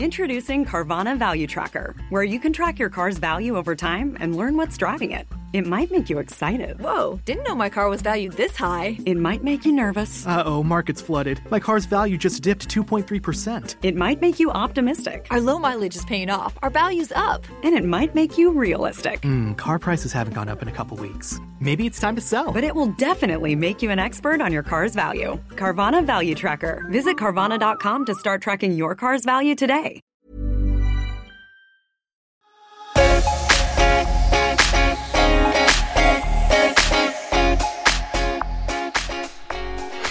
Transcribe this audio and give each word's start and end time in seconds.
Introducing 0.00 0.64
Carvana 0.64 1.16
Value 1.16 1.46
Tracker, 1.46 1.94
where 2.10 2.24
you 2.24 2.40
can 2.40 2.52
track 2.52 2.80
your 2.80 2.90
car's 2.90 3.16
value 3.16 3.56
over 3.56 3.76
time 3.76 4.16
and 4.18 4.34
learn 4.34 4.56
what's 4.56 4.76
driving 4.76 5.12
it. 5.12 5.28
It 5.54 5.68
might 5.68 5.92
make 5.92 6.10
you 6.10 6.18
excited. 6.18 6.80
Whoa, 6.80 7.20
didn't 7.24 7.44
know 7.44 7.54
my 7.54 7.68
car 7.68 7.88
was 7.88 8.02
valued 8.02 8.32
this 8.32 8.56
high. 8.56 8.98
It 9.06 9.16
might 9.16 9.44
make 9.44 9.64
you 9.64 9.70
nervous. 9.70 10.26
Uh 10.26 10.42
oh, 10.44 10.64
market's 10.64 11.00
flooded. 11.00 11.40
My 11.48 11.60
car's 11.60 11.84
value 11.86 12.18
just 12.18 12.42
dipped 12.42 12.68
2.3%. 12.68 13.76
It 13.84 13.94
might 13.94 14.20
make 14.20 14.40
you 14.40 14.50
optimistic. 14.50 15.28
Our 15.30 15.40
low 15.40 15.60
mileage 15.60 15.94
is 15.94 16.04
paying 16.06 16.28
off. 16.28 16.58
Our 16.64 16.70
value's 16.70 17.12
up. 17.12 17.46
And 17.62 17.72
it 17.72 17.84
might 17.84 18.16
make 18.16 18.36
you 18.36 18.50
realistic. 18.50 19.22
Hmm, 19.22 19.52
car 19.52 19.78
prices 19.78 20.12
haven't 20.12 20.34
gone 20.34 20.48
up 20.48 20.60
in 20.60 20.66
a 20.66 20.72
couple 20.72 20.96
weeks. 20.96 21.38
Maybe 21.60 21.86
it's 21.86 22.00
time 22.00 22.16
to 22.16 22.20
sell. 22.20 22.52
But 22.52 22.64
it 22.64 22.74
will 22.74 22.92
definitely 22.98 23.54
make 23.54 23.80
you 23.80 23.92
an 23.92 24.00
expert 24.00 24.40
on 24.40 24.52
your 24.52 24.64
car's 24.64 24.96
value. 24.96 25.38
Carvana 25.50 26.04
Value 26.04 26.34
Tracker. 26.34 26.84
Visit 26.90 27.16
Carvana.com 27.16 28.06
to 28.06 28.14
start 28.16 28.42
tracking 28.42 28.72
your 28.72 28.96
car's 28.96 29.24
value 29.24 29.54
today. 29.54 30.00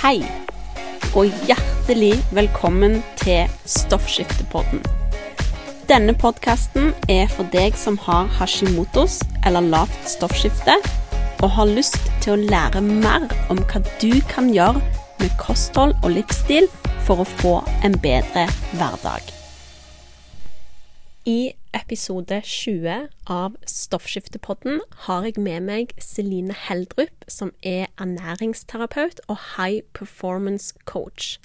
Hei, 0.03 0.17
og 1.15 1.29
hjertelig 1.47 2.17
velkommen 2.35 2.97
til 3.21 3.47
Stoffskiftepodden. 3.71 4.81
Denne 5.87 6.11
podkasten 6.19 6.89
er 7.07 7.29
for 7.31 7.47
deg 7.53 7.77
som 7.79 7.95
har 8.03 8.27
hashimotos 8.35 9.21
eller 9.47 9.63
lavt 9.63 10.09
stoffskifte, 10.11 10.75
og 11.39 11.55
har 11.55 11.71
lyst 11.71 11.95
til 12.19 12.33
å 12.33 12.49
lære 12.51 12.83
mer 12.83 13.29
om 13.47 13.63
hva 13.63 13.79
du 14.03 14.19
kan 14.27 14.51
gjøre 14.51 14.83
med 15.23 15.39
kosthold 15.39 15.95
og 16.01 16.17
livsstil 16.17 16.67
for 17.07 17.23
å 17.23 17.29
få 17.39 17.55
en 17.87 17.95
bedre 18.03 18.49
hverdag. 18.75 19.31
I 21.31 21.53
episode 21.73 22.41
20 22.45 23.07
av 23.29 23.55
Stoffskiftepodden 23.67 24.81
har 25.05 25.25
jeg 25.27 25.41
med 25.41 25.65
meg 25.67 25.93
Celine 26.01 26.55
Heldrup, 26.67 27.25
som 27.27 27.51
er 27.63 27.89
ernæringsterapeut 28.01 29.21
og 29.27 29.39
high 29.55 29.81
performance 29.97 30.73
coach. 30.85 31.39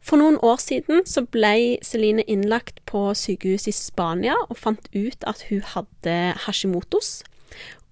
For 0.00 0.16
noen 0.20 0.38
år 0.42 0.60
siden 0.62 1.04
så 1.06 1.26
ble 1.28 1.78
Celine 1.84 2.24
innlagt 2.30 2.80
på 2.88 3.10
sykehus 3.18 3.68
i 3.68 3.74
Spania 3.76 4.38
og 4.48 4.56
fant 4.58 4.88
ut 4.94 5.26
at 5.28 5.44
hun 5.50 5.66
hadde 5.74 6.16
hashimotos. 6.46 7.20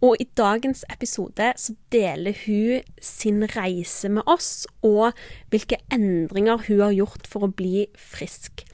Og 0.00 0.16
i 0.22 0.28
dagens 0.38 0.84
episode 0.94 1.52
så 1.58 1.74
deler 1.92 2.38
hun 2.46 2.86
sin 3.02 3.42
reise 3.56 4.08
med 4.08 4.22
oss, 4.30 4.66
og 4.86 5.10
hvilke 5.50 5.80
endringer 5.92 6.62
hun 6.68 6.84
har 6.86 6.94
gjort 6.94 7.26
for 7.26 7.48
å 7.48 7.52
bli 7.52 7.88
frisk. 7.98 8.67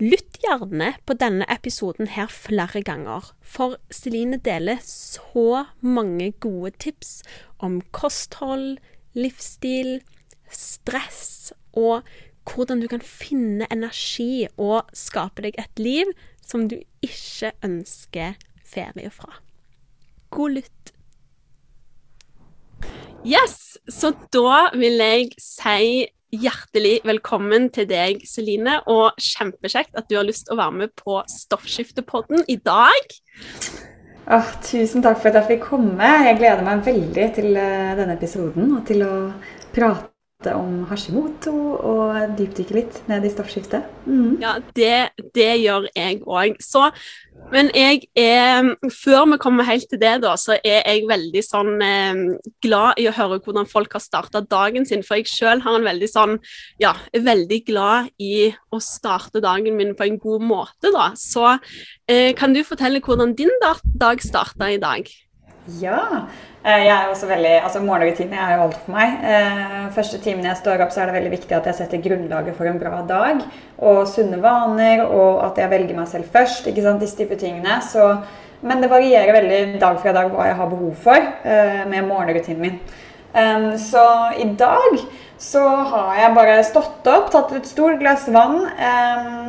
Lytt 0.00 0.38
gjerne 0.40 0.94
på 1.04 1.12
denne 1.20 1.44
episoden 1.52 2.08
her 2.08 2.30
flere 2.32 2.80
ganger, 2.80 3.34
for 3.44 3.76
Celine 3.92 4.38
deler 4.40 4.78
så 4.80 5.66
mange 5.84 6.30
gode 6.40 6.70
tips 6.80 7.18
om 7.60 7.82
kosthold, 7.92 8.78
livsstil, 9.12 9.98
stress 10.48 11.52
og 11.76 12.08
hvordan 12.48 12.80
du 12.80 12.88
kan 12.88 13.04
finne 13.04 13.68
energi 13.68 14.46
og 14.56 14.88
skape 14.96 15.44
deg 15.44 15.58
et 15.60 15.82
liv 15.82 16.08
som 16.40 16.64
du 16.70 16.78
ikke 17.04 17.52
ønsker 17.66 18.38
ferie 18.64 19.10
fra. 19.12 19.36
God 20.32 20.56
lytt. 20.56 20.94
Yes, 23.20 23.76
så 23.84 24.14
da 24.32 24.70
vil 24.72 24.96
jeg 24.96 25.28
si 25.36 26.08
hjertelig 26.30 27.00
velkommen 27.06 27.68
til 27.74 27.88
deg, 27.90 28.22
Celine, 28.28 28.78
og 28.90 29.18
kjempekjekt 29.18 29.96
at 29.98 30.08
du 30.10 30.16
har 30.18 30.26
lyst 30.26 30.46
til 30.46 30.56
å 30.56 30.60
være 30.60 30.76
med 30.82 30.94
på 30.98 31.20
Stoffskiftepodden 31.30 32.44
i 32.50 32.58
dag. 32.62 33.14
Oh, 34.30 34.52
tusen 34.62 35.02
takk 35.02 35.18
for 35.18 35.32
at 35.32 35.40
jeg 35.40 35.48
fikk 35.56 35.66
komme. 35.72 36.12
Jeg 36.26 36.38
gleder 36.38 36.62
meg 36.66 36.84
veldig 36.86 37.26
til 37.34 37.50
uh, 37.56 37.96
denne 37.98 38.14
episoden 38.14 38.76
og 38.76 38.84
til 38.86 39.02
å 39.06 39.14
prate 39.74 40.09
om 40.48 40.84
Hashimoto 40.88 41.52
og 41.76 42.36
dypdykke 42.38 42.76
litt 42.76 43.00
ned 43.10 43.26
i 43.26 43.32
stoffskiftet. 43.32 43.84
Mm. 44.06 44.38
Ja, 44.40 44.54
det, 44.76 45.10
det, 45.36 45.50
gjør 45.60 45.88
jeg 45.92 46.22
òg. 46.24 46.56
Men 47.50 47.70
jeg 47.74 48.06
er 48.18 48.74
Før 48.94 49.26
vi 49.30 49.38
kommer 49.40 49.66
helt 49.68 49.88
til 49.90 50.00
det, 50.00 50.14
da, 50.24 50.34
så 50.40 50.56
er 50.64 50.82
jeg 50.86 51.06
veldig 51.08 51.42
sånn 51.44 51.84
eh, 51.84 52.20
glad 52.64 53.00
i 53.00 53.08
å 53.10 53.14
høre 53.16 53.40
hvordan 53.44 53.68
folk 53.68 53.96
har 53.96 54.04
starta 54.04 54.42
dagen 54.44 54.88
sin. 54.88 55.04
For 55.06 55.20
jeg 55.20 55.30
sjøl 55.30 55.64
har 55.64 55.78
en 55.78 55.88
veldig 55.88 56.10
sånn 56.10 56.36
Ja, 56.82 56.94
er 57.12 57.26
veldig 57.26 57.62
glad 57.68 58.12
i 58.20 58.50
å 58.72 58.80
starte 58.84 59.42
dagen 59.44 59.76
min 59.76 59.96
på 59.98 60.08
en 60.08 60.20
god 60.20 60.46
måte, 60.46 60.92
da. 60.94 61.10
Så 61.18 61.46
eh, 62.08 62.32
kan 62.38 62.56
du 62.56 62.62
fortelle 62.64 63.02
hvordan 63.04 63.36
din 63.36 63.52
dag 63.60 64.24
starta 64.24 64.70
i 64.72 64.80
dag? 64.80 65.08
Ja. 65.68 66.26
Eh, 66.64 66.84
jeg 66.86 66.92
er 66.92 67.08
også 67.10 67.28
veldig, 67.28 67.52
altså 67.64 67.80
Morgenrutine 67.84 68.36
er 68.36 68.54
jo 68.56 68.66
alt 68.66 68.78
for 68.80 68.94
meg. 68.94 69.16
Eh, 69.24 69.88
første 69.96 70.20
timen 70.22 70.46
jeg 70.48 70.56
står 70.60 70.84
opp, 70.84 70.92
så 70.94 71.02
er 71.02 71.10
det 71.10 71.16
veldig 71.18 71.32
viktig 71.34 71.56
at 71.56 71.68
jeg 71.68 71.78
setter 71.78 72.04
grunnlaget 72.04 72.56
for 72.56 72.68
en 72.68 72.80
bra 72.80 73.02
dag. 73.08 73.42
Og 73.78 74.06
sunne 74.08 74.40
vaner, 74.42 75.04
og 75.04 75.44
at 75.44 75.60
jeg 75.60 75.72
velger 75.72 75.98
meg 75.98 76.08
selv 76.08 76.30
først. 76.32 76.66
ikke 76.66 76.84
sant, 76.84 77.00
disse 77.04 77.18
type 77.18 77.36
tingene. 77.36 77.80
Så, 77.84 78.08
men 78.62 78.80
det 78.80 78.90
varierer 78.92 79.36
veldig 79.36 79.80
dag 79.80 80.00
fra 80.00 80.16
dag 80.16 80.32
hva 80.32 80.48
jeg 80.48 80.58
har 80.60 80.72
behov 80.72 80.94
for 81.04 81.16
eh, 81.44 81.84
med 81.88 82.08
morgenrutinen 82.08 82.60
min. 82.60 82.80
Så 83.78 84.02
i 84.42 84.48
dag 84.58 84.96
så 85.38 85.60
har 85.62 86.16
jeg 86.18 86.34
bare 86.34 86.56
stått 86.66 87.06
opp, 87.06 87.28
tatt 87.30 87.52
et 87.54 87.68
stort 87.70 88.00
glass 88.00 88.24
vann. 88.26 88.64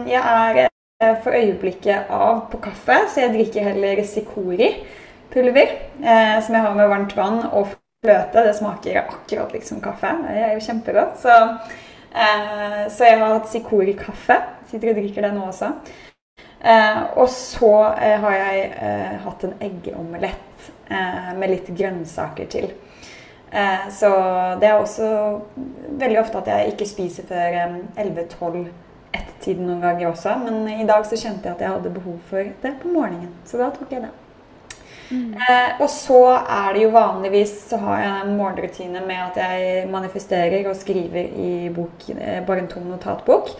Jeg 0.05 0.21
er 0.21 1.15
for 1.23 1.33
øyeblikket 1.33 2.11
av 2.13 2.43
på 2.51 2.59
kaffe, 2.61 2.99
så 3.09 3.23
jeg 3.23 3.33
drikker 3.33 3.71
heller 3.71 4.03
Sikori 4.05 4.69
pulver 5.33 5.77
eh, 6.03 6.37
som 6.43 6.55
jeg 6.55 6.65
har 6.65 6.75
med 6.75 6.91
varmt 6.91 7.15
vann 7.17 7.39
og 7.51 7.73
fløte. 8.01 8.43
Det 8.45 8.53
smaker 8.57 9.01
akkurat 9.05 9.53
liksom 9.55 9.81
kaffe. 9.83 10.13
Det 10.27 10.37
er 10.43 10.53
jo 10.55 10.65
kjempegodt. 10.67 11.19
Så, 11.21 11.39
eh, 12.13 12.85
så 12.89 13.09
jeg 13.09 13.19
har 13.19 13.35
hatt 13.35 13.51
Sikori-kaffe. 13.51 14.39
Sitter 14.71 14.93
og 14.93 15.01
drikker 15.01 15.27
det 15.27 15.33
nå 15.35 15.47
også. 15.47 15.73
Eh, 16.61 17.01
og 17.17 17.29
så 17.33 17.73
eh, 17.97 18.19
har 18.21 18.37
jeg 18.37 18.65
eh, 18.77 19.17
hatt 19.23 19.45
en 19.47 19.57
eggeomelett 19.65 20.71
eh, 20.91 21.31
med 21.37 21.49
litt 21.55 21.75
grønnsaker 21.77 22.49
til. 22.51 22.73
så 23.91 24.09
det 24.61 24.67
er 24.69 24.77
også 24.79 25.07
veldig 25.99 26.19
ofte 26.21 26.39
at 26.39 26.47
jeg 26.47 26.69
ikke 26.71 26.85
spiser 26.87 27.25
før 27.27 27.57
11-12 27.99 28.61
ett-tiden 29.11 29.67
noen 29.67 29.83
ganger 29.83 30.07
også. 30.13 30.37
Men 30.45 30.69
i 30.71 30.87
dag 30.87 31.03
så 31.03 31.19
kjente 31.19 31.49
jeg 31.49 31.57
at 31.57 31.65
jeg 31.65 31.75
hadde 31.75 31.93
behov 31.99 32.19
for 32.29 32.55
det 32.63 32.75
på 32.79 32.95
morgenen. 32.95 33.33
Så 33.43 33.59
da 33.59 33.67
tok 33.75 33.91
jeg 33.91 34.05
det. 34.05 34.13
Mm. 35.11 35.35
Eh, 35.35 35.81
og 35.83 35.89
så 35.91 36.21
er 36.39 36.73
det 36.73 36.85
jo 36.85 36.93
vanligvis 36.95 37.53
så 37.69 37.79
har 37.83 37.99
jeg 37.99 38.17
en 38.23 38.35
morgenrutine 38.39 39.03
med 39.05 39.21
at 39.27 39.39
jeg 39.43 39.85
manifesterer 39.91 40.69
og 40.71 40.79
skriver 40.79 41.31
i 41.35 41.69
bok, 41.75 42.09
eh, 42.15 42.39
bare 42.47 42.63
en 42.63 42.71
tom 42.71 42.87
notatbok. 42.89 43.51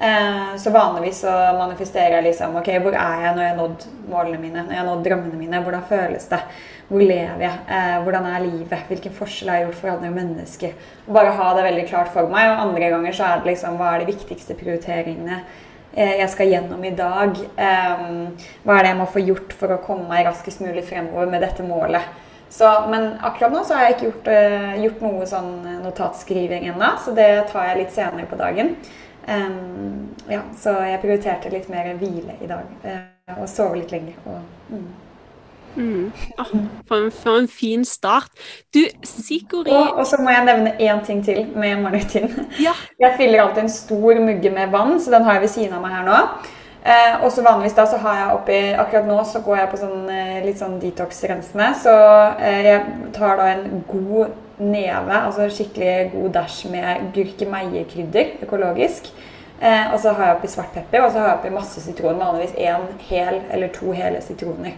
Eh, 0.00 0.56
så 0.56 0.70
vanligvis 0.72 1.18
så 1.20 1.32
manifesterer 1.58 2.14
jeg 2.14 2.24
liksom 2.30 2.54
Ok, 2.56 2.70
hvor 2.80 2.94
er 2.96 3.24
jeg 3.26 3.34
når 3.36 3.42
jeg 3.42 3.50
har 3.50 3.58
nådd 3.58 3.82
målene 4.08 4.38
mine? 4.40 4.62
Når 4.62 4.72
jeg 4.72 4.80
har 4.80 4.86
nådd 4.88 5.02
drømmene 5.04 5.40
mine? 5.40 5.60
Hvordan 5.66 5.82
føles 5.90 6.28
det? 6.30 6.38
Hvor 6.88 7.02
lever 7.04 7.42
jeg? 7.44 7.58
Eh, 7.68 7.98
hvordan 8.02 8.28
er 8.30 8.46
livet? 8.46 8.86
Hvilken 8.88 9.12
forskjell 9.18 9.50
har 9.50 9.58
jeg 9.58 9.66
gjort 9.66 9.80
for 9.82 9.92
andre 9.92 10.12
mennesker? 10.14 10.72
Bare 11.06 11.34
ha 11.36 11.50
det 11.56 11.66
veldig 11.68 11.84
klart 11.90 12.08
for 12.14 12.32
meg. 12.32 12.48
Og 12.48 12.62
andre 12.64 12.88
ganger 12.94 13.18
så 13.18 13.26
er 13.28 13.42
det 13.42 13.52
liksom 13.52 13.76
Hva 13.76 13.92
er 13.92 14.06
de 14.06 14.14
viktigste 14.14 14.56
prioriteringene? 14.62 15.42
Eh, 15.92 16.16
jeg 16.20 16.30
skal 16.30 16.52
gjennom 16.52 16.84
i 16.84 16.94
dag. 16.94 17.38
Hva 17.56 18.76
er 18.76 18.82
det 18.84 18.92
jeg 18.92 18.98
må 19.00 19.06
få 19.10 19.22
gjort 19.24 19.54
for 19.58 19.74
å 19.74 19.82
komme 19.82 20.06
meg 20.10 20.26
raskest 20.28 20.62
mulig 20.62 20.84
fremover 20.86 21.30
med 21.30 21.42
dette 21.42 21.66
målet? 21.66 22.06
Så, 22.50 22.66
men 22.90 23.12
akkurat 23.22 23.52
nå 23.54 23.60
så 23.62 23.76
har 23.76 23.84
jeg 23.84 23.94
ikke 23.94 24.06
gjort, 24.08 24.28
uh, 24.34 24.72
gjort 24.82 25.02
noe 25.04 25.26
sånn 25.30 25.52
notatskriving 25.84 26.64
ennå, 26.72 26.88
så 26.98 27.14
det 27.14 27.28
tar 27.52 27.68
jeg 27.68 27.76
litt 27.78 27.92
senere 27.94 28.26
på 28.26 28.38
dagen. 28.40 28.72
Ja, 30.26 30.40
så 30.58 30.72
jeg 30.82 30.98
prioriterte 31.04 31.52
litt 31.52 31.68
mer 31.70 31.92
hvile 32.00 32.34
i 32.42 32.48
dag, 32.50 32.72
og 33.36 33.44
sove 33.46 33.78
litt 33.78 33.92
lenger. 33.94 34.16
Og, 34.24 34.40
mm. 34.72 34.88
Mm. 35.76 36.12
Oh, 36.38 36.44
for, 36.88 36.96
en, 36.96 37.10
for, 37.10 37.38
en, 37.38 37.48
fin 37.48 37.84
start. 37.84 38.30
Du, 38.74 38.80
Sikori 39.06 39.70
Og, 39.70 39.98
og 40.02 40.06
så 40.06 40.18
må 40.20 40.32
jeg 40.34 40.44
nevne 40.48 40.72
én 40.82 41.04
ting 41.06 41.24
til 41.24 41.46
med 41.54 41.82
morgenrutinen. 41.82 42.48
Ja. 42.60 42.74
Jeg 43.00 43.14
fyller 43.16 43.42
alltid 43.42 43.62
en 43.62 43.72
stor 43.72 44.20
mugge 44.24 44.50
med 44.50 44.72
vann, 44.74 45.00
så 45.00 45.10
den 45.14 45.24
har 45.24 45.38
jeg 45.38 45.46
ved 45.46 45.54
siden 45.54 45.76
av 45.78 45.84
meg 45.84 45.94
her 45.94 46.08
nå. 46.08 46.18
Eh, 46.80 47.24
og 47.24 47.32
så 47.32 47.44
vanligvis 47.44 47.76
da 47.76 47.84
så 47.84 47.98
har 48.00 48.14
jeg 48.16 48.36
oppi 48.38 48.58
Akkurat 48.80 49.04
nå 49.04 49.18
så 49.28 49.42
går 49.44 49.58
jeg 49.58 49.68
på 49.68 49.80
sånn 49.82 50.06
eh, 50.08 50.38
litt 50.46 50.60
sånn 50.60 50.78
detox-rensende. 50.80 51.72
Så 51.82 51.96
eh, 52.40 52.62
jeg 52.66 53.10
tar 53.16 53.36
da 53.40 53.50
en 53.54 53.82
god 53.88 54.32
neve, 54.60 55.16
altså 55.16 55.48
skikkelig 55.52 56.10
god 56.14 56.32
dæsj 56.36 56.62
med 56.72 57.10
gurkemeiekrydder, 57.16 58.40
økologisk. 58.44 59.12
Eh, 59.60 59.92
og 59.92 60.00
så 60.00 60.14
har 60.16 60.26
jeg 60.30 60.38
oppi 60.38 60.48
svartpepper, 60.48 61.04
og 61.04 61.12
så 61.12 61.20
har 61.20 61.30
jeg 61.30 61.38
oppi 61.38 61.52
masse 61.52 61.84
sitron. 61.84 62.20
Vanligvis 62.20 62.56
én 62.56 62.88
hel 63.10 63.42
eller 63.52 63.72
to 63.76 63.92
hele 63.92 64.22
sitroner. 64.24 64.76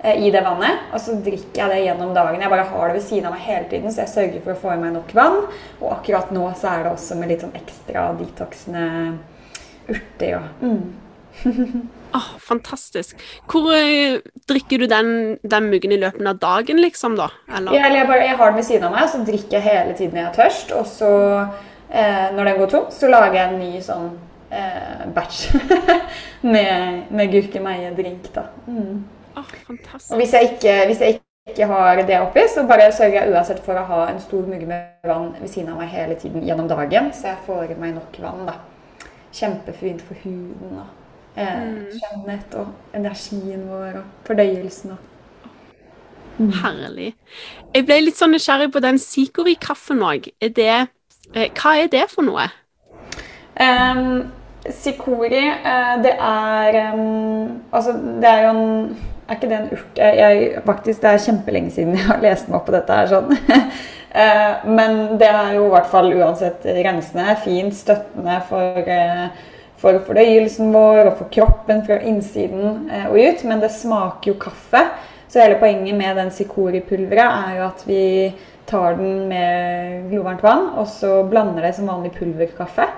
Eh, 0.00 0.26
i 0.26 0.30
det 0.30 0.40
vannet. 0.46 0.86
Og 0.94 1.00
så 1.02 1.16
drikker 1.24 1.58
jeg 1.58 1.72
det 1.72 1.82
gjennom 1.82 2.14
dagen. 2.14 2.40
Jeg 2.42 2.52
bare 2.52 2.68
har 2.70 2.88
det 2.88 3.00
ved 3.00 3.06
siden 3.08 3.26
av 3.26 3.34
meg 3.34 3.46
hele 3.48 3.66
tiden, 3.70 3.90
så 3.90 4.04
jeg 4.04 4.12
sørger 4.12 4.44
for 4.44 4.54
å 4.54 4.60
få 4.62 4.72
i 4.74 4.78
meg 4.78 4.94
nok 4.94 5.10
vann. 5.18 5.40
Og 5.80 5.90
akkurat 5.96 6.30
nå 6.34 6.44
så 6.58 6.70
er 6.72 6.86
det 6.86 6.94
også 6.94 7.18
med 7.18 7.32
litt 7.32 7.42
sånn 7.42 7.56
ekstra 7.58 8.08
detoxende 8.18 8.84
urter 9.88 10.36
og 10.36 10.62
mm. 10.62 11.48
oh, 12.14 12.30
fantastisk. 12.50 13.18
Hvor 13.50 13.72
eh, 13.74 14.20
drikker 14.50 14.84
du 14.84 14.86
den, 14.90 15.10
den 15.42 15.70
muggen 15.72 15.96
i 15.96 16.00
løpet 16.04 16.30
av 16.30 16.38
dagen, 16.46 16.82
liksom, 16.84 17.18
da? 17.18 17.32
Eller? 17.50 17.74
Ja, 17.74 17.88
eller 17.88 18.04
jeg, 18.04 18.10
bare, 18.12 18.30
jeg 18.30 18.38
har 18.38 18.52
den 18.52 18.62
ved 18.62 18.70
siden 18.70 18.88
av 18.90 18.96
meg, 19.00 19.10
så 19.10 19.24
drikker 19.26 19.58
jeg 19.58 19.66
hele 19.66 19.98
tiden 19.98 20.22
jeg 20.22 20.28
er 20.28 20.38
tørst. 20.38 20.78
Og 20.78 20.86
så, 20.94 21.12
eh, 21.90 22.30
når 22.38 22.52
den 22.52 22.62
går 22.62 22.74
tom, 22.76 22.88
så 22.94 23.10
lager 23.10 23.40
jeg 23.40 23.50
en 23.50 23.62
ny 23.66 23.82
sånn 23.82 24.10
eh, 24.54 25.06
batch 25.16 25.48
med, 26.54 27.08
med 27.10 27.34
gurkemeie-drink, 27.34 28.34
da. 28.38 28.50
Mm. 28.70 29.06
Fantastisk. 29.66 30.12
Og 30.12 30.20
hvis 30.20 30.32
jeg, 30.32 30.52
ikke, 30.52 30.74
hvis 30.86 31.00
jeg 31.00 31.20
ikke 31.48 31.66
har 31.66 32.02
det 32.08 32.20
oppi, 32.20 32.44
så 32.54 32.66
bare 32.68 32.92
sørger 32.92 33.22
jeg 33.22 33.32
uansett 33.32 33.60
for 33.64 33.80
å 33.80 33.86
ha 33.88 34.00
en 34.12 34.20
stor 34.22 34.46
mugge 34.46 34.68
med 34.68 35.08
vann 35.08 35.32
ved 35.40 35.48
siden 35.48 35.72
av 35.72 35.80
meg 35.80 35.92
hele 35.92 36.16
tiden 36.20 36.44
gjennom 36.46 36.68
dagen, 36.70 37.12
så 37.16 37.32
jeg 37.32 37.44
får 37.46 37.74
i 37.74 37.78
meg 37.80 37.96
nok 37.96 38.18
vann, 38.22 38.46
da. 38.48 38.58
Kjempefint 39.34 40.02
for 40.04 40.18
huden 40.24 40.80
og 40.80 41.38
eh, 41.38 41.84
skjønnhet 41.94 42.56
og 42.58 42.96
energien 42.96 43.66
vår 43.68 44.00
og 44.00 44.26
fordøyelsen 44.28 44.96
og 44.96 45.06
Herlig. 46.38 47.16
Jeg 47.74 47.82
ble 47.88 47.96
litt 48.04 48.18
sånn 48.18 48.30
nysgjerrig 48.30 48.68
på 48.70 48.82
den 48.84 49.00
Sikori-kaffen 49.02 50.04
òg. 50.06 50.28
Det 50.38 50.70
eh, 50.70 51.48
Hva 51.58 51.72
er 51.82 51.90
det 51.90 52.04
for 52.12 52.22
noe? 52.22 52.46
Um, 53.58 54.28
Sikori, 54.70 55.42
eh, 55.42 55.94
det 56.04 56.14
er 56.14 56.78
um, 56.94 57.58
Altså, 57.74 57.96
det 58.22 58.30
er 58.30 58.44
jo 58.46 58.52
en 58.54 58.68
Er 59.28 59.36
ikke 59.36 59.48
det 59.50 59.58
en 59.58 59.70
urt? 59.76 59.98
Jeg, 60.00 60.16
jeg, 60.16 60.62
faktisk, 60.64 61.02
det 61.02 61.10
er 61.10 61.22
kjempelenge 61.26 61.70
siden 61.74 61.96
jeg 61.98 62.06
har 62.08 62.22
lest 62.24 62.48
meg 62.48 62.56
opp 62.58 62.66
på 62.70 62.76
dette 62.78 62.98
her 63.00 63.14
sånn. 63.14 63.32
Eh, 64.18 64.62
men 64.64 65.18
det 65.20 65.26
er 65.28 65.50
jo 65.58 65.66
i 65.66 65.72
hvert 65.74 65.90
fall 65.92 66.06
uansett 66.16 66.62
rensende, 66.64 67.34
fint, 67.44 67.74
støttende 67.76 68.38
for, 68.48 68.78
eh, 68.88 69.50
for 69.78 69.98
fordøyelsen 70.06 70.72
vår 70.72 71.02
og 71.02 71.18
for 71.18 71.28
kroppen 71.34 71.82
fra 71.84 71.98
innsiden 72.00 72.88
eh, 72.88 73.04
og 73.10 73.18
ut. 73.20 73.44
Men 73.50 73.60
det 73.60 73.68
smaker 73.76 74.32
jo 74.32 74.38
kaffe. 74.40 74.80
Så 75.28 75.44
hele 75.44 75.60
poenget 75.60 76.00
med 76.00 76.16
den 76.16 76.32
Sikori-pulveret 76.32 77.20
er 77.50 77.58
jo 77.58 77.66
at 77.68 77.84
vi 77.84 78.02
tar 78.66 78.96
den 78.96 79.28
med 79.28 80.08
glovarmt 80.08 80.42
vann, 80.42 80.70
og 80.80 80.88
så 80.88 81.20
blander 81.28 81.68
det 81.68 81.74
som 81.76 81.92
vanlig 81.92 82.14
pulverkaffe. 82.16 82.88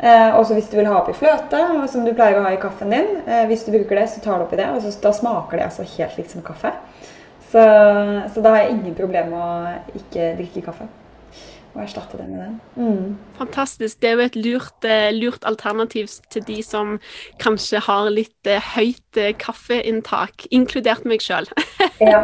Eh, 0.00 0.30
og 0.32 0.46
så 0.48 0.56
hvis 0.56 0.70
du 0.72 0.78
vil 0.78 0.88
ha 0.88 0.96
oppi 1.02 1.12
fløte, 1.12 1.60
som 1.92 2.06
du 2.06 2.14
pleier 2.16 2.38
å 2.40 2.44
ha 2.46 2.54
i 2.54 2.60
kaffen 2.60 2.92
din, 2.94 3.18
eh, 3.26 3.44
hvis 3.50 3.66
du 3.66 3.74
bruker 3.74 4.00
det, 4.00 4.06
så 4.08 4.22
tar 4.24 4.40
du 4.40 4.46
oppi 4.46 4.56
det, 4.56 4.70
og 4.72 4.80
så, 4.80 4.94
da 5.02 5.12
smaker 5.12 5.60
det 5.60 5.66
altså 5.66 5.84
helt 5.98 6.16
likt 6.16 6.32
som 6.32 6.44
kaffe. 6.46 6.72
Så, 7.50 7.60
så 8.30 8.42
da 8.42 8.54
har 8.54 8.62
jeg 8.62 8.78
ingen 8.78 8.94
problem 8.94 9.32
med 9.34 9.42
å 9.42 10.00
ikke 10.00 10.32
drikke 10.38 10.64
kaffe. 10.70 10.86
Og 11.70 11.82
erstatte 11.84 12.18
det 12.18 12.26
med 12.26 12.40
den. 12.40 12.54
Mm. 12.74 13.18
Fantastisk. 13.38 14.00
Det 14.02 14.08
er 14.08 14.16
jo 14.16 14.24
et 14.24 14.36
lurt, 14.36 14.86
eh, 14.86 15.10
lurt 15.14 15.44
alternativ 15.46 16.08
til 16.30 16.42
de 16.48 16.56
som 16.66 16.96
kanskje 17.38 17.82
har 17.86 18.10
litt 18.10 18.50
eh, 18.50 18.72
høyt 18.74 19.20
eh, 19.20 19.34
kaffeinntak, 19.38 20.48
inkludert 20.50 21.06
meg 21.06 21.22
sjøl. 21.22 21.50
Ja. 22.00 22.22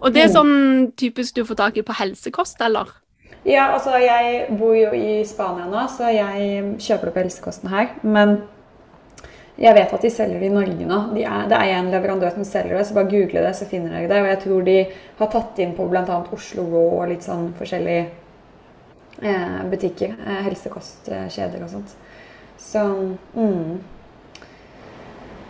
Og 0.00 0.14
det 0.14 0.22
er 0.22 0.30
sånn 0.32 0.92
typisk 0.96 1.36
du 1.36 1.42
får 1.44 1.58
tak 1.58 1.76
i 1.76 1.82
på 1.84 1.92
helsekost, 1.98 2.62
eller? 2.64 2.88
Ja, 3.44 3.72
altså 3.74 3.96
jeg 3.98 4.46
bor 4.54 4.74
jo 4.76 4.92
i 4.94 5.22
Spania 5.26 5.66
nå, 5.66 5.82
så 5.90 6.12
jeg 6.14 6.76
kjøper 6.82 7.10
på 7.10 7.24
helsekosten 7.24 7.72
her. 7.72 7.88
Men 8.06 8.36
jeg 9.58 9.74
vet 9.76 9.94
at 9.94 10.04
de 10.06 10.10
selger 10.10 10.38
det 10.38 10.48
i 10.48 10.54
Norge 10.54 10.86
nå. 10.86 11.00
De 11.16 11.24
er, 11.26 11.48
det 11.50 11.58
er 11.58 11.74
en 11.76 11.90
leverandør 11.90 12.36
som 12.36 12.46
selger 12.46 12.78
det, 12.78 12.86
så 12.86 12.96
bare 12.96 13.10
google 13.10 13.42
det, 13.42 13.52
så 13.58 13.66
finner 13.68 13.96
dere 13.96 14.10
det. 14.12 14.22
Og 14.22 14.30
jeg 14.30 14.40
tror 14.44 14.64
de 14.68 14.78
har 15.18 15.32
tatt 15.34 15.62
inn 15.64 15.74
på 15.76 15.88
bl.a. 15.90 16.20
Oslo 16.38 16.68
Raw 16.70 17.00
og 17.00 17.10
litt 17.10 17.26
sånn 17.26 17.50
forskjellige 17.58 18.06
eh, 19.26 19.60
butikker. 19.74 20.14
Eh, 20.22 20.40
helsekostkjeder 20.46 21.66
og 21.66 21.74
sånt. 21.74 21.98
Så 22.62 22.86
mm. 23.34 23.78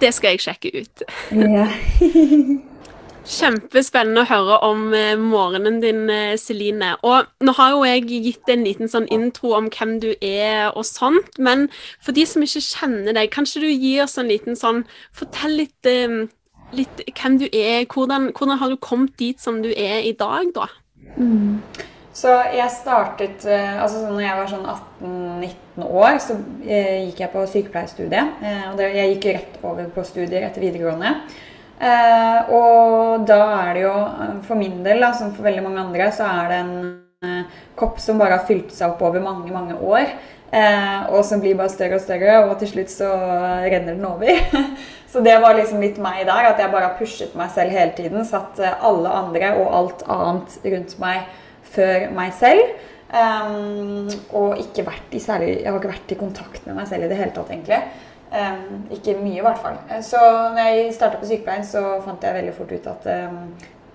Det 0.00 0.11
skal 0.17 0.33
jeg 0.33 0.47
sjekke 0.49 0.77
ut. 0.81 1.09
Kjempespennende 3.23 4.25
å 4.25 4.27
høre 4.27 4.57
om 4.67 4.89
eh, 4.99 5.15
morgenen 5.21 5.79
din, 5.83 6.09
eh, 6.11 6.35
Celine. 6.41 6.97
Og 7.07 7.29
nå 7.45 7.55
har 7.55 7.71
jo 7.71 7.85
jeg 7.87 8.09
gitt 8.25 8.51
en 8.51 8.65
liten 8.67 8.91
sånn 8.91 9.07
intro 9.15 9.53
om 9.55 9.69
hvem 9.71 9.99
du 10.03 10.09
er 10.19 10.73
og 10.73 10.83
sånt, 10.89 11.39
men 11.39 11.69
for 12.03 12.17
de 12.17 12.25
som 12.27 12.43
ikke 12.43 12.65
kjenner 12.65 13.15
deg, 13.15 13.31
kanskje 13.31 13.63
du 13.63 13.69
gir 13.71 14.03
oss 14.07 14.19
en 14.19 14.31
liten 14.31 14.59
sånn 14.59 14.83
Fortell 15.15 15.55
litt, 15.61 15.87
eh, 15.87 16.27
litt 16.75 17.05
hvem 17.13 17.39
du 17.39 17.47
er. 17.47 17.87
Hvordan, 17.87 18.33
hvordan 18.35 18.59
har 18.59 18.75
du 18.75 18.77
kommet 18.83 19.15
dit 19.21 19.39
som 19.39 19.63
du 19.63 19.71
er 19.71 20.03
i 20.03 20.17
dag, 20.19 20.51
da? 20.57 20.67
Så 22.13 22.33
jeg 22.53 22.69
startet 22.75 23.47
altså 23.47 24.03
sånn 24.03 24.19
når 24.19 24.25
jeg 24.25 24.39
var 24.41 24.51
sånn 24.51 24.67
18-19 24.69 25.87
år, 25.87 26.19
så 26.21 26.37
gikk 26.67 27.23
jeg 27.23 27.33
på 27.33 27.47
sykepleierstudiet. 27.55 28.43
Og 28.73 28.83
jeg 28.83 29.15
gikk 29.15 29.31
rett 29.31 29.57
over 29.63 29.89
på 29.95 30.05
studier 30.05 30.45
etter 30.49 30.65
videregående. 30.65 31.15
Eh, 31.82 32.52
og 32.55 33.25
da 33.26 33.40
er 33.64 33.73
det 33.75 33.82
jo, 33.88 33.94
eh, 33.94 34.37
for 34.46 34.58
min 34.61 34.82
del, 34.84 35.02
da, 35.02 35.11
som 35.19 35.32
for 35.34 35.49
veldig 35.49 35.64
mange 35.64 35.82
andre, 35.82 36.12
så 36.14 36.29
er 36.31 36.52
det 36.52 36.61
en 36.62 36.76
eh, 37.26 37.56
kopp 37.79 37.99
som 38.02 38.20
bare 38.20 38.38
har 38.38 38.46
fylt 38.46 38.70
seg 38.75 38.94
opp 38.94 39.02
over 39.08 39.25
mange, 39.25 39.50
mange 39.50 39.75
år. 39.75 40.14
Eh, 40.52 41.06
og 41.08 41.25
som 41.25 41.40
blir 41.40 41.56
bare 41.56 41.73
større 41.73 41.96
og 41.96 42.05
større, 42.05 42.37
og 42.44 42.58
til 42.61 42.69
slutt 42.75 42.93
så 42.93 43.08
renner 43.64 43.96
den 43.96 44.05
over. 44.05 44.43
så 45.12 45.25
det 45.25 45.38
var 45.40 45.56
liksom 45.56 45.82
litt 45.82 45.99
meg 46.02 46.26
der, 46.29 46.52
at 46.52 46.61
jeg 46.61 46.73
bare 46.75 46.90
har 46.90 46.99
pushet 47.00 47.34
meg 47.38 47.50
selv 47.55 47.75
hele 47.75 47.96
tiden. 47.96 48.26
Satt 48.28 48.61
eh, 48.61 48.78
alle 48.85 49.11
andre 49.23 49.55
og 49.58 49.75
alt 49.81 50.06
annet 50.12 50.58
rundt 50.75 50.96
meg 51.02 51.26
før 51.73 52.11
meg 52.14 52.35
selv. 52.38 52.88
Um, 53.12 54.08
og 54.32 54.56
ikke 54.56 54.87
vært 54.87 55.12
i 55.12 55.19
særlig, 55.20 55.58
jeg 55.58 55.69
har 55.69 55.76
ikke 55.76 55.90
vært 55.90 56.14
i 56.14 56.17
kontakt 56.17 56.62
med 56.64 56.78
meg 56.78 56.87
selv 56.88 57.05
i 57.05 57.11
det 57.11 57.19
hele 57.19 57.35
tatt, 57.37 57.50
egentlig. 57.52 57.81
Um, 58.32 58.87
ikke 58.90 59.12
mye, 59.20 59.38
i 59.38 59.44
hvert 59.44 59.58
fall. 59.61 59.75
Eh, 59.90 60.00
Så 60.02 60.17
når 60.55 60.69
jeg 60.70 60.94
starta 60.96 61.19
på 61.20 61.26
sykepleien, 61.29 61.64
så 61.69 62.00
fant 62.05 62.23
jeg 62.25 62.34
veldig 62.34 62.55
fort 62.56 62.73
ut 62.73 62.87
at 62.88 63.08
um, 63.29 63.40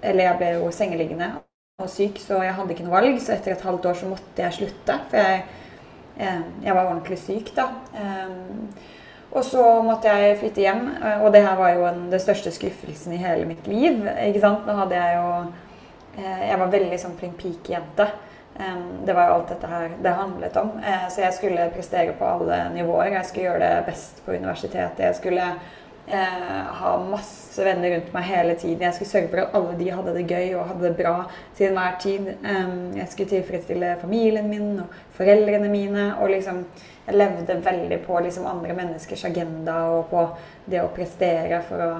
Eller 0.03 0.27
jeg 0.27 0.37
ble 0.37 0.49
jo 0.59 0.67
sengeliggende 0.71 1.31
og 1.81 1.89
syk, 1.89 2.19
så 2.21 2.43
jeg 2.45 2.53
hadde 2.53 2.73
ikke 2.73 2.85
noe 2.85 2.93
valg. 2.93 3.17
Så 3.21 3.33
etter 3.33 3.55
et 3.55 3.65
halvt 3.65 3.85
år 3.89 3.97
så 3.97 4.09
måtte 4.11 4.43
jeg 4.43 4.53
slutte. 4.53 4.99
For 5.09 5.17
jeg, 5.17 5.41
jeg 6.63 6.75
var 6.75 6.85
ordentlig 6.85 7.17
syk 7.17 7.49
da. 7.57 7.65
Og 9.31 9.43
så 9.43 9.63
måtte 9.83 10.07
jeg 10.13 10.37
flytte 10.39 10.63
hjem, 10.63 10.85
eh, 11.03 11.23
og 11.25 11.33
det 11.33 11.43
her 11.43 11.57
var 11.59 11.73
jo 11.75 11.85
en, 11.89 12.05
den 12.11 12.21
største 12.21 12.51
skuffelsen 12.55 13.13
i 13.13 13.21
hele 13.21 13.45
mitt 13.49 13.67
liv. 13.67 14.05
ikke 14.27 14.41
sant? 14.43 14.65
Nå 14.67 14.75
hadde 14.77 14.95
jeg 14.95 15.17
jo 15.17 15.27
Jeg 16.17 16.57
var 16.57 16.71
veldig 16.73 16.97
sånn 16.97 17.17
flink 17.19 17.37
pikejente. 17.37 18.07
Det 19.05 19.13
var 19.13 19.27
jo 19.27 19.33
alt 19.33 19.49
dette 19.53 19.67
her 19.69 19.91
det 20.01 20.13
handlet 20.17 20.55
om. 20.57 20.71
Eh, 20.81 21.07
så 21.13 21.21
jeg 21.21 21.33
skulle 21.33 21.69
prestere 21.75 22.15
på 22.17 22.25
alle 22.25 22.63
nivåer. 22.73 23.11
Jeg 23.13 23.27
skulle 23.29 23.51
gjøre 23.51 23.67
det 23.67 23.83
best 23.91 24.23
på 24.25 24.33
universitetet. 24.33 25.03
Jeg 25.05 25.17
skulle 25.19 25.45
eh, 25.45 26.71
ha 26.79 26.95
masse 27.05 27.61
venner 27.61 27.93
rundt 27.93 28.09
meg 28.15 28.25
hele 28.31 28.55
tiden. 28.57 28.87
Jeg 28.87 28.97
skulle 28.97 29.11
sørge 29.11 29.29
for 29.29 29.43
at 29.43 29.57
alle 29.59 29.77
de 29.77 29.91
hadde 29.93 30.15
det 30.17 30.25
gøy 30.25 30.57
og 30.57 30.71
hadde 30.71 30.87
det 30.87 30.97
bra 30.97 31.15
til 31.57 31.69
enhver 31.69 32.01
tid. 32.01 32.33
Jeg 32.97 33.07
skulle 33.11 33.35
tilfredsstille 33.35 33.95
familien 34.01 34.49
min 34.49 34.81
og 34.81 34.99
foreldrene 35.19 35.69
mine. 35.69 36.11
Og 36.17 36.33
liksom 36.33 36.65
Jeg 37.07 37.15
levde 37.15 37.61
veldig 37.63 38.01
på 38.03 38.19
liksom 38.19 38.45
andre 38.49 38.73
menneskers 38.75 39.21
agenda 39.25 39.77
og 39.95 40.09
på 40.09 40.25
det 40.65 40.81
å 40.81 40.89
prestere 40.91 41.61
for 41.63 41.79
å 41.85 41.91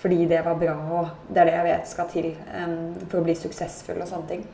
fordi 0.00 0.26
det 0.30 0.42
var 0.46 0.58
bra, 0.60 0.74
og 0.98 1.32
det 1.32 1.42
er 1.42 1.48
det 1.48 1.56
jeg 1.56 1.66
vet 1.68 1.90
skal 1.90 2.10
til 2.12 2.28
um, 2.54 2.78
for 3.06 3.20
å 3.20 3.24
bli 3.26 3.36
suksessfull 3.38 4.00
og 4.02 4.10
sånne 4.10 4.30
ting. 4.30 4.46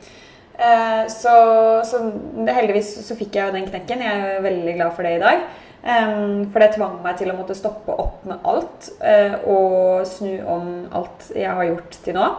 Uh, 0.55 1.03
så, 1.11 1.35
så 1.87 1.99
heldigvis 2.47 2.93
så 3.03 3.17
fikk 3.19 3.35
jeg 3.35 3.49
jo 3.49 3.55
den 3.57 3.69
knekken. 3.69 4.03
Jeg 4.05 4.27
er 4.35 4.43
veldig 4.45 4.75
glad 4.77 4.93
for 4.95 5.07
det 5.07 5.15
i 5.17 5.23
dag. 5.23 5.47
Um, 5.85 6.45
for 6.49 6.63
det 6.63 6.71
tvang 6.73 7.01
meg 7.03 7.17
til 7.19 7.29
å 7.29 7.37
måtte 7.37 7.57
stoppe 7.57 7.93
opp 7.93 8.23
med 8.25 8.45
alt 8.49 8.87
uh, 9.03 9.35
og 9.45 10.07
snu 10.09 10.39
om 10.49 10.69
alt 10.95 11.27
jeg 11.35 11.51
har 11.51 11.67
gjort 11.69 11.99
til 12.05 12.17
nå. 12.17 12.29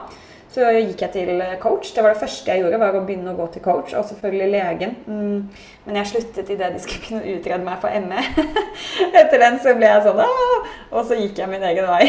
Så 0.57 0.65
gikk 0.73 1.03
jeg 1.05 1.13
til 1.13 1.41
coach. 1.61 1.91
Det 1.93 2.01
var 2.01 2.15
det 2.15 2.21
første 2.23 2.49
jeg 2.49 2.63
gjorde, 2.63 2.79
var 2.81 2.95
å 2.97 3.03
begynne 3.05 3.35
å 3.35 3.37
gå 3.37 3.47
til 3.53 3.63
coach. 3.65 3.93
Og 3.93 4.07
selvfølgelig 4.09 4.47
legen. 4.55 4.95
Mm, 5.05 5.67
men 5.85 5.99
jeg 6.01 6.09
sluttet 6.15 6.53
idet 6.55 6.71
de 6.73 6.81
skulle 6.81 7.05
kunne 7.05 7.35
utrede 7.35 7.67
meg 7.67 7.83
for 7.83 8.07
ME. 8.07 8.23
Etter 9.21 9.43
den 9.43 9.59
så 9.61 9.75
ble 9.77 9.91
jeg 9.91 10.07
sånn 10.07 10.23
Åh! 10.25 10.71
Og 10.97 11.03
så 11.11 11.19
gikk 11.21 11.43
jeg 11.43 11.53
min 11.53 11.67
egen 11.69 11.91
vei. 11.91 12.09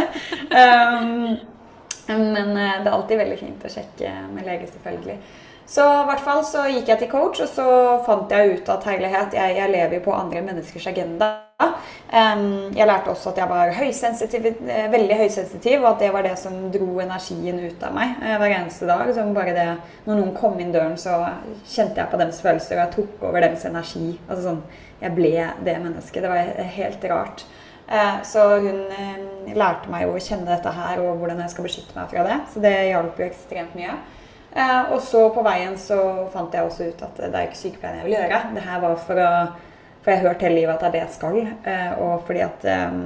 um, 0.60 1.38
men 2.12 2.52
eh, 2.60 2.76
det 2.82 2.90
er 2.90 2.92
alltid 2.92 3.22
veldig 3.22 3.40
fint 3.40 3.64
å 3.64 3.72
sjekke 3.72 4.12
med 4.34 4.44
lege, 4.48 4.68
selvfølgelig. 4.74 5.16
Så 5.68 5.84
i 5.84 6.06
hvert 6.08 6.22
fall 6.24 6.40
så 6.48 6.62
gikk 6.72 6.88
jeg 6.88 7.02
til 7.02 7.10
coach, 7.12 7.42
og 7.44 7.50
så 7.52 7.66
fant 8.06 8.30
jeg 8.32 8.54
ut 8.56 8.70
at 8.72 8.86
herlighet, 8.88 9.34
jeg, 9.36 9.58
jeg 9.58 9.74
lever 9.74 9.98
jo 9.98 10.06
på 10.06 10.14
andre 10.16 10.40
menneskers 10.46 10.86
agenda. 10.88 11.28
Jeg 12.08 12.86
lærte 12.88 13.10
også 13.12 13.34
at 13.34 13.40
jeg 13.42 13.50
var 13.50 13.72
høysensitiv, 13.76 14.46
eh, 14.64 14.86
veldig 14.92 15.16
høysensitiv, 15.18 15.82
og 15.82 15.90
at 15.90 16.04
det 16.04 16.08
var 16.14 16.24
det 16.24 16.32
som 16.40 16.54
dro 16.72 16.86
energien 17.04 17.58
ut 17.60 17.82
av 17.84 17.92
meg 17.92 18.14
eh, 18.22 18.36
hver 18.40 18.54
eneste 18.62 18.88
dag. 18.88 19.10
Så 19.12 19.26
bare 19.36 19.52
det, 19.56 19.66
når 20.06 20.20
noen 20.22 20.34
kom 20.38 20.56
inn 20.62 20.72
døren, 20.72 20.96
så 20.96 21.18
kjente 21.68 22.00
jeg 22.00 22.08
på 22.14 22.20
deres 22.22 22.40
følelser, 22.44 22.78
og 22.78 22.84
jeg 22.86 22.94
tok 22.96 23.28
over 23.28 23.44
deres 23.44 23.66
energi. 23.68 24.06
Altså 24.28 24.42
sånn, 24.46 24.62
jeg 25.02 25.16
ble 25.18 25.34
det 25.66 25.78
mennesket. 25.84 26.24
Det 26.24 26.32
var 26.32 26.70
helt 26.78 27.08
rart. 27.12 27.44
Eh, 27.88 28.22
Så 28.24 28.46
hun 28.64 28.80
lærte 29.52 29.92
meg 29.92 30.06
jo 30.06 30.14
å 30.16 30.22
kjenne 30.22 30.48
dette 30.48 30.72
her 30.80 31.02
og 31.04 31.18
hvordan 31.20 31.44
jeg 31.44 31.52
skal 31.52 31.68
beskytte 31.68 31.98
meg 31.98 32.08
fra 32.14 32.24
det. 32.24 32.38
Så 32.54 32.64
det 32.64 32.72
hjalp 32.88 33.20
jo 33.20 33.28
ekstremt 33.28 33.76
mye. 33.76 33.98
Eh, 34.56 34.92
Og 34.92 35.00
så 35.04 35.28
på 35.34 35.42
veien 35.44 35.76
så 35.78 36.28
fant 36.32 36.52
jeg 36.54 36.64
også 36.64 36.88
ut 36.88 37.02
at 37.02 37.16
det 37.20 37.34
er 37.34 37.48
ikke 37.48 37.60
sykepleien 37.62 37.98
jeg 38.00 38.08
vil 38.08 38.16
gjøre. 38.18 38.40
Det 38.54 38.62
her 38.64 38.80
var 38.80 38.96
for 38.96 39.20
å, 39.22 39.30
for 40.02 40.10
jeg 40.12 40.20
har 40.22 40.28
hørt 40.32 40.42
hele 40.46 40.54
livet 40.60 40.74
at 40.74 40.80
det 40.80 40.88
er 40.88 40.96
det 40.96 41.02
jeg 41.06 41.16
skal. 41.18 41.40
eh, 41.64 41.92
Og 42.00 42.22
fordi 42.26 42.40
at 42.46 42.64
eh, 42.64 43.02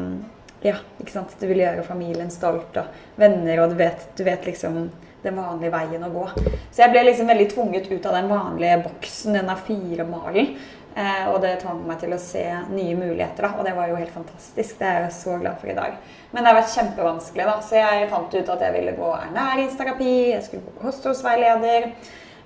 Ja, 0.62 0.76
ikke 1.02 1.10
sant. 1.10 1.32
Du 1.40 1.46
vil 1.50 1.58
gjøre 1.58 1.82
familien 1.82 2.30
stolt, 2.30 2.76
og 2.78 2.84
venner, 3.18 3.64
og 3.64 3.70
du 3.72 3.74
vet, 3.80 4.04
du 4.16 4.22
vet 4.22 4.44
liksom 4.46 4.76
den 5.24 5.34
vanlige 5.36 5.72
veien 5.74 6.04
å 6.06 6.10
gå. 6.10 6.28
Så 6.70 6.82
jeg 6.84 6.90
ble 6.92 7.02
liksom 7.08 7.26
veldig 7.30 7.48
tvunget 7.50 7.88
ut 7.90 8.06
av 8.06 8.14
den 8.14 8.28
vanlige 8.30 8.76
boksen, 8.84 9.34
den 9.34 9.50
A4-malen. 9.50 10.52
Eh, 10.92 11.28
og 11.32 11.38
det 11.40 11.54
tvang 11.62 11.78
meg 11.88 12.02
til 12.02 12.12
å 12.12 12.20
se 12.20 12.42
nye 12.68 12.96
muligheter, 12.98 13.46
da. 13.46 13.52
Og 13.56 13.64
det 13.64 13.72
var 13.76 13.88
jo 13.88 13.96
helt 13.96 14.12
fantastisk. 14.12 14.76
Det 14.78 14.88
er 14.88 15.06
jeg 15.06 15.14
så 15.16 15.38
glad 15.40 15.60
for 15.60 15.72
i 15.72 15.76
dag. 15.76 15.96
Men 16.32 16.42
det 16.42 16.50
har 16.50 16.58
vært 16.58 16.74
kjempevanskelig, 16.74 17.46
da. 17.48 17.54
Så 17.64 17.78
jeg 17.78 18.10
fant 18.10 18.36
ut 18.36 18.52
at 18.56 18.66
jeg 18.66 18.76
ville 18.76 18.96
gå 18.98 19.12
ernæringsterapi, 19.16 20.12
jeg 20.34 20.44
skulle 20.46 20.66
gå 20.66 20.74
kostholdsveileder, 20.82 21.88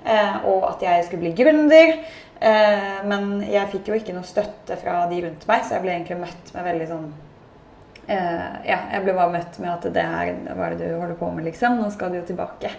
eh, 0.05 0.39
og 0.47 0.69
at 0.71 0.87
jeg 0.87 1.09
skulle 1.09 1.25
bli 1.27 1.35
gründer. 1.43 1.95
Eh, 2.39 2.99
men 3.11 3.41
jeg 3.51 3.73
fikk 3.73 3.91
jo 3.91 3.99
ikke 3.99 4.15
noe 4.15 4.29
støtte 4.29 4.79
fra 4.79 5.03
de 5.11 5.23
rundt 5.27 5.47
meg, 5.51 5.65
så 5.65 5.77
jeg 5.77 5.87
ble 5.87 5.97
egentlig 5.97 6.21
møtt 6.23 6.53
med 6.55 6.69
veldig 6.73 6.91
sånn 6.95 7.15
ja, 8.07 8.77
jeg 8.93 9.01
ble 9.03 9.17
bare 9.17 9.33
møtt 9.33 9.57
med 9.59 9.67
at 9.67 9.87
det 9.91 10.03
her 10.07 10.29
hva 10.55 10.69
er 10.69 10.77
det 10.79 10.93
du 10.93 11.01
holder 11.01 11.17
på 11.19 11.27
med, 11.35 11.43
liksom. 11.49 11.81
Nå 11.81 11.89
skal 11.91 12.13
du 12.13 12.21
jo 12.21 12.27
tilbake. 12.29 12.71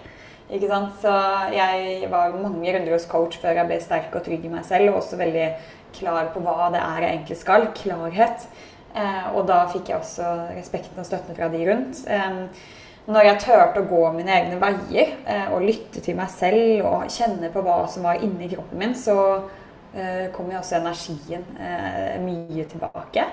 Ikke 0.48 0.70
sant? 0.70 0.94
Så 1.02 1.12
jeg 1.52 2.08
var 2.12 2.36
mange 2.40 2.72
runder 2.72 2.94
hos 2.94 3.06
coach 3.10 3.36
før 3.42 3.60
jeg 3.60 3.68
ble 3.68 3.80
sterk 3.84 4.14
og 4.16 4.24
trygg 4.24 4.46
i 4.48 4.52
meg 4.52 4.64
selv, 4.68 4.92
og 4.92 5.02
også 5.02 5.20
veldig 5.20 5.48
klar 5.98 6.30
på 6.32 6.42
hva 6.44 6.70
det 6.72 6.80
er 6.80 7.04
jeg 7.04 7.14
egentlig 7.14 7.38
skal. 7.40 7.68
Klarhet. 7.76 8.48
Eh, 8.96 9.26
og 9.36 9.44
da 9.50 9.62
fikk 9.68 9.92
jeg 9.92 10.00
også 10.00 10.28
respekten 10.56 11.00
og 11.00 11.08
støtten 11.08 11.36
fra 11.36 11.50
de 11.52 11.64
rundt. 11.68 12.00
Eh, 12.08 12.40
når 13.08 13.24
jeg 13.24 13.40
turte 13.40 13.80
å 13.80 13.88
gå 13.88 14.02
mine 14.16 14.34
egne 14.34 14.58
veier 14.60 15.14
eh, 15.24 15.46
og 15.52 15.64
lytte 15.64 16.02
til 16.04 16.16
meg 16.18 16.28
selv 16.32 16.84
og 16.88 17.06
kjenne 17.12 17.48
på 17.52 17.62
hva 17.64 17.80
som 17.88 18.04
var 18.04 18.20
inni 18.24 18.50
kroppen 18.52 18.82
min, 18.82 18.92
så 18.96 19.16
eh, 19.94 20.26
kom 20.34 20.50
jo 20.52 20.60
også 20.60 20.76
energien 20.80 21.44
eh, 21.56 22.18
mye 22.20 22.66
tilbake. 22.68 23.24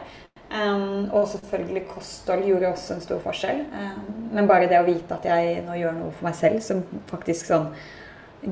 Um, 0.56 1.10
og 1.12 1.28
selvfølgelig 1.28 1.88
kosthold 1.90 2.46
gjorde 2.48 2.72
også 2.72 2.96
en 2.96 3.04
stor 3.04 3.20
forskjell. 3.24 3.62
Um, 3.74 4.02
men 4.36 4.48
bare 4.48 4.70
det 4.72 4.80
å 4.80 4.88
vite 4.88 5.18
at 5.18 5.26
jeg 5.28 5.62
nå 5.66 5.76
gjør 5.80 5.96
noe 5.98 6.16
for 6.16 6.30
meg 6.30 6.38
selv 6.38 6.64
som 6.64 6.84
faktisk 7.10 7.50
sånn 7.50 7.72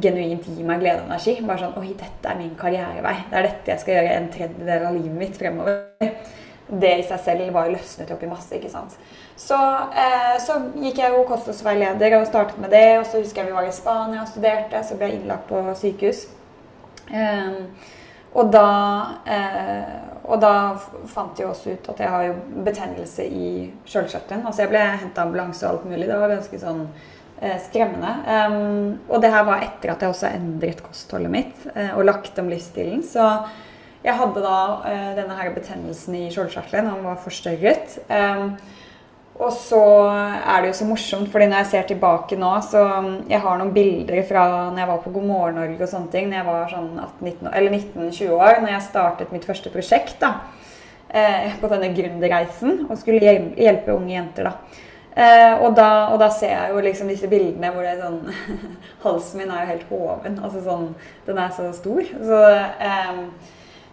genuint 0.01 0.47
gir 0.47 0.65
meg 0.67 0.81
glede 0.81 1.03
og 1.03 1.11
energi. 1.11 1.37
Bare 1.45 1.61
sånn 1.61 1.77
Oi, 1.81 1.93
dette 1.99 2.29
er 2.29 2.39
min 2.39 2.55
karrierevei. 2.59 3.15
Det 3.29 3.39
er 3.39 3.49
dette 3.49 3.73
jeg 3.73 3.83
skal 3.83 3.99
gjøre 3.99 4.15
en 4.17 4.29
tredjedel 4.33 4.87
av 4.89 4.97
livet 4.97 5.19
mitt 5.21 5.39
fremover. 5.39 6.13
Det 6.73 6.93
i 6.97 7.05
seg 7.05 7.19
selv 7.21 7.49
var 7.53 7.69
løsnet 7.69 8.11
opp 8.15 8.21
i 8.23 8.29
masse, 8.31 8.53
ikke 8.55 8.71
sant. 8.71 8.95
Så, 9.37 9.57
eh, 9.99 10.37
så 10.41 10.55
gikk 10.79 11.01
jeg 11.01 11.11
jo 11.13 11.25
kostholdsveileder 11.29 12.15
og 12.17 12.29
startet 12.29 12.61
med 12.63 12.71
det. 12.73 12.87
Og 12.99 13.05
så 13.05 13.21
husker 13.21 13.43
jeg 13.43 13.51
vi 13.51 13.57
var 13.57 13.67
i 13.67 13.75
Spania 13.75 14.23
og 14.23 14.31
studerte, 14.31 14.81
så 14.83 14.97
ble 14.97 15.11
jeg 15.11 15.19
innlagt 15.21 15.51
på 15.51 15.61
sykehus. 15.77 16.25
Um, 17.11 17.67
og 18.33 18.51
da, 18.53 18.67
eh, 19.29 19.95
og 20.25 20.39
da 20.41 20.53
fant 21.09 21.37
de 21.37 21.45
også 21.45 21.75
ut 21.75 21.89
at 21.93 21.99
jeg 22.01 22.09
har 22.09 22.27
jo 22.29 22.37
betennelse 22.65 23.25
i 23.27 23.49
skjølkjøttelen. 23.85 24.45
Altså 24.47 24.63
jeg 24.63 24.71
ble 24.71 24.85
henta 25.03 25.25
ambulanse 25.25 25.67
og 25.67 25.75
alt 25.75 25.91
mulig. 25.91 26.07
Det 26.09 26.17
var 26.17 26.33
ganske 26.33 26.61
sånn 26.61 26.81
eh, 27.41 27.59
skremmende. 27.67 28.13
Um, 28.25 28.95
og 29.09 29.21
det 29.21 29.33
her 29.35 29.45
var 29.45 29.65
etter 29.67 29.93
at 29.93 30.01
jeg 30.01 30.15
også 30.15 30.31
endret 30.31 30.81
kostholdet 30.85 31.33
mitt 31.33 31.67
eh, 31.75 31.93
og 31.93 32.07
lagt 32.09 32.39
om 32.41 32.49
livsstilen. 32.49 33.03
Så 33.05 33.27
jeg 34.03 34.17
hadde 34.19 34.43
da 34.43 34.59
eh, 34.89 35.09
denne 35.19 35.37
her 35.37 35.53
betennelsen 35.53 36.17
i 36.23 36.29
skjoldkjertelen. 36.33 36.89
Den 36.89 37.05
var 37.05 37.21
forstørret. 37.21 37.99
Um, 38.09 38.55
og 39.41 39.49
så 39.57 39.81
er 40.13 40.61
det 40.61 40.69
jo 40.69 40.75
så 40.77 40.85
morsomt, 40.85 41.29
fordi 41.33 41.47
når 41.49 41.63
jeg 41.63 41.69
ser 41.71 41.87
tilbake 41.89 42.37
nå, 42.37 42.51
så 42.61 42.83
Jeg 43.29 43.41
har 43.41 43.57
noen 43.57 43.73
bilder 43.73 44.21
fra 44.29 44.43
når 44.69 44.79
jeg 44.83 44.89
var 44.91 45.01
på 45.01 45.13
God 45.15 45.25
morgen 45.25 45.57
Norge 45.57 45.81
og 45.81 45.89
sånne 45.89 46.11
ting. 46.13 46.29
Når 46.29 46.37
jeg 46.37 46.45
var 46.45 46.69
sånn 46.69 46.91
19-20 47.23 48.29
år, 48.37 48.61
når 48.61 48.75
jeg 48.75 48.87
startet 48.89 49.33
mitt 49.33 49.45
første 49.45 49.73
prosjekt 49.73 50.19
da, 50.21 50.35
eh, 51.09 51.49
på 51.59 51.69
denne 51.71 51.89
gründerreisen 51.97 52.85
og 52.89 52.97
skulle 53.01 53.23
hjelpe 53.57 53.95
unge 53.95 54.13
jenter. 54.13 54.51
da. 54.51 54.81
Eh, 55.15 55.61
og, 55.61 55.75
da, 55.77 55.89
og, 56.09 56.19
da, 56.21 56.29
ser 56.33 56.53
jeg 56.53 56.71
jo 56.73 56.79
liksom 56.81 57.09
disse 57.11 57.27
bildene 57.29 57.69
hvor 57.69 57.85
det 57.85 57.91
er 57.91 57.99
sånn 58.01 58.31
Halsen 59.03 59.41
min 59.41 59.51
er 59.51 59.65
jo 59.65 59.73
helt 59.73 59.89
hoven. 59.89 60.39
Altså 60.41 60.63
sånn 60.65 60.87
Den 61.25 61.41
er 61.41 61.53
så 61.53 61.69
stor. 61.73 62.01
Så, 62.01 62.39
eh, 62.85 63.21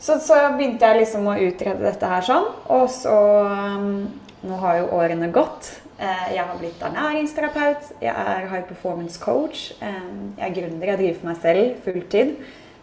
så, 0.01 0.17
så 0.21 0.39
begynte 0.57 0.85
jeg 0.85 1.03
liksom 1.03 1.29
å 1.29 1.37
utrede 1.49 1.85
dette 1.85 2.13
her 2.13 2.25
sånn. 2.29 2.49
Og 2.73 2.89
så 2.93 3.17
nå 4.47 4.57
har 4.63 4.81
jo 4.81 4.91
årene 4.97 5.29
gått. 5.35 5.69
Eh, 6.01 6.33
jeg 6.35 6.45
har 6.49 6.57
blitt 6.57 6.81
ernæringsterapeut, 6.81 7.91
jeg 8.01 8.15
er 8.15 8.47
high 8.49 8.65
performance 8.65 9.21
coach. 9.21 9.71
Eh, 9.83 9.99
jeg 10.39 10.47
er 10.47 10.55
gründer, 10.57 10.93
jeg 10.93 11.01
driver 11.03 11.19
for 11.19 11.29
meg 11.29 11.43
selv 11.43 11.83
fulltid. 11.85 12.35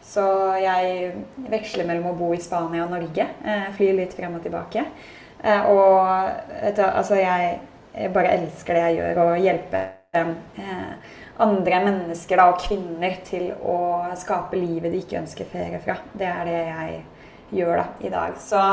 Så 0.07 0.25
jeg 0.61 1.13
veksler 1.49 1.87
mellom 1.87 2.11
å 2.11 2.17
bo 2.19 2.29
i 2.35 2.41
Spania 2.41 2.85
og 2.85 2.93
Norge. 2.93 3.25
Eh, 3.43 3.65
flyr 3.75 3.97
litt 3.97 4.13
frem 4.15 4.37
og 4.37 4.45
tilbake. 4.45 4.85
Og 5.47 5.99
altså, 6.81 7.17
jeg, 7.19 7.59
bare 8.13 8.31
elsker 8.39 8.73
det 8.73 8.85
jeg 8.85 8.95
gjør, 8.97 9.19
å 9.21 9.35
hjelpe 9.37 9.81
andre 11.37 11.81
mennesker 11.85 12.41
da, 12.41 12.47
og 12.49 12.63
kvinner 12.63 13.19
til 13.27 13.51
å 13.61 14.07
skape 14.17 14.57
livet 14.57 14.89
de 14.89 15.03
ikke 15.03 15.19
ønsker 15.19 15.51
ferie 15.51 15.77
fra. 15.83 15.99
Det 16.17 16.25
er 16.25 16.49
det 16.49 16.57
jeg 16.57 17.59
gjør 17.59 17.83
da, 17.83 17.85
i 18.01 18.13
dag. 18.15 18.41
Så 18.41 18.63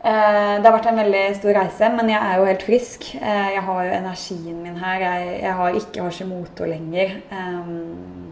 det 0.00 0.64
har 0.64 0.72
vært 0.72 0.86
en 0.88 1.00
veldig 1.02 1.24
stor 1.36 1.56
reise, 1.58 1.88
men 1.92 2.08
jeg 2.08 2.20
er 2.24 2.38
jo 2.40 2.46
helt 2.48 2.62
frisk. 2.64 3.08
Eh, 3.20 3.48
jeg 3.54 3.64
har 3.66 3.80
jo 3.84 3.96
energien 3.98 4.62
min 4.64 4.78
her. 4.80 5.02
Jeg, 5.04 5.34
jeg 5.42 5.56
har 5.58 5.76
ikke 5.76 6.06
Hashimoto 6.06 6.68
lenger. 6.68 7.18
Um, 7.28 8.30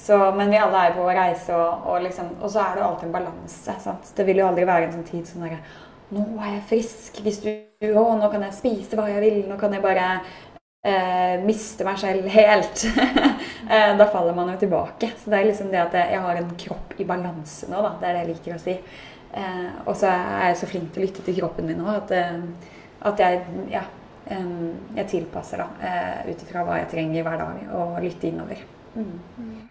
så, 0.00 0.16
men 0.36 0.50
vi 0.50 0.56
alle 0.56 0.86
er 0.86 0.94
på 0.96 1.04
reise, 1.04 1.52
og, 1.52 1.84
og, 1.84 2.00
liksom, 2.06 2.32
og, 2.40 2.48
så 2.50 2.62
er 2.64 2.72
det 2.72 2.82
jo 2.82 2.86
alltid 2.88 3.08
en 3.10 3.16
balanse. 3.18 3.74
Sant? 3.84 4.12
Det 4.16 4.24
vil 4.26 4.40
jo 4.40 4.48
aldri 4.48 4.64
være 4.64 4.88
en 4.88 4.96
sånn 4.96 5.08
tid 5.10 5.28
som 5.28 5.44
sånn 5.44 5.60
Nå 6.10 6.24
er 6.40 6.54
jeg 6.56 6.62
frisk. 6.72 7.20
Hvis 7.22 7.42
du, 7.44 7.50
å, 7.92 8.06
nå 8.18 8.30
kan 8.32 8.42
jeg 8.48 8.56
spise 8.56 8.96
hva 8.98 9.04
jeg 9.12 9.20
vil. 9.22 9.42
Nå 9.46 9.60
kan 9.60 9.76
jeg 9.76 9.84
bare 9.84 10.08
eh, 10.82 11.36
miste 11.44 11.84
meg 11.86 12.00
selv 12.00 12.26
helt. 12.32 12.82
eh, 13.70 13.92
da 14.00 14.08
faller 14.10 14.34
man 14.34 14.50
jo 14.54 14.56
tilbake. 14.64 15.12
Så 15.20 15.30
det 15.30 15.38
er 15.38 15.50
liksom 15.52 15.70
det 15.70 15.84
at 15.84 15.94
jeg 16.00 16.24
har 16.24 16.40
en 16.40 16.50
kropp 16.64 16.96
i 16.96 17.06
balanse 17.06 17.68
nå, 17.70 17.84
da. 17.84 17.92
Det 18.00 18.08
er 18.08 18.16
det 18.16 18.24
jeg 18.24 18.32
liker 18.32 18.56
å 18.56 18.64
si. 18.64 18.76
Eh, 19.30 19.70
og 19.86 19.94
så 19.96 20.10
er 20.10 20.50
jeg 20.50 20.58
så 20.58 20.68
flink 20.70 20.90
til 20.90 21.04
å 21.04 21.06
lytte 21.06 21.22
til 21.22 21.36
kroppen 21.38 21.68
min 21.70 21.82
òg 21.84 21.92
at, 22.00 22.12
eh, 22.18 22.70
at 23.06 23.22
jeg, 23.22 23.42
ja, 23.70 23.84
jeg 24.30 25.06
tilpasser 25.10 25.62
da, 25.62 25.68
eh, 25.86 26.30
ut 26.30 26.42
ifra 26.44 26.64
hva 26.66 26.80
jeg 26.80 26.90
trenger 26.92 27.24
hver 27.26 27.38
dag, 27.40 27.62
og 27.78 28.02
lytte 28.02 28.28
innover. 28.28 28.60
Mm. 28.94 29.70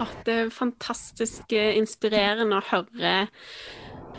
At 0.00 0.24
det 0.26 0.34
er 0.34 0.54
fantastisk 0.54 1.52
inspirerende 1.52 2.58
å 2.58 2.66
høre 2.70 3.14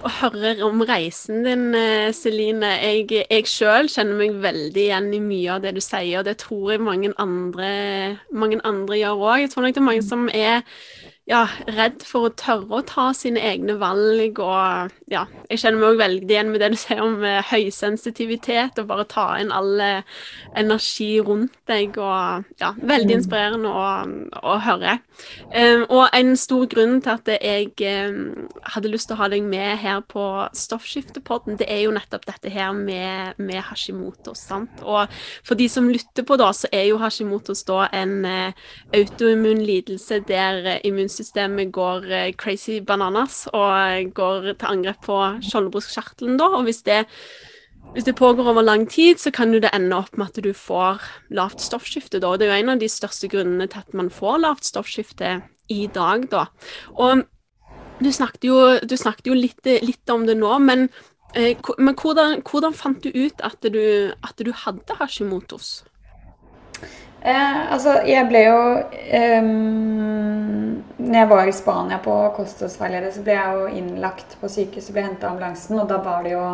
og 0.02 0.10
hører 0.18 0.64
om 0.66 0.82
reisen 0.82 1.44
din, 1.46 1.76
Celine. 2.18 2.72
Jeg, 2.82 3.26
jeg 3.30 3.50
sjøl 3.50 3.90
kjenner 3.92 4.18
meg 4.18 4.40
veldig 4.42 4.86
igjen 4.88 5.12
i 5.14 5.20
mye 5.22 5.58
av 5.58 5.66
det 5.66 5.76
du 5.78 5.82
sier, 5.84 6.22
og 6.22 6.26
det 6.26 6.40
tror 6.42 6.72
jeg 6.74 6.82
mange 6.86 7.12
andre, 7.22 7.72
mange 8.34 8.58
andre 8.66 8.98
gjør 8.98 9.26
òg. 9.28 9.44
Jeg 9.44 9.52
tror 9.54 9.68
nok 9.68 9.76
det 9.76 9.84
er 9.84 9.90
mange 9.90 10.06
som 10.08 10.26
er 10.34 10.64
ja, 11.30 11.44
redd 11.70 12.02
for 12.06 12.28
å 12.28 12.34
tørre 12.34 12.80
å 12.80 12.86
ta 12.88 13.12
sine 13.16 13.42
egne 13.46 13.76
valg. 13.80 14.40
Og 14.42 15.12
ja, 15.12 15.26
jeg 15.52 15.62
kjenner 15.62 15.78
meg 15.78 15.92
òg 15.92 16.02
veldig 16.02 16.34
igjen 16.34 16.50
med 16.52 16.64
det 16.64 16.72
du 16.74 16.78
sier 16.82 17.02
om 17.04 17.22
eh, 17.28 17.44
høysensitivitet, 17.52 18.80
og 18.82 18.90
bare 18.90 19.06
ta 19.10 19.28
inn 19.42 19.54
all 19.54 19.76
uh, 19.78 20.24
energi 20.58 21.14
rundt 21.22 21.54
deg. 21.70 21.98
Og 22.02 22.48
ja, 22.62 22.72
veldig 22.76 23.14
mm. 23.14 23.18
inspirerende 23.20 23.72
å, 23.72 23.86
å 24.42 24.58
høre. 24.66 24.98
Um, 25.54 25.86
og 25.86 26.18
en 26.18 26.34
stor 26.40 26.66
grunn 26.72 26.98
til 27.06 27.14
at 27.14 27.30
jeg 27.36 27.70
um, 28.10 28.50
hadde 28.74 28.92
lyst 28.92 29.12
til 29.12 29.18
å 29.18 29.22
ha 29.22 29.30
deg 29.32 29.46
med 29.46 29.78
her 29.84 30.02
på 30.10 30.26
Stoffskiftepodden, 30.58 31.60
det 31.62 31.70
er 31.70 31.84
jo 31.86 31.96
nettopp 31.96 32.26
dette 32.28 32.52
her 32.52 32.74
med, 32.76 33.38
med 33.38 33.62
Hashimotos. 33.70 34.42
Sant? 34.50 34.82
Og 34.82 35.06
for 35.46 35.60
de 35.60 35.70
som 35.70 35.90
lytter 35.92 36.26
på, 36.28 36.40
da, 36.42 36.50
så 36.56 36.70
er 36.74 36.90
jo 36.90 37.00
Hashimotos 37.02 37.64
da 37.70 37.86
en 37.94 38.18
uh, 38.26 38.68
autoimmun 38.98 39.62
lidelse 39.68 40.24
der 40.26 40.82
immunsystemet 40.82 41.11
immunsystemet 41.12 41.72
går 41.72 42.12
eh, 42.12 42.34
crazy 42.34 42.80
bananas 42.80 43.48
og 43.54 44.14
går 44.16 44.54
til 44.56 44.68
angrep 44.68 45.02
på 45.04 45.18
skjoldbruskkjertelen 45.44 46.38
da. 46.40 46.48
Og 46.56 46.64
hvis 46.64 46.84
det, 46.84 47.06
hvis 47.94 48.06
det, 48.06 48.16
pågår 48.16 48.48
over 48.48 48.62
lang 48.62 48.88
tid, 48.90 49.18
så 49.18 49.32
kan 49.32 49.52
det 49.52 49.70
ende 49.74 49.96
opp 49.96 50.18
med 50.18 50.28
at 50.28 50.44
du 50.44 50.54
får 50.54 51.02
lavt 51.30 51.62
stoffskifte 51.62 52.20
da. 52.20 52.38
Det 52.38 52.48
er 52.48 52.56
jo 52.56 52.64
en 52.64 52.76
av 52.76 52.80
de 52.80 52.90
største 52.90 53.28
grunnene 53.28 53.68
til 53.68 53.80
at 53.80 53.94
man 53.94 54.10
får 54.10 54.40
lavt 54.40 54.66
stoffskifte 54.66 55.42
i 55.70 55.88
dag, 55.88 56.30
da. 56.32 56.46
Og 56.96 57.24
du 58.02 58.12
snakket 58.12 58.44
jo, 58.44 58.80
du 58.82 58.98
snakket 58.98 59.28
jo 59.28 59.34
litt, 59.34 59.62
litt, 59.66 60.10
om 60.10 60.26
det 60.26 60.38
nå, 60.38 60.58
men, 60.60 60.90
eh, 61.36 61.58
men 61.78 61.96
hvordan, 61.96 62.42
hvordan, 62.42 62.74
fant 62.74 63.04
du 63.04 63.12
ut 63.12 63.42
at 63.42 63.62
du, 63.62 64.14
at 64.24 64.38
du 64.40 64.52
hadde 64.52 64.96
Hashimotos? 64.98 65.84
Eh, 67.22 67.74
altså, 67.74 68.00
jeg 68.10 68.26
ble 68.32 68.40
jo 68.48 68.62
um, 69.38 69.50
Når 70.98 71.18
jeg 71.20 71.30
var 71.30 71.50
i 71.50 71.54
Spania 71.54 72.00
på 72.02 72.16
kostholdsveileder, 72.34 73.12
så 73.14 73.22
ble 73.22 73.36
jeg 73.36 73.60
jo 73.60 73.68
innlagt 73.78 74.34
på 74.42 74.50
sykehus 74.50 74.90
og 74.90 74.96
ble 74.98 75.04
henta 75.06 75.28
av 75.28 75.36
ambulansen. 75.36 75.78
Og 75.84 75.90
da 75.92 76.00
var 76.02 76.26
det 76.26 76.34
jo 76.34 76.48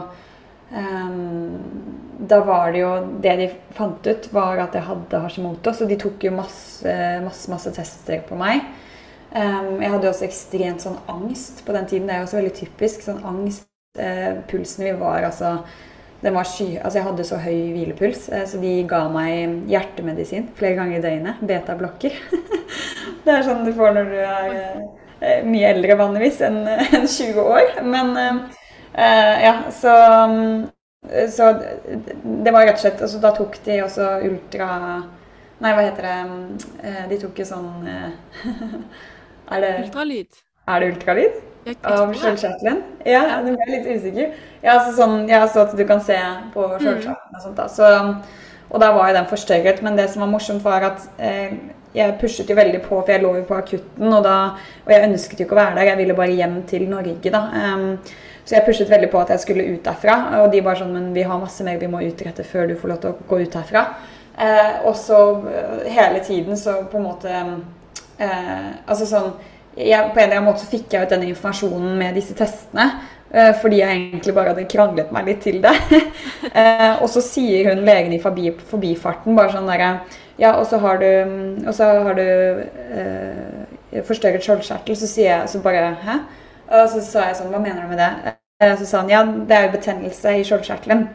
um, 0.75 1.53
Da 2.33 2.41
var 2.43 2.75
det 2.75 2.83
jo 2.83 2.91
Det 3.24 3.38
de 3.39 3.47
fant 3.77 4.12
ut, 4.12 4.29
var 4.36 4.65
at 4.65 4.75
jeg 4.75 4.88
hadde 4.89 5.24
Hashimoto. 5.24 5.71
Så 5.71 5.88
de 5.88 6.00
tok 6.01 6.27
jo 6.27 6.36
masse, 6.36 7.00
masse, 7.24 7.47
masse 7.53 7.71
tester 7.77 8.25
på 8.27 8.39
meg. 8.39 8.65
Jeg 9.38 9.89
hadde 9.91 10.07
også 10.07 10.24
ekstremt 10.25 10.81
sånn 10.81 10.95
angst 11.12 11.59
på 11.67 11.74
den 11.75 11.86
tiden. 11.86 12.07
Det 12.07 12.15
er 12.15 12.21
jo 12.21 12.27
også 12.27 12.39
veldig 12.39 12.55
typisk. 12.57 13.03
sånn 13.05 13.24
angst. 13.27 13.67
Uh, 13.97 14.43
pulsen 14.50 14.83
min 14.86 15.00
var 15.00 15.25
altså 15.25 15.57
den 16.21 16.33
var 16.33 16.47
sky, 16.50 16.77
altså 16.81 17.00
Jeg 17.00 17.05
hadde 17.05 17.25
så 17.27 17.39
høy 17.41 17.57
hvilepuls, 17.75 18.27
uh, 18.33 18.43
så 18.50 18.62
de 18.62 18.74
ga 18.89 19.03
meg 19.13 19.67
hjertemedisin 19.69 20.47
flere 20.57 20.77
ganger 20.79 21.00
i 21.00 21.03
døgnet. 21.03 21.43
Beta-blokker. 21.50 22.15
det 23.25 23.33
er 23.36 23.45
sånn 23.45 23.65
du 23.67 23.74
får 23.77 23.93
når 23.97 24.09
du 24.13 24.17
er 24.21 24.55
uh, 24.55 25.43
mye 25.45 25.74
eldre 25.75 26.00
vanligvis 26.00 26.41
enn 26.47 26.63
20 27.17 27.43
år. 27.43 27.77
Men 27.86 28.15
ja, 28.97 29.51
så 29.69 29.91
så 31.29 31.51
det 32.24 32.51
var 32.51 32.65
rett 32.65 32.79
og 32.79 32.81
slett 32.81 33.03
altså 33.05 33.19
Da 33.21 33.29
tok 33.36 33.59
de 33.67 33.75
også 33.83 34.07
ultra 34.25 34.69
Nei, 35.62 35.69
hva 35.69 35.83
heter 35.86 36.07
det 36.07 37.05
De 37.12 37.19
tok 37.21 37.43
jo 37.43 37.45
sånn 37.45 37.86
Er 39.53 39.62
det 39.62 39.71
Ultralyd? 39.83 40.41
Er 40.67 40.83
det 40.83 40.91
ultralyd? 40.93 41.38
Av 41.83 42.12
skjønnskjertelen? 42.15 42.83
Ja, 43.07 43.39
du 43.43 43.53
ble 43.55 43.69
litt 43.71 43.88
usikker. 43.88 44.36
Ja, 44.63 44.77
så 44.83 44.93
sånn, 44.95 45.25
ja, 45.31 45.41
så 45.51 45.65
at 45.65 45.74
du 45.75 45.83
kan 45.88 46.03
se 46.03 46.17
på 46.53 46.67
skjønnskjertelen 46.77 47.39
og 47.39 47.43
sånt. 47.43 47.57
da. 47.59 47.67
Så, 47.71 47.89
og 48.67 48.83
da 48.83 48.91
var 48.95 49.09
jo 49.12 49.17
den 49.17 49.31
forstørret. 49.31 49.81
Men 49.86 50.00
det 50.00 50.09
som 50.12 50.24
var 50.24 50.31
morsomt, 50.31 50.63
var 50.63 50.86
at 50.89 51.07
eh, 51.24 51.57
jeg 51.95 52.15
pushet 52.21 52.51
jo 52.51 52.57
veldig 52.57 52.81
på, 52.86 53.00
for 53.00 53.12
jeg 53.13 53.24
lå 53.24 53.33
jo 53.39 53.45
på 53.47 53.57
akutten. 53.57 54.07
Og, 54.12 54.21
da, 54.25 54.38
og 54.86 54.93
jeg 54.95 55.09
ønsket 55.09 55.41
jo 55.41 55.47
ikke 55.47 55.57
å 55.57 55.62
være 55.62 55.77
der, 55.79 55.91
jeg 55.91 56.01
ville 56.01 56.17
bare 56.17 56.39
hjem 56.39 56.57
til 56.69 56.88
Norge, 56.91 57.33
da. 57.33 57.43
Um, 57.55 57.89
så 58.47 58.55
jeg 58.55 58.63
pushet 58.63 58.91
veldig 58.91 59.09
på 59.12 59.19
at 59.19 59.33
jeg 59.33 59.43
skulle 59.43 59.65
ut 59.74 59.83
derfra. 59.83 60.17
Og 60.41 60.53
de 60.53 60.63
bare 60.63 60.79
sånn 60.79 60.93
Men 60.95 61.09
vi 61.15 61.25
har 61.27 61.39
masse 61.39 61.63
mer 61.67 61.79
vi 61.81 61.89
må 61.91 62.00
utrette 62.05 62.45
før 62.47 62.69
du 62.69 62.77
får 62.79 62.93
lov 62.93 63.01
til 63.03 63.12
å 63.12 63.27
gå 63.27 63.41
ut 63.43 63.59
herfra. 63.59 63.83
Eh, 64.38 64.86
og 64.88 64.95
så 64.95 65.19
eh, 65.51 65.88
hele 65.91 66.21
tiden 66.24 66.57
så 66.57 66.77
på 66.91 67.00
en 67.00 67.07
måte 67.07 67.31
eh, 67.33 68.67
Altså 68.86 69.07
sånn 69.09 69.31
jeg, 69.77 70.10
På 70.13 70.19
en 70.19 70.25
eller 70.25 70.39
annen 70.39 70.50
måte 70.50 70.63
så 70.63 70.72
fikk 70.72 70.93
jeg 70.93 71.05
ut 71.05 71.13
denne 71.13 71.29
informasjonen 71.29 71.98
med 72.00 72.17
disse 72.17 72.36
testene. 72.38 72.89
Eh, 73.31 73.51
fordi 73.62 73.81
jeg 73.81 73.96
egentlig 73.96 74.34
bare 74.36 74.53
hadde 74.53 74.69
kranglet 74.72 75.12
meg 75.12 75.27
litt 75.27 75.41
til 75.43 75.60
det. 75.63 75.74
eh, 76.62 76.93
og 77.01 77.10
så 77.12 77.24
sier 77.24 77.67
hun 77.72 77.84
legen 77.88 78.15
i 78.15 78.22
forbi, 78.24 78.53
forbifarten 78.72 79.36
bare 79.38 79.53
sånn 79.55 79.67
derre 79.67 79.98
Ja, 80.38 80.53
og 80.53 80.67
så 80.69 80.77
har 80.79 81.01
du, 81.01 81.10
så 81.74 81.89
har 82.07 82.17
du 82.17 82.24
eh, 82.24 84.01
forstørret 84.07 84.46
skjoldkjertel. 84.46 84.96
Så 84.96 85.12
sier 85.12 85.31
jeg 85.34 85.51
så 85.51 85.62
bare 85.63 85.91
Hæ? 86.05 86.19
Og 86.67 86.89
så 86.91 87.03
sa 87.03 87.29
jeg 87.29 87.39
sånn 87.39 87.51
Hva 87.51 87.63
mener 87.63 87.84
du 87.84 87.91
med 87.91 88.01
det? 88.01 88.36
Så 88.79 88.88
sa 88.89 89.03
han 89.03 89.12
ja, 89.12 89.22
det 89.24 89.53
er 89.53 89.67
jo 89.67 89.75
betennelse 89.75 90.34
i 90.39 90.46
skjoldkjertelen. 90.48 91.07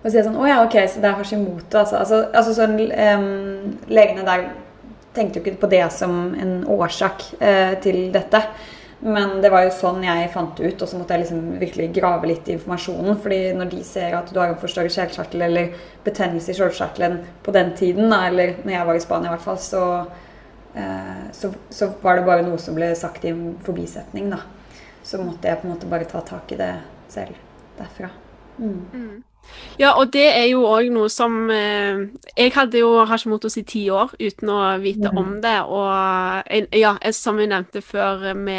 Og 0.00 0.06
så 0.06 0.12
sier 0.12 0.22
jeg 0.22 0.28
sånn 0.30 0.38
Å 0.40 0.48
ja, 0.48 0.62
ok, 0.64 0.76
så 0.88 1.02
det 1.02 1.10
er 1.10 1.18
Hashimoto, 1.18 1.82
altså. 1.82 1.98
altså, 2.00 2.22
altså 2.32 2.54
sånn, 2.56 2.78
um, 2.78 3.74
legene 3.92 4.24
der 4.24 4.46
tenkte 5.14 5.40
jo 5.40 5.44
ikke 5.44 5.64
på 5.64 5.70
det 5.72 5.86
som 5.94 6.34
en 6.38 6.60
årsak 6.70 7.24
eh, 7.40 7.74
til 7.82 8.10
dette. 8.14 8.42
Men 9.00 9.38
det 9.40 9.48
var 9.48 9.64
jo 9.64 9.72
sånn 9.72 10.02
jeg 10.04 10.28
fant 10.34 10.58
det 10.58 10.74
ut, 10.74 10.82
og 10.84 10.88
så 10.90 10.98
måtte 11.00 11.16
jeg 11.16 11.22
liksom 11.22 11.44
virkelig 11.60 11.86
grave 11.96 12.28
litt 12.28 12.48
i 12.48 12.54
informasjonen. 12.58 13.16
fordi 13.22 13.38
når 13.56 13.70
de 13.72 13.84
ser 13.84 14.16
at 14.16 14.28
du 14.28 14.38
har 14.38 14.52
en 14.52 14.60
forstørret 14.60 14.92
skjellkjertel 14.92 15.44
eller 15.46 15.70
betennelse 16.04 16.52
i 16.52 16.58
skjoldkjertelen 16.58 17.16
på 17.42 17.54
den 17.56 17.72
tiden, 17.76 18.12
eller 18.12 18.60
når 18.60 18.74
jeg 18.74 18.86
var 18.90 18.98
i 18.98 19.04
Spania 19.06 19.30
i 19.30 19.34
hvert 19.34 19.46
fall, 19.46 19.58
så, 19.58 19.84
eh, 20.74 21.24
så, 21.32 21.52
så, 21.70 21.92
var 22.02 22.20
det 22.20 22.26
bare 22.28 22.44
noe 22.44 22.60
som 22.60 22.76
ble 22.76 22.92
sagt 22.94 23.24
i 23.24 23.32
en 23.32 23.56
forbisetning. 23.64 24.28
da. 24.30 24.44
Så 25.02 25.22
måtte 25.24 25.48
jeg 25.48 25.62
på 25.62 25.66
en 25.66 25.74
måte 25.74 25.88
bare 25.88 26.04
ta 26.04 26.20
tak 26.20 26.52
i 26.52 26.60
det 26.60 26.74
selv 27.08 27.40
derfra. 27.78 28.12
Mm. 28.58 28.84
Mm. 28.92 29.22
Ja, 29.80 29.94
og 29.96 30.10
det 30.12 30.26
er 30.28 30.46
jo 30.50 30.64
òg 30.68 30.90
noe 30.92 31.08
som 31.12 31.48
eh, 31.52 32.02
Jeg 32.36 32.52
hadde 32.54 32.82
jo 32.82 33.04
Hashimotos 33.08 33.56
i 33.60 33.64
ti 33.66 33.86
år 33.92 34.12
uten 34.20 34.52
å 34.52 34.60
vite 34.82 35.10
mm. 35.10 35.20
om 35.20 35.32
det. 35.42 35.56
Og 35.66 36.76
ja, 36.76 36.94
som 37.16 37.40
vi 37.40 37.48
nevnte 37.50 37.82
før 37.84 38.26
vi, 38.36 38.58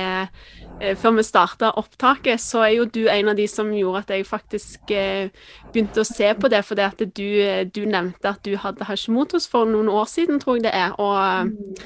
eh, 0.82 0.96
før 0.98 1.18
vi 1.20 1.26
starta 1.28 1.74
opptaket, 1.80 2.42
så 2.42 2.66
er 2.66 2.76
jo 2.80 2.88
du 2.90 3.04
en 3.12 3.32
av 3.32 3.38
de 3.38 3.48
som 3.50 3.70
gjorde 3.76 4.06
at 4.06 4.16
jeg 4.16 4.30
faktisk 4.30 4.94
eh, 4.96 5.30
begynte 5.72 6.02
å 6.02 6.08
se 6.08 6.32
på 6.38 6.52
det. 6.52 6.64
Fordi 6.68 6.88
at 6.88 7.04
du, 7.06 7.28
du, 7.70 7.84
nevnte 7.86 8.34
at 8.34 8.42
du 8.48 8.56
hadde 8.60 8.88
Hashimotos 8.90 9.50
for 9.52 9.70
noen 9.70 9.92
år 9.92 10.10
siden, 10.10 10.42
tror 10.42 10.58
jeg 10.58 10.66
det 10.70 10.74
er. 10.74 10.96
Og, 10.98 11.78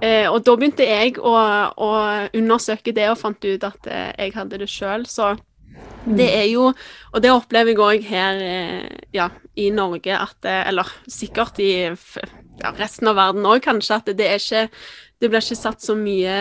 eh, 0.00 0.28
og 0.30 0.44
da 0.46 0.54
begynte 0.60 0.86
jeg 0.86 1.18
å, 1.18 1.34
å, 1.74 1.90
undersøke 2.30 2.94
det 2.94 3.10
og 3.10 3.18
fant 3.20 3.42
ut 3.42 3.66
at 3.66 3.90
eh, 3.90 4.12
jeg 4.26 4.38
hadde 4.38 4.62
det 4.62 4.70
sjøl. 4.70 5.08
Så 5.10 5.34
det 6.04 6.26
er 6.36 6.48
jo, 6.50 6.68
og 7.12 7.22
det 7.24 7.32
opplever 7.32 7.72
jeg 7.72 7.80
òg 7.80 8.08
her 8.08 8.42
eh, 8.44 9.04
ja, 9.16 9.30
i 9.56 9.70
Norge, 9.72 10.12
at 10.18 10.44
Eller 10.44 10.90
sikkert 11.08 11.58
i 11.62 11.70
ja, 11.88 12.74
resten 12.76 13.08
av 13.08 13.16
verden 13.16 13.46
òg, 13.48 13.62
kanskje, 13.64 14.00
at 14.00 14.12
det 14.12 14.28
er 14.28 14.42
ikke 14.42 14.68
Det 15.20 15.30
blir 15.30 15.40
ikke 15.40 15.56
satt 15.56 15.80
så 15.82 15.96
mye 15.96 16.36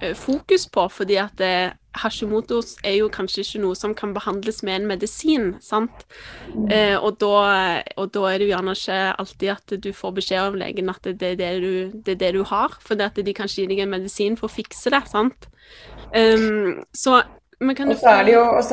eh, 0.00 0.14
fokus 0.16 0.66
på, 0.72 0.88
fordi 0.88 1.18
at 1.20 1.36
det, 1.38 1.54
Hashimotos 2.00 2.78
er 2.80 2.94
jo 3.02 3.10
kanskje 3.12 3.42
ikke 3.44 3.60
noe 3.66 3.76
som 3.76 3.92
kan 3.96 4.14
behandles 4.16 4.62
med 4.64 4.78
en 4.78 4.86
medisin, 4.94 5.50
sant? 5.60 6.06
Eh, 6.72 6.96
og, 6.96 7.18
da, 7.20 7.82
og, 7.98 8.06
da, 8.14 8.22
er 8.30 8.40
det 8.40 8.46
jo 8.46 8.54
gjerne 8.54 8.76
ikke 8.78 9.00
alltid 9.20 9.52
at 9.52 9.74
du 9.84 9.90
får 9.96 10.14
beskjed 10.16 10.40
av 10.40 10.56
legen 10.62 10.88
at 10.92 11.04
det, 11.04 11.34
er, 11.34 11.36
det 11.36 11.50
du, 11.60 12.00
det 12.06 12.16
det 12.22 12.32
du 12.38 12.40
har, 12.48 12.78
for 12.80 12.96
at 13.04 13.20
de 13.20 13.36
kan 13.36 13.50
ikke 13.50 13.66
gi 13.66 13.68
deg 13.74 13.84
en 13.84 13.92
medisin 13.92 14.40
for 14.40 14.48
å 14.48 14.54
fikse 14.54 14.94
det, 14.94 15.02
sant? 15.12 15.50
Um, 16.16 16.80
så 16.96 17.20
og 17.62 17.98
så, 17.98 18.10
er 18.10 18.24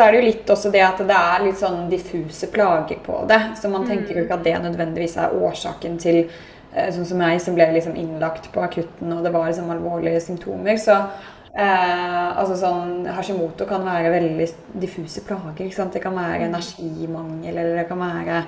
er 0.05 0.11
det 0.11 0.19
jo 0.19 0.25
litt 0.25 0.49
også 0.49 0.71
det 0.73 0.83
at 0.85 1.01
det 1.05 1.15
er 1.15 1.43
litt 1.45 1.59
sånn 1.59 1.89
diffuse 1.91 2.49
plager 2.53 3.01
på 3.05 3.23
det. 3.29 3.39
Så 3.59 3.71
man 3.71 3.85
tenker 3.87 4.15
jo 4.15 4.21
mm. 4.21 4.25
ikke 4.25 4.37
at 4.39 4.45
det 4.47 4.55
nødvendigvis 4.63 5.17
er 5.21 5.35
årsaken 5.35 5.99
til 6.01 6.23
eh, 6.23 6.89
Sånn 6.95 7.05
som 7.05 7.21
jeg 7.25 7.43
som 7.43 7.57
ble 7.57 7.69
liksom 7.75 7.97
innlagt 7.99 8.49
på 8.53 8.63
akutten, 8.65 9.13
og 9.13 9.21
det 9.25 9.33
var 9.35 9.49
liksom 9.49 9.69
alvorlige 9.73 10.23
symptomer. 10.25 10.79
Så 10.81 10.95
eh, 10.95 12.27
altså 12.33 12.57
sånn 12.63 13.07
Hashimoto 13.13 13.69
kan 13.69 13.85
være 13.85 14.13
veldig 14.15 14.49
diffuse 14.81 15.23
plager. 15.27 15.69
Det 15.69 16.03
kan 16.03 16.17
være 16.17 16.43
mm. 16.43 16.49
energimangel, 16.49 17.53
eller 17.55 17.79
det 17.81 17.87
kan 17.91 18.03
være 18.03 18.43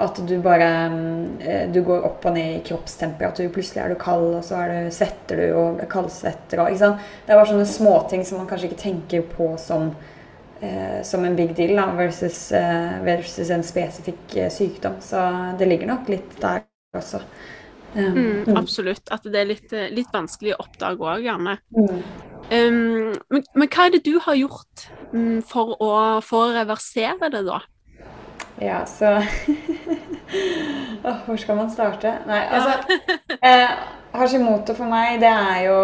at 0.00 0.18
du 0.26 0.34
bare 0.42 0.68
eh, 1.40 1.66
du 1.72 1.82
går 1.84 2.06
opp 2.06 2.24
og 2.26 2.34
ned 2.36 2.56
i 2.56 2.62
kroppstemperatur. 2.66 3.50
Plutselig 3.52 3.82
er 3.82 3.92
du 3.92 4.00
kald, 4.00 4.30
og 4.38 4.46
så 4.46 4.62
er 4.62 4.72
du, 4.72 4.94
svetter 4.94 5.42
du 5.42 5.46
og 5.58 5.82
kaldsvetter. 5.92 6.62
Og, 6.62 6.72
det 6.72 7.30
er 7.32 7.38
bare 7.38 7.50
sånne 7.50 7.68
småting 7.68 8.26
som 8.26 8.40
man 8.40 8.48
kanskje 8.50 8.70
ikke 8.70 8.82
tenker 8.82 9.24
på 9.34 9.52
som, 9.60 9.90
eh, 10.60 11.00
som 11.06 11.24
en 11.28 11.36
big 11.38 11.54
deal 11.58 11.76
da, 11.78 11.90
versus, 11.98 12.44
eh, 12.56 12.98
versus, 13.04 13.52
en 13.52 13.66
spesifikk 13.66 14.36
eh, 14.36 14.52
sykdom. 14.52 15.00
Så 15.04 15.22
det 15.60 15.68
ligger 15.68 15.92
nok 15.92 16.12
litt 16.12 16.38
der 16.40 16.64
også. 16.96 17.22
Um, 17.92 18.16
mm, 18.16 18.56
absolutt. 18.56 19.04
At 19.12 19.26
det 19.28 19.36
er 19.36 19.48
litt, 19.50 19.72
eh, 19.76 19.90
litt 19.92 20.12
vanskelig 20.14 20.54
å 20.56 20.62
oppdage 20.64 21.04
òg, 21.04 21.26
gjerne. 21.26 21.58
Mm. 21.76 21.98
Um, 22.52 23.12
men, 23.32 23.44
men, 23.54 23.68
hva 23.68 23.86
er 23.86 23.94
det 23.94 24.02
du 24.06 24.16
har 24.24 24.36
gjort 24.36 24.86
um, 25.12 25.42
for, 25.46 25.76
å, 25.76 25.92
for 26.24 26.48
å 26.48 26.56
reversere 26.56 27.28
det, 27.32 27.44
da? 27.46 27.60
Ja, 28.62 28.82
så 28.88 29.18
Hvor 31.26 31.36
skal 31.40 31.58
man 31.58 31.70
starte? 31.72 32.14
Nei, 32.28 32.40
altså 32.48 32.98
eh, 33.42 33.68
Hashimoto 34.12 34.74
for 34.76 34.88
meg, 34.90 35.20
det 35.22 35.30
er 35.30 35.60
jo 35.66 35.78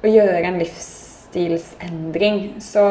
å 0.00 0.10
gjøre 0.10 0.46
en 0.48 0.58
livsstilsendring. 0.60 2.40
Så 2.62 2.84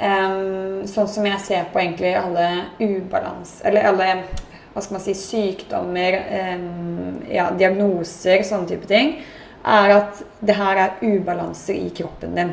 um, 0.00 0.86
sånn 0.88 1.10
som 1.10 1.26
jeg 1.28 1.42
ser 1.44 1.68
på 1.72 1.82
egentlig 1.82 2.14
alle 2.18 2.46
ubalanse 2.80 3.66
Eller 3.68 3.90
alle 3.90 4.12
hva 4.70 4.82
skal 4.84 4.96
man 4.96 5.02
si, 5.02 5.16
sykdommer, 5.18 6.16
um, 6.54 7.16
ja, 7.26 7.48
diagnoser, 7.58 8.44
sånne 8.46 8.70
type 8.70 8.86
ting, 8.86 9.16
er 9.66 9.96
at 9.96 10.20
det 10.46 10.54
her 10.56 10.78
er 10.78 11.00
ubalanser 11.02 11.74
i 11.74 11.90
kroppen 11.94 12.38
din. 12.38 12.52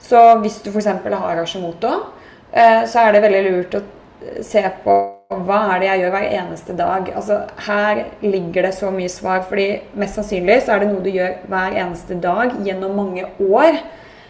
Så 0.00 0.20
hvis 0.44 0.60
du 0.62 0.70
f.eks. 0.70 0.86
har 0.86 1.42
Hashimoto, 1.42 1.90
uh, 2.54 2.82
så 2.86 3.02
er 3.02 3.16
det 3.16 3.24
veldig 3.26 3.46
lurt 3.48 3.80
å 3.80 3.82
se 4.46 4.62
på 4.84 5.00
hva 5.30 5.58
er 5.70 5.78
det 5.78 5.86
jeg 5.86 6.00
gjør 6.02 6.12
hver 6.16 6.32
eneste 6.40 6.74
dag. 6.74 7.08
Altså, 7.14 7.36
her 7.66 7.98
ligger 8.24 8.66
det 8.66 8.72
så 8.74 8.90
mye 8.90 9.08
svar. 9.08 9.44
fordi 9.48 9.80
mest 9.94 10.18
sannsynlig 10.18 10.62
så 10.64 10.74
er 10.74 10.80
det 10.80 10.88
noe 10.90 11.04
du 11.04 11.10
gjør 11.10 11.36
hver 11.46 11.76
eneste 11.78 12.16
dag 12.18 12.56
gjennom 12.66 12.96
mange 12.96 13.26
år, 13.38 13.78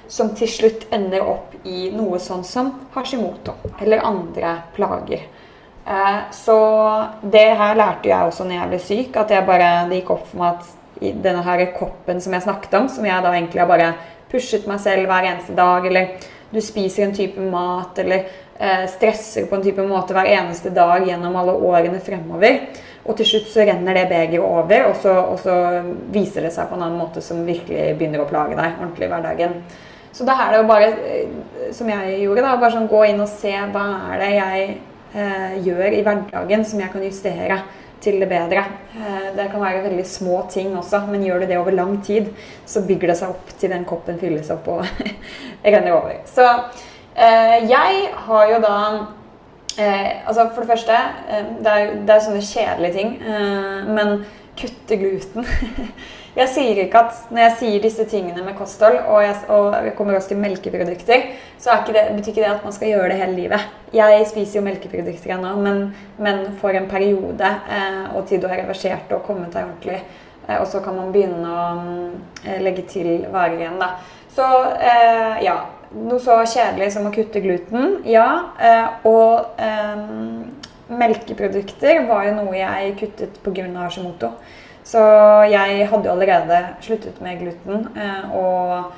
som 0.09 0.35
til 0.37 0.49
slutt 0.49 0.85
ender 0.93 1.25
opp 1.25 1.55
i 1.65 1.89
noe 1.95 2.19
sånn 2.21 2.45
som 2.45 2.73
Hashimoto 2.93 3.55
eller 3.81 4.05
andre 4.05 4.57
plager. 4.77 5.23
Eh, 5.87 6.21
så 6.37 6.59
det 7.23 7.49
her 7.57 7.79
lærte 7.79 8.11
jeg 8.11 8.27
også 8.27 8.45
når 8.45 8.59
jeg 8.59 8.69
ble 8.69 8.83
syk. 8.85 9.17
At 9.17 9.33
bare, 9.47 9.71
det 9.89 10.03
gikk 10.03 10.13
opp 10.19 10.29
for 10.29 10.43
meg 10.43 10.61
at 10.61 11.17
denne 11.25 11.47
her 11.47 11.65
koppen 11.79 12.21
som 12.21 12.37
jeg 12.37 12.45
snakket 12.45 12.77
om, 12.77 12.91
som 12.93 13.09
jeg 13.09 13.25
da 13.25 13.33
egentlig 13.33 13.63
har 13.63 13.73
bare 13.73 13.95
pushet 14.31 14.69
meg 14.69 14.85
selv 14.85 15.09
hver 15.09 15.33
eneste 15.33 15.57
dag, 15.57 15.87
eller 15.89 16.29
du 16.51 16.61
spiser 16.61 17.07
en 17.07 17.17
type 17.17 17.41
mat, 17.41 17.97
eller 18.03 18.29
stresser 18.93 19.47
på 19.49 19.57
en 19.57 19.63
type 19.65 19.85
måte 19.89 20.13
hver 20.13 20.29
eneste 20.29 20.69
dag 20.77 21.07
gjennom 21.09 21.39
alle 21.41 21.55
årene 21.65 22.01
fremover. 22.05 22.59
Og 23.09 23.17
til 23.17 23.27
slutt 23.27 23.49
så 23.49 23.65
renner 23.65 23.97
det 23.97 24.09
begeret 24.11 24.45
over, 24.45 24.91
og 24.91 24.99
så, 25.01 25.15
og 25.33 25.39
så, 25.41 25.55
viser 26.13 26.45
det 26.45 26.53
seg 26.55 26.69
på 26.69 26.77
en 26.77 26.85
annen 26.85 27.01
måte 27.01 27.23
som 27.25 27.41
virkelig 27.47 27.95
begynner 27.97 28.23
å 28.23 28.29
plage 28.29 28.59
deg 28.59 28.77
ordentlig 28.77 29.09
i 29.09 29.11
hverdagen. 29.15 29.57
Så 30.13 30.27
da 30.29 30.37
er 30.45 30.53
det 30.53 30.61
jo 30.61 30.69
bare, 30.69 30.91
eh, 31.09 31.71
som 31.75 31.89
jeg 31.89 32.21
gjorde, 32.21 32.45
da, 32.45 32.57
bare 32.61 32.75
sånn 32.77 32.91
gå 32.91 33.05
inn 33.09 33.23
og 33.23 33.31
se 33.31 33.55
hva 33.73 33.87
er 34.13 34.21
det 34.21 34.31
jeg 34.35 34.67
eh, 35.15 35.55
gjør 35.65 35.97
i 35.97 36.03
hverdagen 36.07 36.67
som 36.67 36.83
jeg 36.83 36.93
kan 36.93 37.07
justere 37.07 37.61
til 38.05 38.21
det 38.21 38.29
bedre. 38.29 38.65
Eh, 38.97 39.31
det 39.37 39.49
kan 39.53 39.65
være 39.65 39.85
veldig 39.87 40.07
små 40.09 40.43
ting 40.53 40.75
også, 40.77 41.05
men 41.09 41.25
gjør 41.25 41.43
du 41.43 41.49
det 41.49 41.59
over 41.61 41.77
lang 41.77 41.97
tid, 42.05 42.31
så 42.67 42.85
bygger 42.85 43.13
det 43.13 43.19
seg 43.23 43.33
opp 43.33 43.55
til 43.61 43.73
den 43.73 43.87
koppen 43.89 44.21
fylles 44.21 44.53
opp 44.53 44.69
og 44.73 44.85
renner 45.73 45.97
over. 45.97 46.21
Så 46.29 46.47
eh, 46.47 46.87
jeg 47.21 48.13
har 48.27 48.45
jo 48.49 48.61
da 48.65 48.77
eh, 49.79 50.27
Altså 50.27 50.49
for 50.55 50.63
det 50.63 50.71
første, 50.71 51.01
eh, 51.29 51.51
det, 51.59 51.73
er, 51.73 51.93
det 52.07 52.15
er 52.15 52.23
sånne 52.25 52.45
kjedelige 52.45 52.97
ting, 52.97 53.13
eh, 53.21 53.91
men 53.91 54.23
kutte 54.61 54.97
gluten 55.01 55.47
Jeg 56.39 56.47
sier 56.53 56.79
ikke 56.79 57.01
at 57.01 57.31
når 57.35 57.43
jeg 57.43 57.55
sier 57.59 57.83
disse 57.83 58.05
tingene 58.07 58.45
med 58.47 58.55
kosthold, 58.55 59.01
og 59.11 59.19
jeg, 59.25 59.35
og 59.51 59.73
jeg 59.83 59.95
kommer 59.99 60.15
også 60.15 60.31
til 60.31 60.39
melkeprodukter, 60.39 61.25
så 61.59 61.81
ikke 61.81 61.97
det, 61.97 62.05
betyr 62.15 62.31
ikke 62.31 62.45
det 62.45 62.53
at 62.53 62.63
man 62.65 62.77
skal 62.77 62.93
gjøre 62.93 63.09
det 63.11 63.17
hele 63.19 63.35
livet. 63.35 63.65
Jeg 63.93 64.29
spiser 64.31 64.61
jo 64.61 64.63
melkeprodukter 64.69 65.35
ennå, 65.35 65.57
men, 65.59 65.81
men 66.23 66.45
for 66.61 66.71
en 66.71 66.87
periode, 66.89 67.51
eh, 67.75 68.15
og 68.15 68.29
til 68.31 68.39
du 68.39 68.47
har 68.47 68.63
reversert 68.63 69.11
og 69.17 69.25
kommet 69.27 69.51
deg 69.57 69.67
ordentlig. 69.67 69.99
Eh, 70.47 70.61
og 70.61 70.69
så 70.71 70.85
kan 70.87 70.97
man 71.01 71.11
begynne 71.11 71.51
å 71.51 71.67
eh, 72.45 72.63
legge 72.63 72.87
til 72.95 73.27
varer 73.35 73.59
igjen, 73.59 73.83
da. 73.83 73.97
Så 74.31 74.47
eh, 74.79 75.43
ja. 75.49 75.59
Noe 75.91 76.21
så 76.23 76.37
kjedelig 76.47 76.93
som 76.95 77.09
å 77.09 77.11
kutte 77.11 77.41
gluten, 77.43 77.97
ja. 78.07 78.27
Eh, 78.63 79.07
og 79.11 79.59
eh, 79.59 80.03
melkeprodukter 81.01 82.05
var 82.07 82.29
jo 82.29 82.37
noe 82.37 82.55
jeg 82.55 82.93
kuttet 83.01 83.41
pga. 83.43 83.67
Hashimoto. 83.75 84.31
Så 84.87 85.01
jeg 85.51 85.89
hadde 85.91 86.07
jo 86.07 86.13
allerede 86.13 86.61
sluttet 86.83 87.19
med 87.23 87.43
gluten 87.43 87.89
eh, 87.99 88.31
og 88.39 88.93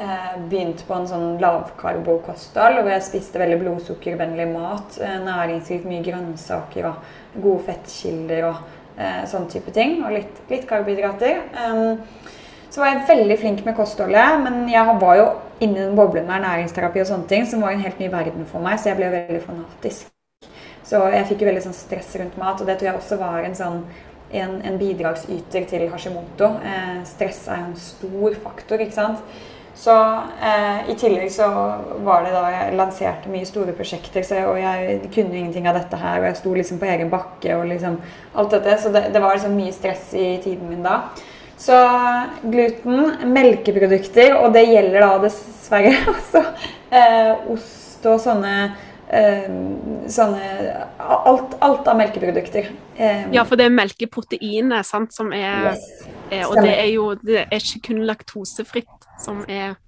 eh, 0.00 0.38
begynt 0.48 0.86
på 0.88 0.96
en 0.96 1.06
sånn 1.10 1.36
lavkarbokosthold 1.44 2.80
hvor 2.80 2.90
jeg 2.94 3.04
spiste 3.04 3.44
veldig 3.44 3.60
blodsukkervennlig 3.66 4.48
mat, 4.54 4.96
næringsrikt 5.28 5.84
mye 5.88 6.00
grønnsaker 6.06 6.88
og 6.94 7.36
gode 7.36 7.66
fettkilder 7.68 8.48
og 8.48 8.64
sånn 9.30 9.44
type 9.52 9.70
ting. 9.76 10.00
Og 10.00 10.16
litt, 10.16 10.40
litt 10.50 10.64
karbohydrater. 10.66 11.44
Ehm, 11.60 12.00
så 12.78 12.84
var 12.84 12.92
jeg 12.92 13.06
veldig 13.08 13.36
flink 13.40 13.64
med 13.66 13.74
kostholdet, 13.74 14.36
men 14.44 14.68
jeg 14.70 14.98
var 15.00 15.16
jo 15.18 15.24
inni 15.58 15.80
den 15.80 15.96
boblen 15.98 16.28
med 16.28 16.36
ernæringsterapi 16.36 17.00
og 17.02 17.08
sånne 17.08 17.26
ting, 17.26 17.46
som 17.50 17.64
var 17.64 17.74
en 17.74 17.82
helt 17.82 17.98
ny 17.98 18.06
verden 18.12 18.44
for 18.46 18.62
meg, 18.62 18.76
så 18.78 18.92
jeg 18.92 19.00
ble 19.00 19.08
veldig 19.10 19.40
fanatisk. 19.42 20.12
Så 20.86 21.00
jeg 21.10 21.26
fikk 21.26 21.42
jo 21.42 21.48
veldig 21.48 21.64
sånn 21.64 21.74
stress 21.74 22.12
rundt 22.20 22.36
mat, 22.38 22.60
og 22.62 22.68
det 22.70 22.76
tror 22.78 22.92
jeg 22.92 23.00
også 23.00 23.18
var 23.18 23.42
en 23.42 23.56
sånn 23.58 23.80
en, 24.30 24.52
en 24.62 24.78
bidragsyter 24.78 25.66
til 25.66 25.88
Hashimoto. 25.90 26.52
Eh, 26.70 27.00
stress 27.08 27.40
er 27.50 27.64
jo 27.64 27.70
en 27.72 27.80
stor 27.82 28.36
faktor, 28.44 28.84
ikke 28.84 28.94
sant. 28.94 29.40
Så 29.78 29.94
eh, 30.38 30.92
I 30.92 30.96
tillegg 31.00 31.32
så 31.34 31.48
var 32.06 32.28
det 32.28 32.34
da 32.36 32.44
jeg 32.52 32.76
lanserte 32.78 33.32
mye 33.32 33.48
store 33.48 33.74
prosjekter, 33.74 34.22
så, 34.26 34.38
og 34.52 34.60
jeg 34.62 35.00
kunne 35.16 35.34
ingenting 35.34 35.66
av 35.66 35.80
dette 35.80 35.98
her. 35.98 36.20
Og 36.20 36.28
jeg 36.28 36.38
sto 36.44 36.54
liksom 36.54 36.78
på 36.78 36.92
egen 36.92 37.10
bakke 37.10 37.58
og 37.58 37.66
liksom 37.72 37.98
alt 38.38 38.54
dette. 38.54 38.78
Så 38.84 38.94
det, 38.94 39.08
det 39.14 39.24
var 39.24 39.34
liksom 39.34 39.58
mye 39.58 39.74
stress 39.74 40.12
i 40.14 40.28
tiden 40.46 40.70
min 40.70 40.86
da. 40.86 41.00
Så 41.58 41.78
gluten, 42.42 43.32
melkeprodukter, 43.34 44.36
og 44.38 44.52
det 44.54 44.68
gjelder 44.68 45.02
da 45.02 45.14
dessverre 45.26 45.96
også 46.14 46.44
eh, 46.94 47.48
ost 47.54 48.06
og 48.06 48.20
sånne 48.22 48.54
Eh, 49.08 49.52
sånne 50.12 50.48
alt, 51.00 51.54
alt, 51.64 51.86
av 51.88 51.96
melkeprodukter. 51.96 52.66
Eh, 52.96 53.22
ja, 53.32 53.44
for 53.48 53.56
det 53.56 53.64
er 53.64 53.72
melkeproteinet 53.72 54.84
sant, 54.84 55.14
som 55.16 55.30
er, 55.32 55.70
yes. 55.70 55.86
er 56.28 56.42
Og 56.44 56.58
det 56.60 56.74
er 56.74 56.88
jo 56.92 57.06
det 57.16 57.46
er 57.46 57.56
ikke 57.56 57.86
kun 57.86 58.02
laktosefritt 58.04 59.06
som 59.24 59.40
er 59.48 59.78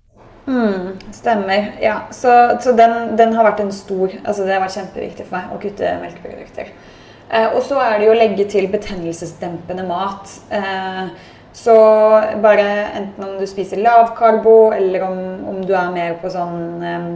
mm, 0.46 1.12
Stemmer. 1.12 1.74
Ja. 1.84 1.98
Så, 2.16 2.32
så 2.64 2.72
den, 2.78 3.12
den, 3.20 3.36
har 3.36 3.44
vært 3.50 3.60
en 3.60 3.74
stor 3.76 4.08
Altså 4.22 4.46
det 4.46 4.56
har 4.56 4.64
vært 4.64 4.78
kjempeviktig 4.78 5.28
for 5.28 5.36
meg 5.36 5.52
å 5.52 5.60
kutte 5.66 5.92
melkeprodukter. 6.00 6.72
Eh, 7.28 7.52
og 7.52 7.60
så 7.68 7.82
er 7.84 7.98
det 7.98 8.08
jo 8.08 8.14
å 8.14 8.20
legge 8.22 8.48
til 8.48 8.70
betennelsesdempende 8.72 9.84
mat. 9.90 10.32
Eh, 10.48 11.12
så 11.52 11.74
bare 12.42 12.66
enten 12.94 13.24
om 13.26 13.38
du 13.40 13.46
spiser 13.48 13.80
lavkarbo, 13.82 14.70
eller 14.72 15.02
om, 15.02 15.18
om, 15.50 15.58
du 15.66 15.72
er 15.74 15.90
mer 15.90 16.14
på 16.22 16.30
sånn 16.30 16.78
um, 16.78 17.08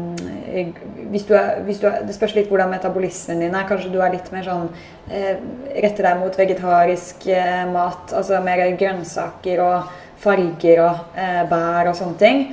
hvis, 1.13 1.27
du 1.29 1.37
er, 1.39 1.61
hvis 1.67 1.79
du 1.83 1.87
er, 1.87 2.01
Det 2.07 2.17
spørs 2.17 2.35
litt 2.35 2.51
hvordan 2.51 2.73
metabolismen 2.73 3.45
din 3.45 3.55
er. 3.55 3.67
Kanskje 3.69 3.93
du 3.95 4.01
er 4.03 4.15
litt 4.15 4.31
mer 4.35 4.47
sånn 4.47 4.67
uh, 4.71 5.35
Retter 5.71 6.09
deg 6.09 6.21
mot 6.23 6.39
vegetarisk 6.39 7.29
uh, 7.31 7.65
mat. 7.71 8.15
Altså 8.15 8.43
mer 8.43 8.65
grønnsaker 8.81 9.63
og 9.63 9.93
farger 10.25 10.83
og 10.83 11.19
uh, 11.19 11.43
bær 11.51 11.93
og 11.93 11.99
sånne 11.99 12.21
ting. 12.21 12.47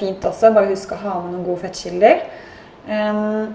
fint 0.00 0.24
også. 0.26 0.54
Bare 0.54 0.72
husk 0.72 0.96
å 0.96 1.02
ha 1.04 1.18
med 1.22 1.34
noen 1.34 1.44
gode 1.46 1.62
fettkilder. 1.66 2.24
Um, 2.88 3.52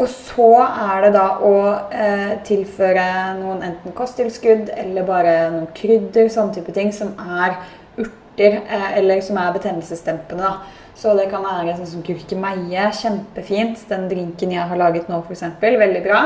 og 0.00 0.08
så 0.08 0.48
er 0.64 1.04
det 1.04 1.10
da 1.14 1.26
å 1.44 1.56
eh, 1.92 2.38
tilføre 2.46 3.04
noen 3.38 3.60
enten 3.66 3.92
kosttilskudd 3.96 4.70
eller 4.72 5.04
bare 5.06 5.34
noen 5.52 5.68
krydder, 5.76 6.30
sånne 6.32 6.56
type 6.56 6.72
ting, 6.72 6.92
som 6.96 7.12
er 7.20 7.58
urter, 8.00 8.62
eh, 8.62 8.86
eller 9.02 9.20
som 9.24 9.36
er 9.42 9.52
betennelsesdempende. 9.58 10.48
da. 10.48 10.80
Så 10.96 11.12
det 11.18 11.28
kan 11.32 11.44
være 11.44 11.76
sånn 11.76 11.90
som 11.90 12.04
gurkemeie. 12.06 12.88
Kjempefint. 12.96 13.84
Den 13.88 14.08
drinken 14.08 14.52
jeg 14.54 14.68
har 14.68 14.80
laget 14.80 15.08
nå, 15.10 15.20
f.eks. 15.26 15.44
Veldig 15.60 16.02
bra. 16.04 16.22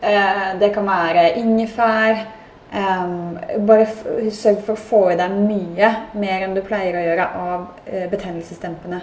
Eh, 0.00 0.48
det 0.60 0.72
kan 0.74 0.88
være 0.88 1.34
ingefær. 1.42 2.24
Um, 2.66 3.36
bare 3.62 3.86
sørg 4.34 4.64
for 4.66 4.74
å 4.74 4.80
få 4.88 5.00
i 5.12 5.16
deg 5.16 5.36
mye 5.38 5.90
mer 6.18 6.42
enn 6.42 6.56
du 6.56 6.58
pleier 6.66 6.96
å 6.98 7.04
gjøre 7.04 7.26
av 7.38 7.60
eh, 7.86 8.08
betennelsesdempende 8.10 8.98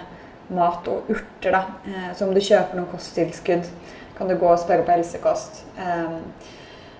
mat 0.50 0.88
og 0.88 1.08
urter. 1.08 1.50
da. 1.50 1.64
Eh, 1.86 2.10
så 2.16 2.28
om 2.28 2.34
du 2.34 2.40
kjøper 2.40 2.76
noen 2.76 2.90
kosttilskudd, 2.92 3.70
kan 4.18 4.28
du 4.28 4.36
gå 4.38 4.46
og 4.46 4.58
spørre 4.58 4.84
på 4.86 4.94
helsekost. 4.94 5.64
Eh, 5.78 6.12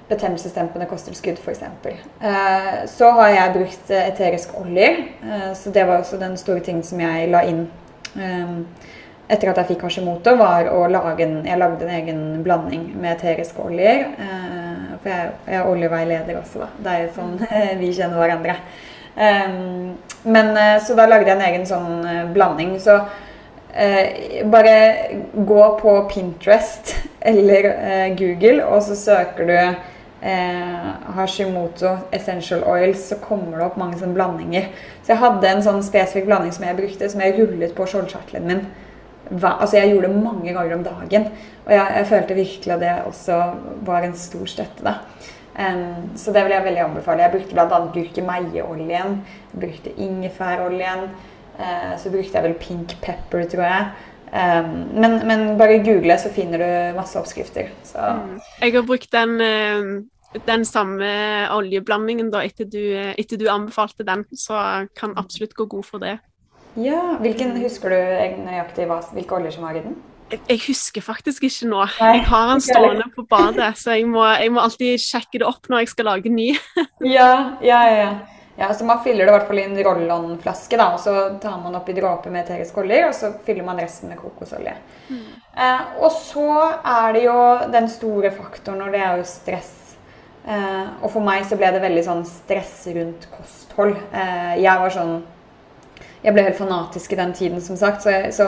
betennelsesdempende 0.09 0.87
kosttilskudd 0.87 1.39
f.eks. 1.41 1.63
Eh, 1.63 2.73
så 2.91 3.11
har 3.19 3.29
jeg 3.29 3.55
brukt 3.55 3.91
eterisk 3.91 4.57
oljer. 4.61 4.99
Eh, 5.23 5.53
så 5.57 5.71
det 5.71 5.87
var 5.87 6.03
også 6.03 6.21
den 6.21 6.37
store 6.37 6.61
tingen 6.61 6.83
som 6.83 7.01
jeg 7.01 7.31
la 7.33 7.45
inn 7.49 7.67
etter 9.25 9.49
at 9.51 9.57
jeg 9.59 9.67
fikk 9.73 9.81
Hashimoto, 9.87 10.35
var 10.39 10.69
å 10.71 10.85
lage 10.87 11.25
en, 11.25 11.39
jeg 11.49 11.59
lagde 11.59 11.87
en 11.87 11.95
egen 11.97 12.19
blanding 12.45 12.83
med 12.93 13.15
eteriske 13.17 13.59
oljer. 13.59 14.05
For 15.01 15.09
jeg, 15.09 15.31
jeg, 15.49 15.57
er 15.57 15.71
oljeveileder 15.71 16.37
også, 16.39 16.61
da. 16.61 16.69
Det 16.85 16.93
er 16.93 17.01
jo 17.01 17.09
sånn 17.17 17.33
vi 17.81 17.89
kjenner 17.97 18.21
hverandre. 18.21 18.55
Men 20.29 20.53
Så 20.85 20.95
da 20.95 21.09
lagde 21.09 21.33
jeg 21.33 21.39
en 21.39 21.47
egen 21.49 21.67
sånn 21.67 22.31
blanding. 22.37 22.77
Så 22.85 23.01
Eh, 23.77 24.47
bare 24.47 25.07
gå 25.35 25.79
på 25.79 26.11
Pinterest 26.15 26.95
eller 27.21 27.65
eh, 27.65 28.17
Google, 28.17 28.65
og 28.67 28.83
så 28.83 28.95
søker 28.97 29.49
du 29.49 29.57
eh, 29.57 30.87
Hashimoto 31.17 31.97
essential 32.15 32.63
oils, 32.71 33.09
så 33.09 33.19
kommer 33.19 33.59
det 33.59 33.67
opp 33.67 33.81
mange 33.81 33.99
sånne 33.99 34.15
blandinger. 34.15 34.71
Så 35.03 35.17
jeg 35.17 35.23
hadde 35.25 35.51
en 35.51 35.65
sånn 35.67 35.83
spesifikk 35.83 36.31
blanding 36.31 36.55
som 36.55 36.69
jeg 36.69 36.79
brukte, 36.79 37.11
som 37.11 37.25
jeg 37.25 37.35
rullet 37.41 37.75
på 37.75 37.89
skjoldkjertelen 37.91 38.47
min. 38.53 38.65
Hva, 39.33 39.57
altså 39.57 39.81
Jeg 39.81 39.91
gjorde 39.91 40.13
det 40.13 40.23
mange 40.23 40.53
ganger 40.53 40.77
om 40.77 40.87
dagen. 40.87 41.29
Og 41.65 41.73
jeg, 41.73 41.85
jeg, 41.97 42.09
følte 42.13 42.39
virkelig 42.39 42.75
at 42.75 42.83
det 42.83 42.97
også 43.09 43.43
var 43.89 44.05
en 44.05 44.19
stor 44.21 44.47
støtte. 44.55 44.85
da. 44.85 44.99
Um, 45.55 46.11
så 46.19 46.33
det 46.35 46.43
vil 46.45 46.53
jeg 46.53 46.65
veldig 46.65 46.83
anbefale. 46.85 47.23
Jeg 47.25 47.33
brukte 47.33 47.57
bl.a. 47.57 47.79
gurkemeieoljen. 47.95 49.23
Brukte 49.55 49.95
ingefæroljen. 49.97 51.09
Eh, 51.59 51.95
så 52.01 52.11
brukte 52.11 52.35
jeg 52.35 52.47
vel 52.49 52.59
pink 52.61 52.97
pepper, 53.05 53.47
tror 53.51 53.65
jeg. 53.69 53.87
Men, 54.35 55.21
men, 55.29 55.43
bare 55.59 55.79
google, 55.85 56.17
så 56.19 56.33
finner 56.35 56.59
du 56.59 56.97
masse 56.97 57.15
oppskrifter. 57.21 57.69
Så. 57.87 58.03
Jeg 58.59 58.75
har 58.75 58.83
brukt 58.83 59.13
den, 59.15 59.37
eh, 59.41 60.41
den 60.47 60.65
samme 60.67 61.07
oljeblandingen 61.55 62.33
da, 62.35 62.43
etter 62.43 62.67
du, 62.67 62.83
etter 63.15 63.39
du, 63.39 63.47
anbefalte 63.53 64.07
den, 64.07 64.25
så 64.35 64.89
kan 64.99 65.15
absolutt 65.21 65.55
gå 65.55 65.69
god 65.71 65.87
for 65.87 66.03
det. 66.03 66.17
Ja, 66.75 67.15
hvilken 67.23 67.55
Husker 67.63 67.95
du 67.95 68.43
nøyaktig 68.43 68.89
hvilke 68.91 69.39
oljer 69.39 69.55
som 69.55 69.69
var 69.69 69.79
i 69.79 69.85
den? 69.85 69.95
Jeg 70.33 70.59
husker 70.67 71.05
faktisk 71.05 71.45
ikke 71.47 71.69
nå. 71.69 71.85
Jeg 72.01 72.25
har 72.27 72.49
den 72.51 72.63
stående 72.69 73.07
på 73.15 73.23
badet, 73.31 73.77
så 73.79 73.95
jeg 73.95 74.09
må, 74.11 74.25
jeg 74.27 74.51
må, 74.53 74.63
alltid 74.65 74.99
sjekke 74.99 75.43
det 75.43 75.47
opp 75.47 75.69
når 75.71 75.85
jeg 75.85 75.93
skal 75.93 76.09
lage 76.11 76.33
ny. 76.33 76.49
ja, 77.17 77.31
ja, 77.63 77.83
ja. 77.93 78.09
Ja, 78.57 78.75
så 78.75 78.85
Man 78.85 79.03
fyller 79.03 79.25
det 79.25 79.33
i 79.33 79.35
hvert 79.35 79.49
fall 79.49 79.59
i 79.59 79.65
en 79.67 79.79
roll-on-flaske, 79.83 80.79
da, 80.79 80.93
og 80.95 81.01
så 81.03 81.15
tar 81.43 81.57
man 81.63 81.75
oppi 81.75 81.95
dråper 81.97 82.31
med 82.31 82.45
eteriske 82.45 82.85
olje, 82.85 83.01
og 83.09 83.15
så 83.17 83.33
fyller 83.47 83.67
man 83.67 83.81
resten 83.83 84.13
med 84.13 84.21
kokosolje. 84.21 84.77
Mm. 85.09 85.25
Eh, 85.59 85.83
og 85.99 86.13
så 86.15 86.47
er 86.79 87.17
det 87.17 87.25
jo 87.25 87.39
den 87.75 87.89
store 87.91 88.31
faktoren, 88.35 88.85
og 88.87 88.95
det 88.95 89.03
er 89.03 89.19
jo 89.19 89.27
stress. 89.27 89.73
Eh, 90.47 90.87
og 91.01 91.11
for 91.11 91.25
meg 91.25 91.47
så 91.49 91.59
ble 91.59 91.73
det 91.75 91.83
veldig 91.83 92.07
sånn 92.07 92.25
stress 92.29 92.77
rundt 92.95 93.27
kosthold. 93.35 93.97
Eh, 94.13 94.57
jeg 94.63 94.83
var 94.87 94.93
sånn 94.93 95.23
Jeg 96.25 96.33
ble 96.33 96.43
helt 96.47 96.57
fanatisk 96.57 97.13
i 97.13 97.17
den 97.19 97.35
tiden, 97.37 97.61
som 97.61 97.77
sagt. 97.77 98.01
så, 98.01 98.09
jeg, 98.09 98.33
så 98.33 98.47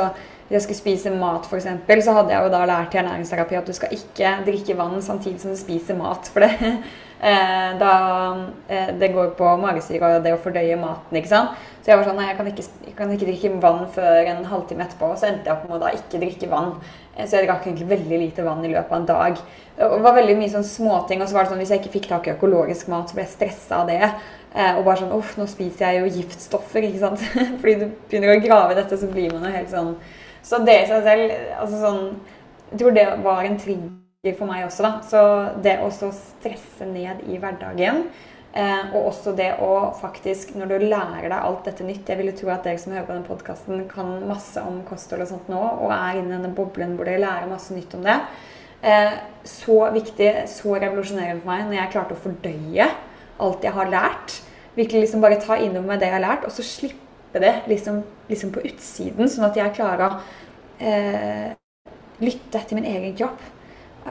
hvis 0.49 0.55
jeg 0.55 0.63
skulle 0.63 0.79
spise 0.79 1.11
mat, 1.13 1.45
f.eks., 1.45 1.67
så 2.07 2.13
hadde 2.17 2.33
jeg 2.33 2.47
jo 2.47 2.53
da 2.55 2.63
lært 2.65 2.95
i 2.95 3.01
ernæringsterapi 3.03 3.59
at 3.59 3.67
du 3.67 3.75
skal 3.77 3.93
ikke 3.93 4.31
drikke 4.47 4.77
vann 4.79 5.03
samtidig 5.03 5.43
som 5.43 5.53
du 5.53 5.59
spiser 5.61 5.99
mat. 5.99 6.31
For 6.33 6.41
det, 6.41 6.79
da 7.21 7.93
eh, 8.69 8.93
det 9.01 9.13
går 9.15 9.31
på 9.39 9.55
magesyre 9.63 10.17
og 10.19 10.23
det 10.27 10.35
å 10.37 10.43
fordøye 10.43 10.77
maten. 10.77 11.17
ikke 11.17 11.33
sant? 11.33 11.57
Så 11.81 11.93
jeg 11.93 11.99
var 12.01 12.05
sånn, 12.09 12.19
nei, 12.19 12.29
jeg 12.29 12.37
kan 12.37 12.47
ikke, 12.51 12.69
jeg 12.87 12.95
kan 12.99 13.11
ikke 13.15 13.27
drikke 13.31 13.61
vann 13.63 13.85
før 13.95 14.31
en 14.33 14.45
halvtime 14.45 14.85
etterpå. 14.85 15.13
Så 15.17 15.29
endte 15.31 15.47
jeg 15.49 15.55
opp 15.55 15.69
med 15.69 15.79
å 15.79 15.85
da 15.87 15.93
ikke 15.97 16.21
drikke 16.23 16.51
vann 16.51 16.75
Eh, 17.17 17.27
Så 17.27 17.39
jeg 17.39 17.49
drakk 17.49 17.67
egentlig 17.67 17.89
veldig 17.89 18.19
lite 18.21 18.45
vann 18.45 18.65
i 18.65 18.69
løpet 18.73 18.93
av 18.93 19.01
en 19.01 19.07
dag. 19.09 19.39
Det 19.77 19.89
var 20.05 20.17
veldig 20.17 20.37
mye 20.37 20.53
sånn 20.53 20.67
småting. 20.69 21.23
Og 21.23 21.29
så 21.29 21.37
var 21.37 21.45
det 21.45 21.53
sånn 21.53 21.63
hvis 21.63 21.73
jeg 21.73 21.83
ikke 21.83 21.95
fikk 21.97 22.09
tak 22.13 22.29
i 22.29 22.35
økologisk 22.35 22.89
mat, 22.93 23.09
så 23.09 23.17
ble 23.17 23.25
jeg 23.25 23.33
stressa 23.33 23.81
av 23.81 23.91
det. 23.91 24.01
Eh, 24.55 24.77
Og 24.77 24.85
bare 24.85 25.01
sånn 25.01 25.17
Uff, 25.17 25.37
nå 25.37 25.47
spiser 25.49 25.93
jeg 25.93 26.01
jo 26.01 26.15
giftstoffer, 26.21 26.85
ikke 26.89 27.05
sant. 27.05 27.21
Fordi 27.61 27.75
du 27.81 27.87
begynner 28.11 28.37
å 28.37 28.41
grave 28.45 28.73
i 28.73 28.81
dette, 28.81 28.99
så 29.01 29.11
blir 29.11 29.33
man 29.33 29.49
jo 29.49 29.57
helt 29.57 29.71
sånn 29.73 29.95
Så 30.47 30.61
det 30.65 30.83
i 30.83 30.87
seg 30.87 31.03
selv 31.03 31.33
Altså 31.61 31.81
sånn 31.81 32.03
Jeg 32.71 32.79
tror 32.79 32.95
det 32.95 33.07
var 33.25 33.45
en 33.45 33.59
trigger 33.59 33.91
for 34.35 34.51
meg 34.51 34.65
også, 34.67 34.83
da. 34.83 34.93
Så 35.07 35.21
det 35.63 35.77
å 35.85 35.93
stresse 35.93 36.89
ned 36.89 37.23
i 37.31 37.39
hverdagen 37.39 38.09
Eh, 38.57 38.93
og 38.97 39.11
også 39.11 39.35
det 39.37 39.51
å 39.61 39.91
faktisk, 39.99 40.55
når 40.57 40.71
du 40.71 40.85
lærer 40.87 41.27
deg 41.29 41.35
alt 41.37 41.67
dette 41.67 41.85
nytt 41.85 42.09
Jeg 42.09 42.17
ville 42.17 42.33
tro 42.33 42.49
at 42.49 42.65
dere 42.65 42.81
som 42.81 42.95
hører 42.95 43.05
på 43.05 43.13
den 43.13 43.27
podkasten, 43.27 43.83
kan 43.91 44.15
masse 44.25 44.63
om 44.65 44.79
kosthold 44.89 45.27
og 45.27 45.29
sånt 45.29 45.51
nå, 45.53 45.59
og 45.61 45.93
er 45.93 46.23
inne 46.23 46.31
i 46.31 46.37
denne 46.39 46.55
boblen 46.57 46.95
hvor 46.97 47.05
dere 47.05 47.21
lærer 47.21 47.51
masse 47.51 47.77
nytt 47.77 47.93
om 47.99 48.07
det. 48.07 48.15
Eh, 48.81 49.19
så 49.45 49.77
viktig, 49.93 50.31
så 50.49 50.73
revolusjonerende 50.73 51.43
for 51.43 51.51
meg 51.51 51.67
når 51.67 51.79
jeg 51.83 51.93
klarte 51.99 52.17
å 52.17 52.23
fordøye 52.23 52.87
alt 53.45 53.67
jeg 53.69 53.77
har 53.77 53.93
lært. 53.93 54.39
Virkelig 54.79 55.05
liksom 55.05 55.27
bare 55.27 55.43
ta 55.43 55.61
innover 55.61 55.91
meg 55.91 56.01
det 56.01 56.09
jeg 56.09 56.17
har 56.17 56.25
lært, 56.25 56.49
og 56.49 56.57
så 56.57 56.65
slippe 56.65 57.43
det 57.45 57.53
liksom, 57.69 58.01
liksom 58.31 58.57
på 58.57 58.65
utsiden, 58.71 59.29
sånn 59.29 59.51
at 59.51 59.61
jeg 59.61 59.77
klarer 59.77 60.07
å 60.07 60.11
eh, 60.81 61.53
lytte 62.25 62.65
til 62.65 62.81
min 62.81 62.89
egen 62.89 63.13
kropp. 63.21 63.45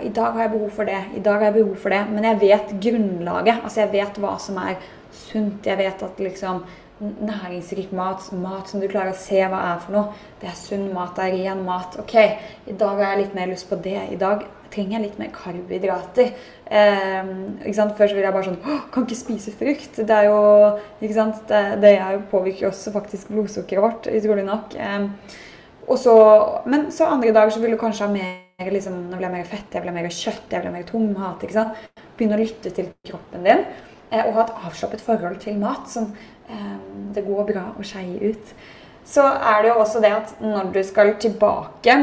I 0.04 0.10
dag 0.10 0.36
har 0.36 0.46
jeg 0.46 0.56
behov 0.56 0.72
for 0.76 0.90
det, 0.90 1.02
i 1.16 1.22
dag 1.24 1.40
har 1.40 1.50
jeg 1.50 1.58
behov 1.60 1.76
for 1.82 1.94
det. 1.94 2.02
Men 2.12 2.28
jeg 2.30 2.42
vet 2.42 2.74
grunnlaget. 2.88 3.62
Altså 3.62 3.84
jeg 3.86 3.94
vet 3.94 4.20
hva 4.24 4.34
som 4.42 4.58
er 4.62 4.76
sunt. 5.16 5.66
Jeg 5.66 5.78
vet 5.80 6.04
at 6.04 6.20
liksom 6.20 6.66
næringsrik 7.00 7.92
mat, 7.92 8.24
mat 8.32 8.70
som 8.70 8.80
du 8.80 8.88
klarer 8.88 9.12
å 9.12 9.20
se 9.20 9.42
hva 9.44 9.58
er 9.74 9.80
for 9.84 9.96
noe, 9.98 10.28
det 10.40 10.48
er 10.48 10.56
sunn 10.56 10.86
mat, 10.96 11.12
det 11.18 11.26
er 11.26 11.34
ren 11.42 11.66
mat. 11.68 11.98
Ok, 12.00 12.14
i 12.72 12.76
dag 12.80 13.02
har 13.02 13.12
jeg 13.16 13.26
litt 13.26 13.36
mer 13.36 13.52
lyst 13.52 13.68
på 13.70 13.80
det. 13.84 13.98
I 14.14 14.20
dag 14.20 14.46
trenger 14.72 14.98
jeg 14.98 15.04
litt 15.06 15.20
mer 15.20 15.34
karbohydrater. 15.36 16.32
Eh, 16.66 17.34
ikke 17.66 17.76
sant? 17.76 17.98
Før 17.98 18.12
så 18.12 18.16
ville 18.18 18.30
jeg 18.30 18.38
bare 18.38 18.48
sånn 18.48 18.88
kan 18.94 19.08
ikke 19.08 19.20
spise 19.20 19.56
frukt. 19.60 20.00
Det 20.00 20.22
er 20.22 20.30
jo 20.30 20.40
ikke 21.02 21.18
sant? 21.18 21.44
Det, 21.52 21.64
det 21.84 21.98
er 21.98 22.16
jo 22.16 22.24
påvirker 22.32 22.72
også 22.72 22.96
faktisk 22.96 23.34
blodsukkeret 23.34 23.86
vårt, 23.86 24.10
utrolig 24.16 24.48
nok. 24.48 24.80
Eh, 24.80 25.38
og 25.86 26.00
så, 26.02 26.16
men 26.66 26.90
så 26.96 27.12
andre 27.12 27.36
dager 27.36 27.54
så 27.54 27.62
vil 27.62 27.76
du 27.76 27.82
kanskje 27.82 28.08
ha 28.08 28.16
mer 28.16 28.45
liksom, 28.60 29.10
Nå 29.10 29.18
blir 29.18 29.28
jeg 29.28 29.36
mer 29.36 29.50
fett, 29.50 29.74
jeg 29.74 29.84
blir 29.84 29.96
mer 29.96 30.08
kjøtt, 30.10 30.48
jeg 30.52 30.64
blir 30.64 30.74
mer 30.74 30.88
tomhat. 30.88 31.44
ikke 31.44 31.58
sant? 31.58 31.84
Begynne 32.16 32.38
å 32.38 32.42
lytte 32.42 32.72
til 32.72 32.92
kroppen 33.08 33.44
din 33.44 33.66
eh, 34.12 34.24
og 34.24 34.38
ha 34.38 34.46
et 34.46 34.54
avslappet 34.70 35.04
forhold 35.04 35.42
til 35.44 35.58
mat. 35.60 35.90
Sånn, 35.92 36.14
eh, 36.48 36.76
det 37.16 37.26
går 37.26 37.50
bra 37.52 37.66
å 37.76 37.84
skeie 37.84 38.32
ut. 38.32 38.54
Så 39.06 39.26
er 39.26 39.62
det 39.62 39.74
jo 39.74 39.82
også 39.82 40.02
det 40.02 40.14
at 40.16 40.32
når 40.42 40.72
du 40.74 40.80
skal 40.84 41.14
tilbake 41.22 41.94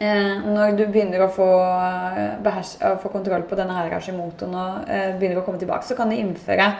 eh, 0.00 0.40
Når 0.42 0.72
du 0.78 0.86
begynner 0.88 1.22
å 1.22 1.28
få, 1.30 1.46
behers, 2.42 2.74
å 2.82 2.96
få 3.02 3.12
kontroll 3.12 3.44
på 3.46 3.58
denne 3.58 3.76
her 3.76 3.92
Hashimotoen 3.94 4.56
og 4.56 4.88
eh, 4.90 5.12
begynner 5.18 5.42
å 5.42 5.44
komme 5.46 5.60
tilbake, 5.62 5.86
så 5.86 5.98
kan 5.98 6.10
du 6.10 6.16
innføre 6.16 6.72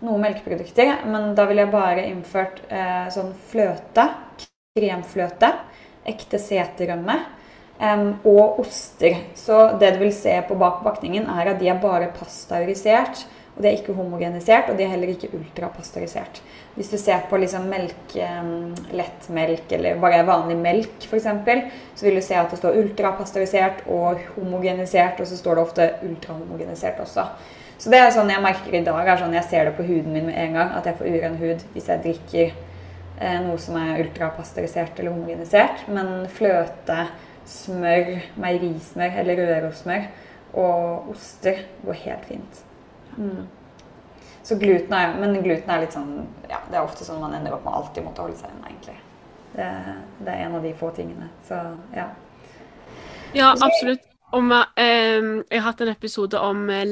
noen 0.00 0.22
melkeprodukter. 0.22 1.02
Men 1.10 1.34
da 1.36 1.44
vil 1.50 1.60
jeg 1.60 1.74
bare 1.74 2.06
innført 2.08 2.62
eh, 2.70 3.10
sånn 3.12 3.34
fløte, 3.50 4.06
kremfløte, 4.78 5.52
ekte 6.08 6.38
seterømme 6.40 7.18
og 7.80 8.60
oster. 8.60 9.22
Så 9.34 9.58
det 9.80 9.94
du 9.96 10.02
vil 10.04 10.14
se 10.14 10.34
på 10.48 10.56
bak 10.60 10.82
bakningen, 10.84 11.28
er 11.32 11.54
at 11.54 11.60
de 11.60 11.70
er 11.72 11.80
bare 11.80 12.10
pasteurisert. 12.16 13.24
Og 13.56 13.64
de 13.64 13.68
er 13.68 13.76
ikke 13.76 13.92
homogenisert, 13.92 14.70
og 14.70 14.78
de 14.78 14.84
er 14.86 14.92
heller 14.92 15.10
ikke 15.12 15.28
ultrapasteurisert. 15.36 16.38
Hvis 16.76 16.88
du 16.92 16.96
ser 16.96 17.26
på 17.28 17.36
liksom 17.36 17.66
melk, 17.68 18.14
lettmelk 18.96 19.72
eller 19.76 19.98
bare 20.00 20.22
vanlig 20.24 20.56
melk 20.56 21.04
f.eks., 21.04 21.26
så 21.98 22.06
vil 22.06 22.16
du 22.16 22.22
se 22.24 22.38
at 22.38 22.52
det 22.52 22.60
står 22.60 22.78
ultrapasteurisert 22.80 23.82
og 23.90 24.22
homogenisert, 24.36 25.20
og 25.20 25.28
så 25.28 25.36
står 25.36 25.58
det 25.58 25.64
ofte 25.66 25.88
ultrahomogenisert 26.06 27.02
også. 27.02 27.26
Så 27.80 27.92
det 27.92 28.00
er 28.00 28.10
sånn 28.14 28.30
jeg 28.32 28.44
merker 28.44 28.76
i 28.76 28.84
dag, 28.84 29.06
er 29.08 29.20
sånn 29.20 29.36
jeg 29.36 29.48
ser 29.50 29.68
det 29.68 29.76
på 29.76 29.84
huden 29.88 30.12
min 30.14 30.28
med 30.28 30.36
en 30.40 30.56
gang, 30.56 30.72
at 30.76 30.88
jeg 30.88 30.98
får 30.98 31.14
uren 31.16 31.38
hud 31.40 31.62
hvis 31.74 31.88
jeg 31.88 32.02
drikker 32.04 32.50
eh, 32.50 33.38
noe 33.44 33.56
som 33.60 33.78
er 33.80 34.02
ultrapasteurisert 34.04 35.00
eller 35.00 35.16
homogenisert. 35.16 35.86
Men 35.88 36.28
fløte, 36.32 37.06
smør, 37.50 38.12
meierismør 38.40 39.20
eller 39.22 39.40
rørosmør 39.44 40.10
og 40.58 41.10
oster 41.12 41.64
går 41.84 41.98
helt 42.04 42.26
fint. 42.26 42.60
Mm. 43.16 43.46
Så 44.42 44.56
gluten 44.58 44.94
er, 44.96 45.14
men 45.20 45.36
gluten 45.44 45.70
er 45.70 45.82
litt 45.82 45.94
sånn 45.94 46.12
ja, 46.48 46.60
Det 46.70 46.78
er 46.78 46.82
ofte 46.82 47.04
sånn 47.04 47.20
man 47.20 47.34
ender 47.36 47.54
opp 47.54 47.66
med 47.66 47.76
alltid 47.76 48.06
måtte 48.06 48.24
holde 48.24 48.38
seg 48.38 48.52
unna, 48.54 48.70
egentlig. 48.70 48.96
Det, 49.52 49.66
det 50.24 50.32
er 50.32 50.44
en 50.46 50.56
av 50.58 50.64
de 50.64 50.72
få 50.78 50.90
tingene. 50.96 51.28
Så 51.46 51.58
ja. 51.94 52.08
Ja, 53.36 53.52
absolutt. 53.52 54.06
Om, 54.34 54.52
eh, 54.52 55.18
jeg 55.50 55.58
har 55.58 55.66
hatt 55.66 55.82
en 55.82 55.92
episode 55.92 56.38
om 56.38 56.68
eh, 56.70 56.86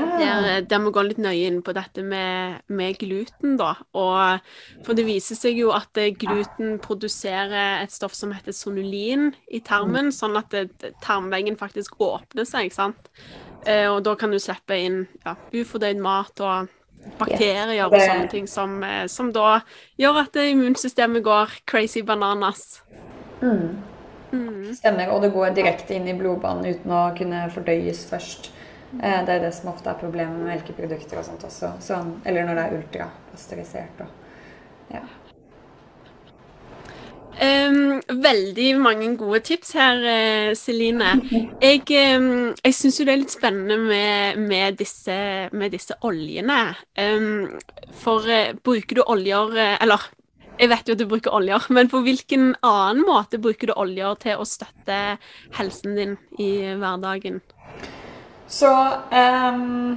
tarm. 0.00 0.22
ja. 0.22 0.34
Der, 0.46 0.66
der 0.70 0.82
vi 0.84 0.92
går 0.96 1.08
litt 1.08 1.20
nøye 1.22 1.46
inn 1.50 1.60
på 1.64 1.74
dette 1.76 2.04
med, 2.06 2.62
med 2.72 2.98
gluten, 3.00 3.56
da. 3.60 3.74
Og, 3.98 4.52
for 4.86 4.98
det 4.98 5.06
viser 5.08 5.38
seg 5.38 5.60
jo 5.60 5.72
at 5.76 6.00
eh, 6.00 6.14
gluten 6.16 6.78
produserer 6.82 7.82
et 7.82 7.94
stoff 7.94 8.16
som 8.16 8.32
heter 8.36 8.56
sonulin 8.56 9.30
i 9.52 9.62
tarmen, 9.64 10.12
sånn 10.14 10.38
at 10.40 10.52
det, 10.54 10.94
tarmveggen 11.04 11.58
faktisk 11.60 12.00
åpner 12.02 12.48
seg, 12.48 12.72
sant. 12.74 13.10
Eh, 13.66 13.86
og 13.86 14.02
da 14.06 14.16
kan 14.18 14.32
du 14.32 14.40
slippe 14.42 14.78
inn 14.78 15.04
ja, 15.22 15.36
ufordøyd 15.54 16.00
mat 16.02 16.40
og 16.42 16.70
bakterier 17.18 17.86
og 17.86 17.94
sånne 17.98 18.30
ting 18.30 18.48
som, 18.50 18.78
eh, 18.86 19.06
som 19.10 19.32
da 19.34 19.60
gjør 20.00 20.24
at 20.24 20.38
eh, 20.38 20.52
immunsystemet 20.54 21.24
går 21.24 21.60
crazy 21.66 22.02
bananas. 22.06 22.82
Stemmer. 24.72 25.10
Og 25.12 25.22
det 25.22 25.32
går 25.34 25.54
direkte 25.56 25.96
inn 25.96 26.08
i 26.08 26.16
blodbanen 26.16 26.72
uten 26.72 26.94
å 26.94 27.04
kunne 27.16 27.44
fordøyes 27.52 28.06
først. 28.08 28.50
Eh, 29.00 29.24
Det 29.24 29.34
er 29.34 29.40
det 29.40 29.54
som 29.54 29.70
ofte 29.72 29.90
er 29.90 30.00
problemet 30.00 30.36
med 30.38 30.50
melkeprodukter 30.52 31.18
og 31.18 31.24
sånt 31.24 31.44
også. 31.48 31.72
Sånn, 31.80 32.20
eller 32.26 32.44
når 32.44 32.54
det 32.54 32.64
er 32.64 32.78
ultrapasteurisert. 32.78 34.00
og- 34.00 34.92
Ja. 34.92 35.00
Um, 37.40 38.02
veldig 38.08 38.78
mange 38.78 39.16
gode 39.16 39.40
tips 39.40 39.72
her, 39.72 39.96
eh, 40.04 40.54
Celine. 40.54 41.16
Jeg, 41.62 41.80
um, 42.18 42.54
jeg 42.62 42.74
syns 42.74 42.98
jo 42.98 43.04
det 43.06 43.14
er 43.14 43.22
litt 43.22 43.30
spennende 43.30 43.78
med, 43.78 44.38
med, 44.38 44.76
disse, 44.76 45.48
med 45.50 45.72
disse 45.72 45.94
oljene. 46.02 46.76
Um, 46.98 47.58
for 47.90 48.20
uh, 48.20 48.52
bruker 48.62 48.96
du 48.96 49.02
oljer 49.06 49.78
Eller 49.80 49.98
jeg 50.60 50.68
vet 50.68 50.86
jo 50.86 50.92
at 50.92 50.98
du 50.98 51.06
bruker 51.06 51.32
oljer, 51.32 51.66
men 51.70 51.88
på 51.88 52.02
hvilken 52.04 52.54
annen 52.62 53.02
måte 53.06 53.40
bruker 53.40 53.66
du 53.66 53.72
oljer 53.72 54.14
til 54.20 54.36
å 54.36 54.44
støtte 54.46 55.18
helsen 55.56 55.96
din 55.96 56.18
i 56.38 56.76
hverdagen? 56.76 57.40
Så 58.52 58.68
um, 58.68 59.96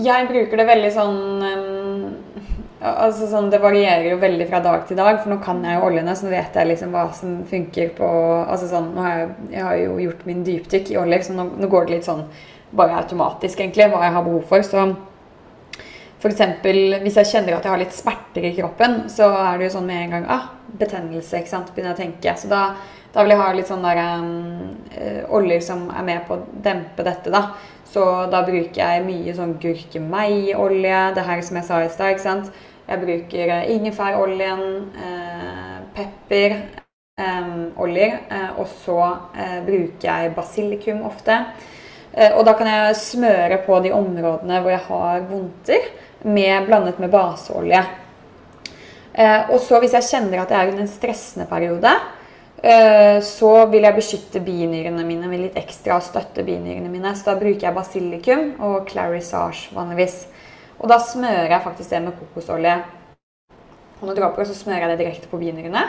jeg 0.00 0.28
bruker 0.28 0.60
det 0.60 0.66
veldig 0.68 0.90
sånn 0.92 1.20
um, 1.40 2.02
Altså 2.80 3.26
sånn, 3.28 3.50
Det 3.52 3.60
varierer 3.60 4.06
jo 4.08 4.20
veldig 4.20 4.46
fra 4.48 4.62
dag 4.64 4.86
til 4.88 4.96
dag, 4.96 5.18
for 5.20 5.28
nå 5.32 5.36
kan 5.44 5.58
jeg 5.64 5.76
jo 5.76 5.82
oljene, 5.84 6.14
så 6.16 6.24
nå 6.24 6.30
vet 6.32 6.54
jeg 6.56 6.68
liksom 6.70 6.94
hva 6.96 7.02
som 7.12 7.34
funker 7.48 7.90
på 7.98 8.08
altså 8.40 8.70
sånn, 8.70 8.86
nå 8.94 9.04
har 9.04 9.18
jeg, 9.18 9.26
jeg 9.52 9.66
har 9.66 9.74
jo 9.82 9.98
gjort 10.06 10.22
min 10.28 10.40
dypdykk 10.46 10.94
i 10.94 10.96
oljer, 11.02 11.26
så 11.26 11.36
nå, 11.36 11.44
nå 11.60 11.68
går 11.68 11.90
det 11.90 11.98
litt 11.98 12.08
sånn 12.08 12.22
bare 12.70 12.96
automatisk, 13.02 13.60
egentlig, 13.60 13.90
hva 13.92 14.00
jeg 14.06 14.14
har 14.14 14.24
behov 14.24 14.46
for. 14.48 14.64
Så 14.64 14.86
f.eks. 16.20 16.40
hvis 17.04 17.20
jeg 17.20 17.30
kjenner 17.34 17.58
at 17.58 17.68
jeg 17.68 17.74
har 17.74 17.82
litt 17.82 17.96
smerter 17.96 18.48
i 18.48 18.54
kroppen, 18.56 19.02
så 19.12 19.28
er 19.28 19.60
det 19.60 19.68
jo 19.68 19.74
sånn 19.76 19.88
med 19.90 20.06
en 20.06 20.16
gang 20.16 20.26
ah, 20.32 20.48
betennelse, 20.80 21.40
ikke 21.40 21.52
sant, 21.52 21.74
begynner 21.74 21.92
jeg 21.92 21.98
å 21.98 22.02
tenke. 22.04 22.36
Så 22.40 22.48
da, 22.48 22.62
da 23.14 23.24
vil 23.24 23.34
jeg 23.34 23.40
ha 23.42 23.50
litt 23.56 23.68
sånn 23.70 23.82
der 23.84 24.00
um, 24.20 24.32
oljer 25.34 25.62
som 25.64 25.88
er 25.90 26.04
med 26.06 26.24
på 26.28 26.36
å 26.36 26.44
dempe 26.62 27.06
dette, 27.06 27.32
da. 27.32 27.54
Så 27.90 28.02
da 28.30 28.44
bruker 28.46 28.78
jeg 28.78 29.02
mye 29.02 29.32
sånn 29.34 29.56
gurkemeiolje, 29.62 30.98
det 31.16 31.24
her 31.26 31.40
som 31.42 31.56
jeg 31.58 31.66
sa 31.66 31.80
i 31.82 31.88
stad, 31.90 32.12
ikke 32.14 32.22
sant. 32.22 32.52
Jeg 32.90 33.02
bruker 33.02 33.50
eh, 33.54 33.70
ingefæroljen, 33.74 34.62
eh, 34.98 35.74
pepper, 35.96 36.54
eh, 37.18 37.50
oljer, 37.82 38.14
eh, 38.30 38.52
og 38.58 38.70
så 38.84 38.98
eh, 39.34 39.58
bruker 39.66 40.06
jeg 40.06 40.32
basilikum 40.34 41.02
ofte. 41.06 41.40
Eh, 42.12 42.30
og 42.30 42.44
da 42.46 42.54
kan 42.58 42.70
jeg 42.70 43.00
smøre 43.00 43.60
på 43.66 43.78
de 43.82 43.92
områdene 43.94 44.62
hvor 44.62 44.74
jeg 44.74 44.86
har 44.86 45.26
vondter, 45.30 45.90
med, 46.20 46.66
blandet 46.66 46.98
med 47.00 47.08
baseolje. 47.08 47.78
Og 49.50 49.56
så 49.64 49.78
hvis 49.80 49.94
jeg 49.96 50.04
kjenner 50.04 50.42
at 50.42 50.50
jeg 50.52 50.60
er 50.60 50.68
under 50.70 50.84
en 50.84 50.90
stressende 50.90 51.46
periode, 51.48 51.88
så 52.60 53.50
vil 53.72 53.86
jeg 53.86 53.96
beskytte 53.96 54.40
binyrene 54.44 55.00
mine 55.08 55.28
med 55.30 55.40
litt 55.46 55.56
ekstra 55.56 55.96
og 55.96 56.04
støtte 56.04 56.44
binyrene 56.44 56.90
mine. 56.92 57.14
Så 57.16 57.30
da 57.30 57.38
bruker 57.40 57.66
jeg 57.66 57.76
basilikum 57.76 58.42
og 58.66 58.84
clarisage 58.90 59.72
vanligvis. 59.72 60.26
Og 60.80 60.88
da 60.92 60.98
smører 61.00 61.54
jeg 61.54 61.64
faktisk 61.64 61.92
det 61.92 62.02
med 62.04 62.18
kokosolje. 62.18 62.74
Og 64.00 64.06
noen 64.08 64.16
dråper, 64.16 64.48
så 64.48 64.56
smører 64.56 64.86
jeg 64.86 64.92
det 64.92 65.00
direkte 65.02 65.30
på 65.32 65.40
binyrene. 65.40 65.86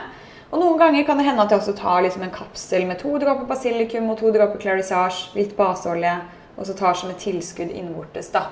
Og 0.51 0.59
noen 0.59 0.79
ganger 0.79 1.05
kan 1.07 1.19
det 1.19 1.27
hende 1.29 1.43
at 1.45 1.53
jeg 1.53 1.61
også 1.61 1.77
tar 1.79 2.01
liksom 2.03 2.25
en 2.27 2.33
kapsel 2.35 2.83
med 2.87 2.99
to 2.99 3.13
dråper 3.19 3.47
basilikum 3.47 4.09
og 4.11 4.19
to 4.19 4.33
dråper 4.35 4.59
clarisage, 4.59 5.31
litt 5.37 5.55
baseolje, 5.55 6.17
og 6.57 6.67
så 6.67 6.75
tar 6.75 6.97
som 6.99 7.11
et 7.11 7.23
tilskudd 7.23 7.71
innvortes. 7.71 8.31
da. 8.35 8.49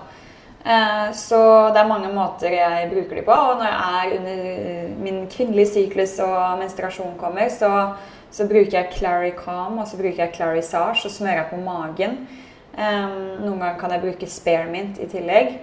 Eh, 0.65 1.11
Så 1.13 1.39
det 1.73 1.79
er 1.79 1.87
mange 1.87 2.09
måter 2.13 2.51
jeg 2.51 2.89
bruker 2.91 3.15
de 3.15 3.21
på. 3.25 3.31
Og 3.31 3.57
når 3.57 3.65
jeg 3.65 4.11
er 4.11 4.17
under 4.19 5.01
min 5.03 5.27
kvinnelige 5.27 5.73
syklus 5.73 6.19
og 6.19 6.59
menstruasjon 6.59 7.17
kommer, 7.17 7.49
så, 7.49 7.93
Så 8.31 8.45
bruker 8.47 8.71
jeg 8.77 8.91
Clary 8.93 9.31
Calm 9.45 9.79
og 9.79 9.87
så 9.87 9.97
bruker 9.97 10.19
jeg 10.19 10.33
Clary 10.35 10.61
Sage 10.61 11.05
og 11.05 11.11
smører 11.11 11.33
jeg 11.39 11.45
på 11.49 11.57
magen. 11.65 12.27
Um, 12.77 13.41
noen 13.41 13.59
ganger 13.59 13.79
kan 13.79 13.91
jeg 13.91 14.01
bruke 14.03 14.27
Spearmint 14.29 14.99
i 15.01 15.07
tillegg. 15.09 15.55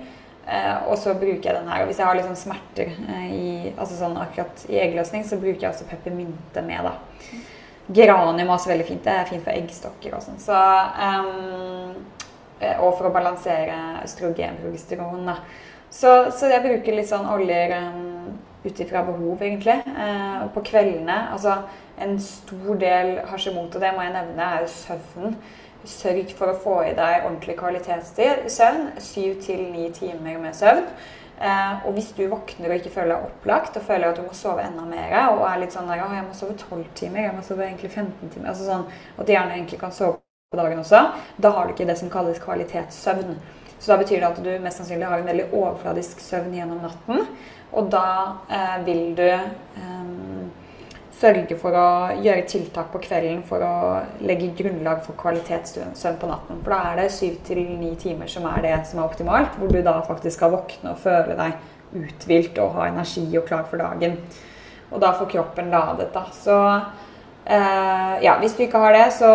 Og 0.89 0.99
så 0.99 1.15
bruker 1.15 1.43
jeg 1.47 1.55
den 1.55 1.69
her. 1.69 1.81
Og 1.81 1.87
hvis 1.87 1.99
jeg 1.99 2.07
har 2.07 2.15
liksom 2.15 2.35
smerter 2.35 2.91
i, 3.31 3.73
altså 3.79 3.95
sånn 4.01 4.19
akkurat 4.19 4.67
i 4.69 4.81
eggløsning, 4.83 5.25
så 5.27 5.39
bruker 5.39 5.61
jeg 5.63 5.71
også 5.71 5.87
peppermynte 5.91 6.63
med. 6.67 6.83
da. 6.83 6.93
Geranium 7.95 8.49
er 8.49 8.53
også 8.55 8.71
veldig 8.71 8.87
fint. 8.87 9.05
Det 9.05 9.13
er 9.13 9.31
fint 9.31 9.45
for 9.45 9.55
eggstokker 9.55 10.15
og 10.19 10.23
sånn. 10.27 10.39
Så, 10.43 10.59
um, 11.07 11.95
og 12.81 12.95
for 12.97 13.09
å 13.09 13.15
balansere 13.15 13.77
østrogenprogesteron. 14.05 15.27
da. 15.29 15.41
Så, 15.91 16.31
så, 16.37 16.49
jeg 16.51 16.65
bruker 16.65 16.97
litt 16.97 17.11
sånn 17.11 17.29
oljer 17.31 17.75
um, 17.79 18.33
ut 18.65 18.81
ifra 18.83 19.05
behov, 19.07 19.43
egentlig. 19.43 19.79
Uh, 19.87 20.47
på 20.55 20.65
kveldene. 20.67 21.19
Altså 21.33 21.61
en 22.03 22.19
stor 22.21 22.81
del 22.81 23.21
Hashimoto, 23.31 23.81
det 23.81 23.95
må 23.97 24.05
jeg 24.05 24.17
nevne, 24.17 24.49
er 24.49 24.67
jo 24.67 24.73
søvnen. 24.73 25.39
Sørg 25.87 26.33
for 26.35 26.51
å 26.51 26.59
få 26.59 26.81
i 26.89 26.97
deg 26.97 27.29
ordentlig 27.29 27.55
kvalitetstid. 27.61 28.49
Søvn. 28.51 28.91
Syv 28.99 29.39
til 29.45 29.69
ni 29.71 29.87
timer 29.95 30.41
med 30.43 30.57
søvn. 30.59 30.89
Eh, 31.37 31.87
og 31.87 31.93
hvis 31.93 32.11
du 32.17 32.23
våkner 32.33 32.73
og 32.73 32.79
ikke 32.81 32.95
føler 32.95 33.13
deg 33.13 33.27
opplagt 33.29 33.77
og 33.77 33.85
føler 33.85 34.09
at 34.09 34.17
du 34.17 34.25
må 34.25 34.33
sove 34.35 34.65
enda 34.65 34.87
mer, 34.89 35.13
og 35.35 35.45
er 35.45 35.61
litt 35.61 35.77
sånn 35.77 35.91
der, 35.91 36.01
jeg 36.01 36.25
må 36.25 36.37
sove 36.37 36.57
12 36.57 36.87
timer, 36.97 37.27
jeg 37.27 37.35
må 37.37 37.45
sove 37.45 37.67
egentlig 37.67 37.91
15 37.93 38.33
timer 38.33 38.55
altså 38.55 38.71
sånn 38.71 38.87
At 39.19 39.29
du 39.29 39.35
gjerne 39.35 39.59
egentlig 39.59 39.83
kan 39.83 39.93
sove 39.93 40.17
dagen 40.59 40.83
også, 40.83 41.03
da 41.43 41.53
har 41.55 41.67
du 41.67 41.75
ikke 41.75 41.89
det 41.89 41.99
som 42.01 42.11
kalles 42.13 42.43
kvalitetssøvn. 42.43 43.37
Så 43.79 43.93
da 43.93 43.99
betyr 44.01 44.23
det 44.23 44.31
at 44.31 44.43
du 44.43 44.51
mest 44.65 44.81
sannsynlig 44.81 45.09
har 45.09 45.21
en 45.21 45.29
veldig 45.29 45.51
overfladisk 45.53 46.21
søvn 46.25 46.55
gjennom 46.57 46.81
natten. 46.85 47.27
Og 47.77 47.91
da 47.93 48.07
eh, 48.49 48.79
vil 48.87 49.03
du 49.19 49.27
eh, 49.27 50.07
sørge 51.17 51.57
for 51.61 51.77
å 51.77 51.89
gjøre 52.21 52.47
tiltak 52.49 52.91
på 52.93 53.01
kvelden 53.05 53.43
for 53.49 53.63
å 53.65 53.77
legge 54.25 54.53
grunnlag 54.59 55.03
for 55.05 55.17
kvalitetssøvn 55.21 56.19
på 56.21 56.31
natten. 56.31 56.61
For 56.65 56.75
da 56.75 56.81
er 56.91 57.01
det 57.01 57.15
syv 57.15 57.39
til 57.47 57.63
ni 57.81 57.95
timer 58.01 58.31
som 58.33 58.49
er 58.51 58.65
det 58.65 58.77
som 58.89 59.01
er 59.01 59.09
optimalt, 59.09 59.57
hvor 59.61 59.73
du 59.73 59.81
da 59.85 59.99
faktisk 60.09 60.39
skal 60.39 60.55
våkne 60.57 60.93
og 60.93 61.01
føle 61.05 61.37
deg 61.39 61.57
uthvilt 61.97 62.59
og 62.61 62.77
ha 62.77 62.91
energi 62.91 63.25
og 63.39 63.47
klar 63.49 63.65
for 63.71 63.81
dagen. 63.81 64.19
Og 64.93 65.01
da 65.03 65.13
får 65.17 65.31
kroppen 65.33 65.73
ladet, 65.73 66.13
da. 66.15 66.27
Så 66.37 66.57
eh, 67.47 68.17
ja, 68.25 68.37
hvis 68.41 68.57
du 68.57 68.65
ikke 68.65 68.81
har 68.83 68.93
det, 68.97 69.07
så? 69.17 69.31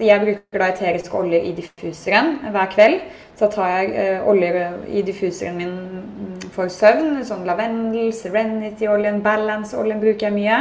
Jeg 0.00 0.20
bruker 0.24 0.62
da 0.62 0.70
eterisk 0.70 1.14
olje 1.18 1.42
i 1.42 1.52
diffuseren 1.56 2.38
hver 2.54 2.70
kveld. 2.72 3.00
Så 3.38 3.48
tar 3.50 3.70
jeg 3.72 3.92
uh, 3.96 4.28
olje 4.28 4.66
i 4.92 5.02
diffuseren 5.02 5.56
min 5.58 6.42
for 6.54 6.70
søvn. 6.70 7.22
Sånn 7.26 7.46
lavendel, 7.48 8.12
serenity-oljen, 8.14 9.22
balance-oljen 9.24 10.02
bruker 10.02 10.28
jeg 10.28 10.36
mye. 10.36 10.58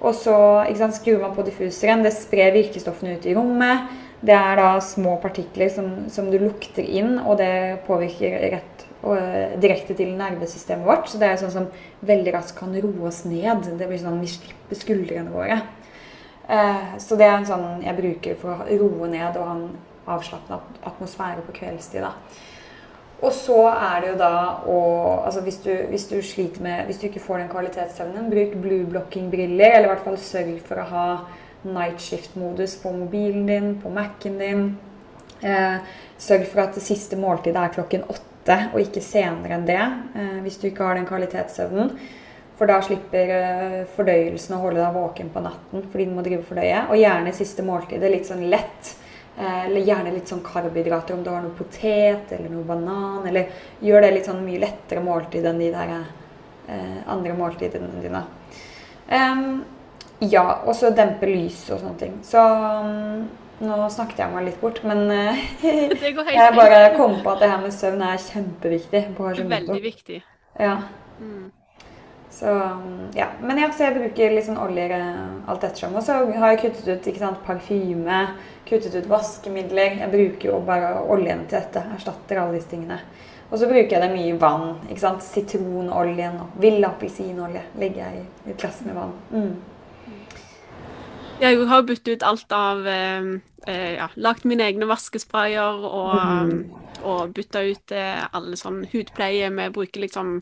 Og 0.00 0.16
så 0.16 0.36
sant, 0.76 0.96
skrur 0.96 1.20
man 1.22 1.36
på 1.36 1.44
diffuseren. 1.46 2.02
Det 2.04 2.14
sprer 2.16 2.54
virkestoffene 2.56 3.16
ut 3.16 3.28
i 3.28 3.36
rommet. 3.36 3.92
Det 4.26 4.34
er 4.34 4.58
da 4.58 4.70
små 4.80 5.18
partikler 5.22 5.70
som, 5.70 5.90
som 6.10 6.30
du 6.32 6.38
lukter 6.40 6.82
inn, 6.82 7.18
og 7.20 7.36
det 7.38 7.84
påvirker 7.86 8.38
rett 8.56 8.86
og, 9.02 9.16
eh, 9.20 9.56
direkte 9.60 9.94
til 9.94 10.14
nervesystemet 10.16 10.86
vårt. 10.86 11.10
Så 11.10 11.20
det 11.20 11.28
er 11.28 11.40
sånn 11.40 11.52
som 11.54 11.66
veldig 12.06 12.32
raskt 12.34 12.58
kan 12.58 12.74
roe 12.74 13.10
oss 13.10 13.24
ned. 13.28 13.68
Det 13.78 13.88
blir 13.88 14.00
sånn 14.00 14.20
Vi 14.20 14.32
slipper 14.32 14.80
skuldrene 14.80 15.30
våre. 15.30 15.60
Eh, 16.48 16.98
så 17.02 17.18
det 17.18 17.26
er 17.26 17.38
en 17.40 17.48
sånn 17.48 17.82
jeg 17.82 17.98
bruker 17.98 18.36
for 18.40 18.62
å 18.62 18.78
roe 18.82 19.08
ned 19.10 19.38
og 19.38 19.48
ha 19.48 19.54
en 19.56 19.70
avslappende 20.06 20.84
atmosfære 20.86 21.42
på 21.46 21.56
kveldstid. 21.56 22.06
da. 22.06 22.12
Og 23.24 23.32
så 23.32 23.62
er 23.70 24.02
det 24.02 24.10
jo 24.10 24.18
da 24.20 24.32
å 24.68 24.78
altså 25.24 25.40
hvis, 25.46 25.58
du, 25.64 25.72
hvis 25.90 26.04
du, 26.10 26.18
sliter 26.22 26.60
med 26.62 26.84
Hvis 26.86 26.98
du 27.00 27.06
ikke 27.08 27.22
får 27.24 27.38
den 27.40 27.48
kvalitetssøvnen, 27.52 28.28
bruk 28.30 28.56
blue 28.60 28.84
blocking-briller. 28.92 29.72
Eller 29.72 29.88
i 29.88 29.92
hvert 29.94 30.04
fall 30.04 30.18
sørg 30.20 30.60
for 30.66 30.82
å 30.82 30.90
ha 30.90 31.06
night 31.66 32.02
shift-modus 32.02 32.76
på 32.82 32.92
mobilen 32.94 33.46
din, 33.48 33.72
på 33.82 33.90
Mac-en 33.90 34.38
din. 34.38 34.66
Eh, 35.40 35.80
sørg 36.20 36.46
for 36.50 36.66
at 36.66 36.76
det 36.76 36.84
siste 36.84 37.18
måltidet 37.18 37.62
er 37.62 37.74
klokken 37.74 38.06
åtte, 38.12 38.60
og 38.72 38.78
ikke 38.84 39.02
senere 39.02 39.56
enn 39.56 39.66
det. 39.66 39.82
Eh, 40.14 40.38
hvis 40.44 40.60
du 40.60 40.68
ikke 40.68 40.86
har 40.86 41.00
den 41.00 41.08
kvalitetssøvnen. 41.08 41.96
For 42.56 42.68
da 42.70 42.78
slipper 42.84 43.32
eh, 43.36 43.80
fordøyelsen 43.96 44.56
å 44.56 44.62
holde 44.62 44.80
deg 44.80 44.94
våken 44.96 45.28
på 45.32 45.42
natten 45.44 45.82
fordi 45.90 46.06
den 46.06 46.14
må 46.16 46.24
drive 46.24 46.46
fordøye. 46.48 46.86
Og 46.88 47.00
gjerne 47.00 47.34
siste 47.36 47.64
måltidet 47.66 48.12
litt 48.12 48.28
sånn 48.28 48.46
lett. 48.52 48.94
Eh, 49.36 49.66
eller 49.66 49.84
gjerne 49.84 50.14
litt 50.14 50.30
sånn 50.32 50.44
karbohydrater, 50.44 51.18
om 51.18 51.24
du 51.24 51.28
har 51.28 51.42
noe 51.44 51.56
potet 51.56 52.32
eller 52.32 52.48
noe 52.48 52.64
banan. 52.64 53.26
Eller 53.28 53.50
gjør 53.84 54.06
det 54.06 54.14
litt 54.14 54.30
sånn 54.30 54.44
mye 54.46 54.62
lettere 54.62 55.04
måltid 55.04 55.44
enn 55.48 55.60
de 55.60 55.72
der 55.74 55.96
eh, 55.96 57.00
andre 57.12 57.34
måltidene 57.36 58.00
dine. 58.00 58.24
Um, 59.06 59.42
ja, 60.24 60.46
og 60.64 60.72
så 60.74 60.90
dempe 60.96 61.28
lys 61.28 61.60
og 61.68 61.82
sånne 61.82 62.00
ting. 62.00 62.16
Så 62.24 62.40
um, 62.40 63.26
nå 63.60 63.76
snakket 63.92 64.24
jeg 64.24 64.32
meg 64.32 64.48
litt 64.48 64.58
bort, 64.64 64.80
men 64.88 65.04
uh, 65.12 65.44
jeg 65.60 66.56
bare 66.56 66.80
kom 66.96 67.20
på 67.20 67.36
at 67.36 67.44
det 67.44 67.52
her 67.52 67.60
med 67.62 67.76
søvn 67.76 68.02
er 68.08 68.24
kjempeviktig. 68.24 69.04
Veldig 69.20 69.82
viktig. 69.84 70.22
Ja. 70.56 70.80
Mm. 71.20 71.52
Så 72.36 72.80
ja. 73.14 73.26
Men 73.40 73.58
ja, 73.58 73.70
så 73.72 73.86
jeg 73.86 73.94
bruker 73.96 74.34
litt 74.34 74.44
sånn 74.44 74.60
oljer 74.60 74.92
alt 74.92 75.62
ettersom. 75.64 75.94
Og 75.96 76.04
så 76.04 76.18
har 76.36 76.52
jeg 76.52 76.66
kuttet 76.66 76.90
ut 76.90 77.08
ikke 77.08 77.22
sant, 77.22 77.38
parfyme, 77.46 78.18
kuttet 78.68 78.92
ut 78.92 79.08
vaskemidler. 79.08 80.02
Jeg 80.02 80.12
bruker 80.12 80.50
jo 80.50 80.58
bare 80.66 80.90
oljen 81.00 81.46
til 81.46 81.56
dette. 81.56 81.86
Erstatter 81.96 82.42
alle 82.42 82.58
disse 82.58 82.74
tingene. 82.74 83.00
Og 83.46 83.56
så 83.56 83.70
bruker 83.70 83.94
jeg 83.94 84.02
det 84.02 84.10
mye 84.12 84.36
vann. 84.42 84.68
ikke 84.90 85.00
sant? 85.00 85.24
Sitronoljen 85.24 86.36
og 86.42 86.60
vill 86.60 86.84
appelsinolje 86.84 87.64
legger 87.80 88.04
jeg 88.04 88.26
i 88.26 88.52
et 88.52 88.60
glass 88.60 88.82
med 88.84 88.98
vann. 88.98 89.16
Mm. 89.32 89.54
Jeg 91.40 91.66
har 91.68 91.88
byttet 91.88 92.16
ut 92.18 92.24
alt 92.24 92.52
av 92.56 92.86
eh, 92.88 93.26
eh, 93.68 93.90
ja, 93.96 94.06
Lagt 94.16 94.44
mine 94.48 94.64
egne 94.64 94.88
vaskesprayer 94.88 95.84
og 95.84 96.14
mm 96.20 96.85
og 97.04 97.34
bytte 97.36 97.62
ut 97.66 97.94
eh, 97.94 98.22
alle 98.36 98.58
sånn 98.58 98.84
hudpleie. 98.92 99.50
Vi 99.52 99.66
bruker 99.74 100.04
liksom 100.04 100.38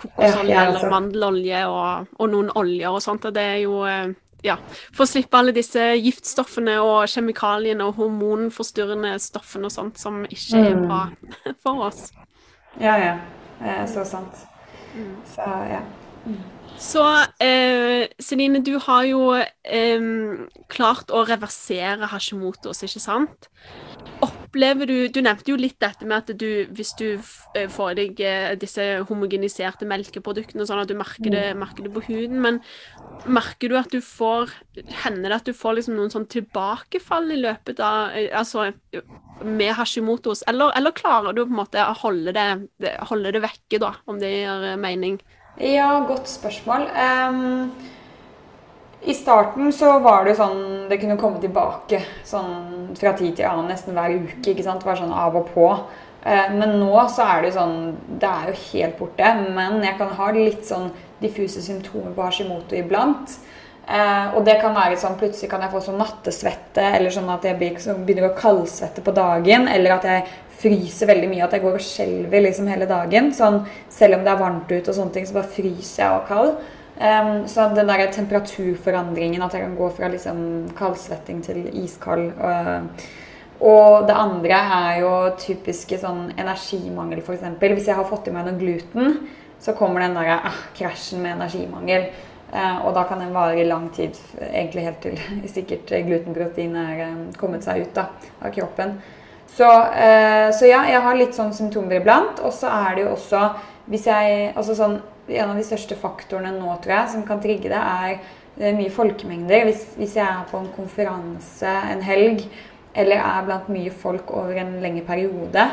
kokosolje 0.00 0.54
ja, 0.54 0.66
eller 0.68 0.88
mandelolje 0.92 1.64
og, 1.70 2.12
og, 2.18 2.30
noen 2.32 2.52
oljer 2.58 2.96
og 2.96 3.02
sånt. 3.04 3.28
Og 3.28 3.36
det 3.36 3.44
er 3.54 3.60
jo 3.64 3.80
eh, 3.88 4.14
ja, 4.46 4.58
for 4.92 5.06
å 5.06 5.10
slippe 5.10 5.38
alle 5.38 5.54
disse 5.56 5.88
giftstoffene 5.98 6.76
og 6.84 7.06
kjemikaliene 7.10 7.86
og 7.86 8.00
hormonforstyrrende 8.00 9.16
stoffene 9.22 9.70
og 9.70 9.74
sånt 9.74 10.02
som 10.02 10.24
ikke 10.28 10.62
er 10.62 10.76
mm. 10.76 10.84
bra 10.86 11.02
for 11.64 11.88
oss. 11.88 12.10
Ja, 12.80 12.98
ja. 13.00 13.16
Så 13.88 14.04
sant. 14.04 14.44
Mm. 14.92 15.14
Så 15.32 15.46
ja. 15.70 15.80
Så 16.78 17.02
eh, 17.40 18.08
Celine, 18.20 18.60
du 18.60 18.76
har 18.82 19.04
jo 19.08 19.32
eh, 19.32 20.08
klart 20.68 21.12
å 21.14 21.24
reversere 21.24 22.08
Hashimotos, 22.10 22.82
ikke 22.84 23.00
sant? 23.00 23.48
Opplever 24.24 24.88
du 24.88 25.08
Du 25.12 25.20
nevnte 25.24 25.52
jo 25.52 25.58
litt 25.60 25.78
dette 25.82 26.06
med 26.08 26.24
at 26.24 26.38
du, 26.40 26.66
hvis 26.72 26.94
du 26.96 27.18
eh, 27.54 27.66
får 27.72 27.92
i 27.92 27.96
deg 27.98 28.22
eh, 28.24 28.54
disse 28.60 28.84
homogeniserte 29.08 29.88
melkeproduktene, 29.88 30.66
sånn 30.68 30.82
at 30.82 30.90
du 30.90 30.96
merker 30.98 31.28
det, 31.32 31.44
mm. 31.52 31.60
merker 31.60 31.86
det, 31.86 31.92
på 31.92 32.04
huden, 32.08 32.40
men 32.44 32.60
merker 33.26 33.72
du 33.72 33.76
at 33.80 33.92
du 33.92 34.00
får 34.04 34.54
Hender 35.04 35.32
det 35.32 35.40
at 35.40 35.50
du 35.50 35.56
får 35.56 35.78
liksom 35.78 35.96
noen 35.98 36.12
sånn 36.12 36.28
tilbakefall 36.32 37.28
i 37.34 37.40
løpet 37.42 37.82
av 37.84 38.16
eh, 38.16 38.30
Altså 38.36 38.70
med 39.44 39.74
Hashimotos, 39.76 40.40
eller, 40.48 40.72
eller 40.78 40.96
klarer 40.96 41.36
du 41.36 41.42
på 41.42 41.52
en 41.52 41.58
måte 41.58 41.82
å 41.84 41.92
holde 42.00 42.32
det, 42.32 42.46
holde 43.10 43.34
det 43.36 43.42
vekke, 43.44 43.80
da, 43.82 43.90
om 44.08 44.16
det 44.22 44.30
gir 44.32 44.64
mening? 44.80 45.18
Ja, 45.60 45.90
godt 46.08 46.30
spørsmål. 46.32 46.88
Um 46.96 47.68
i 49.02 49.14
starten 49.14 49.72
så 49.72 49.98
var 50.02 50.24
det 50.24 50.36
sånn 50.38 50.88
Det 50.90 50.98
kunne 51.02 51.18
komme 51.20 51.40
tilbake 51.42 52.00
sånn 52.26 52.94
fra 52.96 53.12
tid 53.18 53.36
til 53.38 53.48
annen 53.48 53.68
nesten 53.70 53.96
hver 53.96 54.14
uke. 54.16 54.52
ikke 54.52 54.64
sant? 54.64 54.84
Var 54.86 54.98
sånn 55.00 55.12
av 55.12 55.36
og 55.36 55.50
på. 55.54 55.66
Eh, 56.24 56.52
men 56.54 56.78
nå 56.80 56.94
så 57.12 57.26
er 57.36 57.42
det 57.44 57.52
sånn 57.54 57.96
Det 58.06 58.30
er 58.30 58.52
jo 58.52 58.62
helt 58.72 58.98
borte. 58.98 59.34
Men 59.56 59.82
jeg 59.84 59.98
kan 59.98 60.14
ha 60.18 60.30
litt 60.34 60.64
sånn 60.66 60.90
diffuse 61.20 61.62
symptomer 61.64 62.14
på 62.16 62.24
Hashimoto 62.24 62.76
iblant. 62.78 63.36
Eh, 63.86 64.34
og 64.34 64.42
det 64.44 64.56
kan 64.60 64.74
være 64.74 64.98
sånn 64.98 65.18
plutselig 65.20 65.50
kan 65.50 65.62
jeg 65.62 65.70
få 65.70 65.80
sånn 65.84 66.00
nattesvette, 66.02 66.82
eller 66.96 67.12
sånn 67.14 67.28
at 67.30 67.44
jeg 67.46 67.58
begynner 67.60 68.32
å 68.32 68.34
kaldsvette 68.38 69.04
på 69.06 69.14
dagen. 69.14 69.68
Eller 69.70 69.94
at 69.94 70.08
jeg 70.08 70.24
fryser 70.56 71.10
veldig 71.12 71.28
mye, 71.30 71.44
at 71.44 71.54
jeg 71.54 71.62
går 71.62 71.78
og 71.78 71.84
skjelver 71.84 72.42
liksom 72.48 72.70
hele 72.72 72.88
dagen. 72.90 73.30
Sånn, 73.36 73.60
selv 73.92 74.18
om 74.18 74.24
det 74.26 74.32
er 74.32 74.40
varmt 74.40 74.72
ute, 74.72 74.88
og 74.90 74.96
sånne 74.96 75.14
ting, 75.14 75.28
så 75.28 75.38
bare 75.38 75.54
fryser 75.54 76.02
jeg 76.02 76.16
og 76.16 76.26
kald. 76.30 76.56
Um, 76.96 77.48
så 77.48 77.68
den 77.76 77.88
der 77.90 78.06
temperaturforandringen, 78.12 79.42
at 79.42 79.52
jeg 79.52 79.62
kan 79.66 79.76
gå 79.76 79.88
fra 79.92 80.08
liksom 80.08 80.38
kaldsvetting 80.78 81.42
til 81.44 81.66
iskald 81.84 82.30
uh, 82.40 82.86
Og 83.60 84.06
det 84.08 84.14
andre 84.16 84.60
er 84.60 85.00
jo 85.02 85.10
typiske 85.40 85.98
sånn 86.00 86.30
energimangel, 86.36 87.20
f.eks. 87.20 87.44
Hvis 87.60 87.88
jeg 87.88 87.96
har 87.96 88.08
fått 88.08 88.28
i 88.28 88.32
meg 88.32 88.48
noe 88.48 88.56
gluten, 88.60 89.18
så 89.60 89.72
kommer 89.76 90.04
den 90.04 90.16
der 90.16 90.34
ah, 90.36 90.58
krasjen 90.76 91.22
med 91.24 91.36
energimangel. 91.36 92.08
Uh, 92.52 92.86
og 92.86 92.94
da 92.96 93.04
kan 93.08 93.20
den 93.20 93.34
vare 93.36 93.60
i 93.60 93.68
lang 93.68 93.88
tid, 93.92 94.16
egentlig 94.48 94.86
helt 94.86 95.00
til 95.04 95.20
sikkert 95.56 95.92
glutenprotein 96.06 96.76
er 96.80 97.02
um, 97.10 97.22
kommet 97.36 97.64
seg 97.64 97.84
ut 97.84 97.96
da, 97.96 98.06
av 98.40 98.52
kroppen. 98.56 98.96
Så, 99.52 99.68
uh, 99.68 100.48
så 100.52 100.68
ja, 100.68 100.84
jeg 100.88 101.04
har 101.04 101.18
litt 101.18 101.36
sånn 101.36 101.52
symptomer 101.56 102.00
iblant. 102.00 102.40
Og 102.44 102.56
så 102.56 102.72
er 102.72 102.96
det 102.96 103.04
jo 103.04 103.16
også 103.18 103.50
hvis 103.86 104.08
jeg 104.08 104.48
Altså 104.58 104.74
sånn 104.74 104.96
en 105.28 105.50
av 105.50 105.58
de 105.58 105.64
største 105.66 105.98
faktorene 105.98 106.54
nå 106.54 106.74
tror 106.82 106.94
jeg, 107.00 107.12
som 107.14 107.24
kan 107.26 107.40
trigge 107.42 107.72
det, 107.72 107.80
er 107.80 108.20
er 108.60 108.76
mye 108.76 108.92
folkemengder. 108.92 109.66
Hvis, 109.68 109.84
hvis, 109.96 110.16
jeg 110.16 110.24
er 110.24 110.46
på 110.50 110.60
en 110.60 110.72
konferanse 110.76 111.72
en 111.92 112.02
helg, 112.04 112.46
eller 112.96 113.20
er 113.20 113.44
blant 113.44 113.68
mye 113.68 113.92
folk 113.92 114.30
over 114.32 114.56
en 114.60 114.78
lengre 114.80 115.04
periode, 115.06 115.66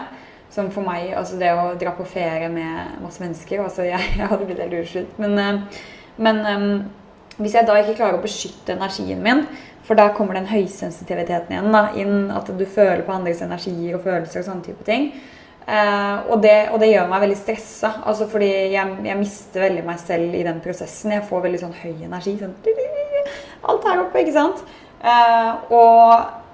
som 0.54 0.70
for 0.70 0.86
meg 0.86 1.16
altså 1.18 1.40
Det 1.42 1.50
å 1.50 1.72
dra 1.82 1.96
på 1.98 2.06
ferie 2.06 2.46
med 2.52 3.00
masse 3.02 3.24
mennesker 3.24 3.64
altså 3.64 3.88
Jeg, 3.88 4.12
jeg 4.20 4.28
hadde 4.30 4.46
blitt 4.46 4.62
helt 4.62 4.76
utslitt. 4.84 5.16
Men, 5.18 5.38
eh, 5.40 5.86
men 6.22 6.42
um, 6.46 6.68
hvis 7.40 7.56
jeg 7.58 7.66
da 7.66 7.80
ikke 7.80 7.96
klarer 7.98 8.20
å 8.20 8.26
beskytte 8.26 8.76
energien 8.76 9.24
min, 9.24 9.48
for 9.84 10.00
da 10.00 10.12
kommer 10.16 10.38
den 10.38 10.48
høysensitiviteten 10.48 11.56
igjen 11.56 11.74
da, 11.74 11.88
inn, 12.00 12.30
at 12.32 12.48
du 12.48 12.66
føler 12.70 13.02
på 13.04 13.16
andres 13.16 13.42
energier 13.44 13.98
og 13.98 14.06
følelser 14.06 14.44
og 14.44 14.46
sånne 14.48 14.68
type 14.68 14.86
ting. 14.88 15.10
Uh, 15.64 16.28
og, 16.28 16.42
det, 16.44 16.56
og, 16.74 16.80
det, 16.82 16.90
gjør 16.92 17.10
meg 17.12 17.24
veldig 17.24 17.40
stressa. 17.40 17.94
Altså 18.04 18.28
fordi 18.32 18.50
jeg, 18.74 18.96
jeg, 19.08 19.18
mister 19.20 19.64
veldig 19.64 19.84
meg 19.88 20.00
selv 20.02 20.36
i 20.36 20.44
den 20.44 20.60
prosessen. 20.64 21.16
Jeg 21.16 21.28
får 21.30 21.44
veldig 21.46 21.62
sånn 21.62 21.76
høy 21.80 21.94
energi. 22.04 22.36
Sånn, 22.42 22.56
alt 23.72 23.86
her 23.88 24.02
oppe, 24.04 24.24
ikke 24.24 24.36
sant? 24.36 24.64
Uh, 25.04 25.72
og 25.76 26.10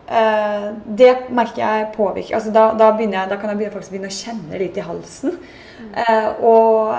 uh, 0.09 0.67
det 0.99 1.13
merker 1.33 1.61
jeg 1.61 1.89
påvirker 1.93 2.37
altså 2.37 2.49
da, 2.53 2.63
da, 2.77 2.87
jeg, 2.97 3.11
da, 3.13 3.37
kan 3.37 3.51
jeg 3.51 3.59
begynne, 3.59 3.73
faktisk 3.75 3.93
begynne 3.93 4.09
å 4.09 4.15
kjenne 4.15 4.61
litt 4.61 4.77
i 4.77 4.85
halsen. 4.85 5.39
og, 6.45 6.95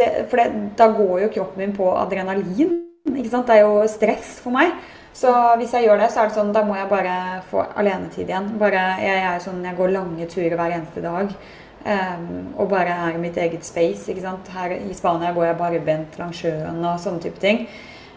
det, 0.00 0.08
for 0.30 0.40
det, 0.40 0.48
da 0.78 0.86
går 0.96 1.26
jo 1.26 1.32
kroppen 1.34 1.64
min 1.64 1.76
på 1.76 1.88
adrenalin. 1.98 2.78
Ikke 3.10 3.32
sant? 3.32 3.48
Det 3.48 3.58
er 3.58 3.66
jo 3.66 3.84
stress 3.90 4.38
for 4.40 4.54
meg. 4.54 4.72
Så 5.12 5.32
hvis 5.58 5.72
jeg 5.74 5.84
gjør 5.84 5.98
det, 6.00 6.10
så 6.12 6.22
er 6.22 6.30
det 6.30 6.36
sånn, 6.36 6.52
da 6.54 6.62
må 6.64 6.76
jeg 6.78 6.88
bare 6.90 7.14
få 7.50 7.64
alenetid 7.80 8.28
igjen. 8.28 8.52
Bare, 8.60 8.84
jeg, 9.02 9.16
jeg, 9.24 9.42
sånn, 9.44 9.64
jeg 9.66 9.76
går 9.78 9.92
lange 9.96 10.28
turer 10.30 10.56
hver 10.56 10.76
eneste 10.76 11.02
dag. 11.04 11.34
Um, 11.80 12.50
og 12.60 12.68
bare 12.68 12.92
er 12.92 13.16
i 13.16 13.20
mitt 13.20 13.38
eget 13.40 13.64
space. 13.64 14.06
ikke 14.10 14.24
sant? 14.24 14.48
Her 14.54 14.76
I 14.76 14.94
Spania 14.96 15.32
går 15.36 15.48
jeg 15.48 15.58
barbent 15.58 16.18
langs 16.20 16.42
sjøen 16.42 16.84
og 16.84 17.00
sånne 17.02 17.24
type 17.24 17.40
ting. 17.42 17.64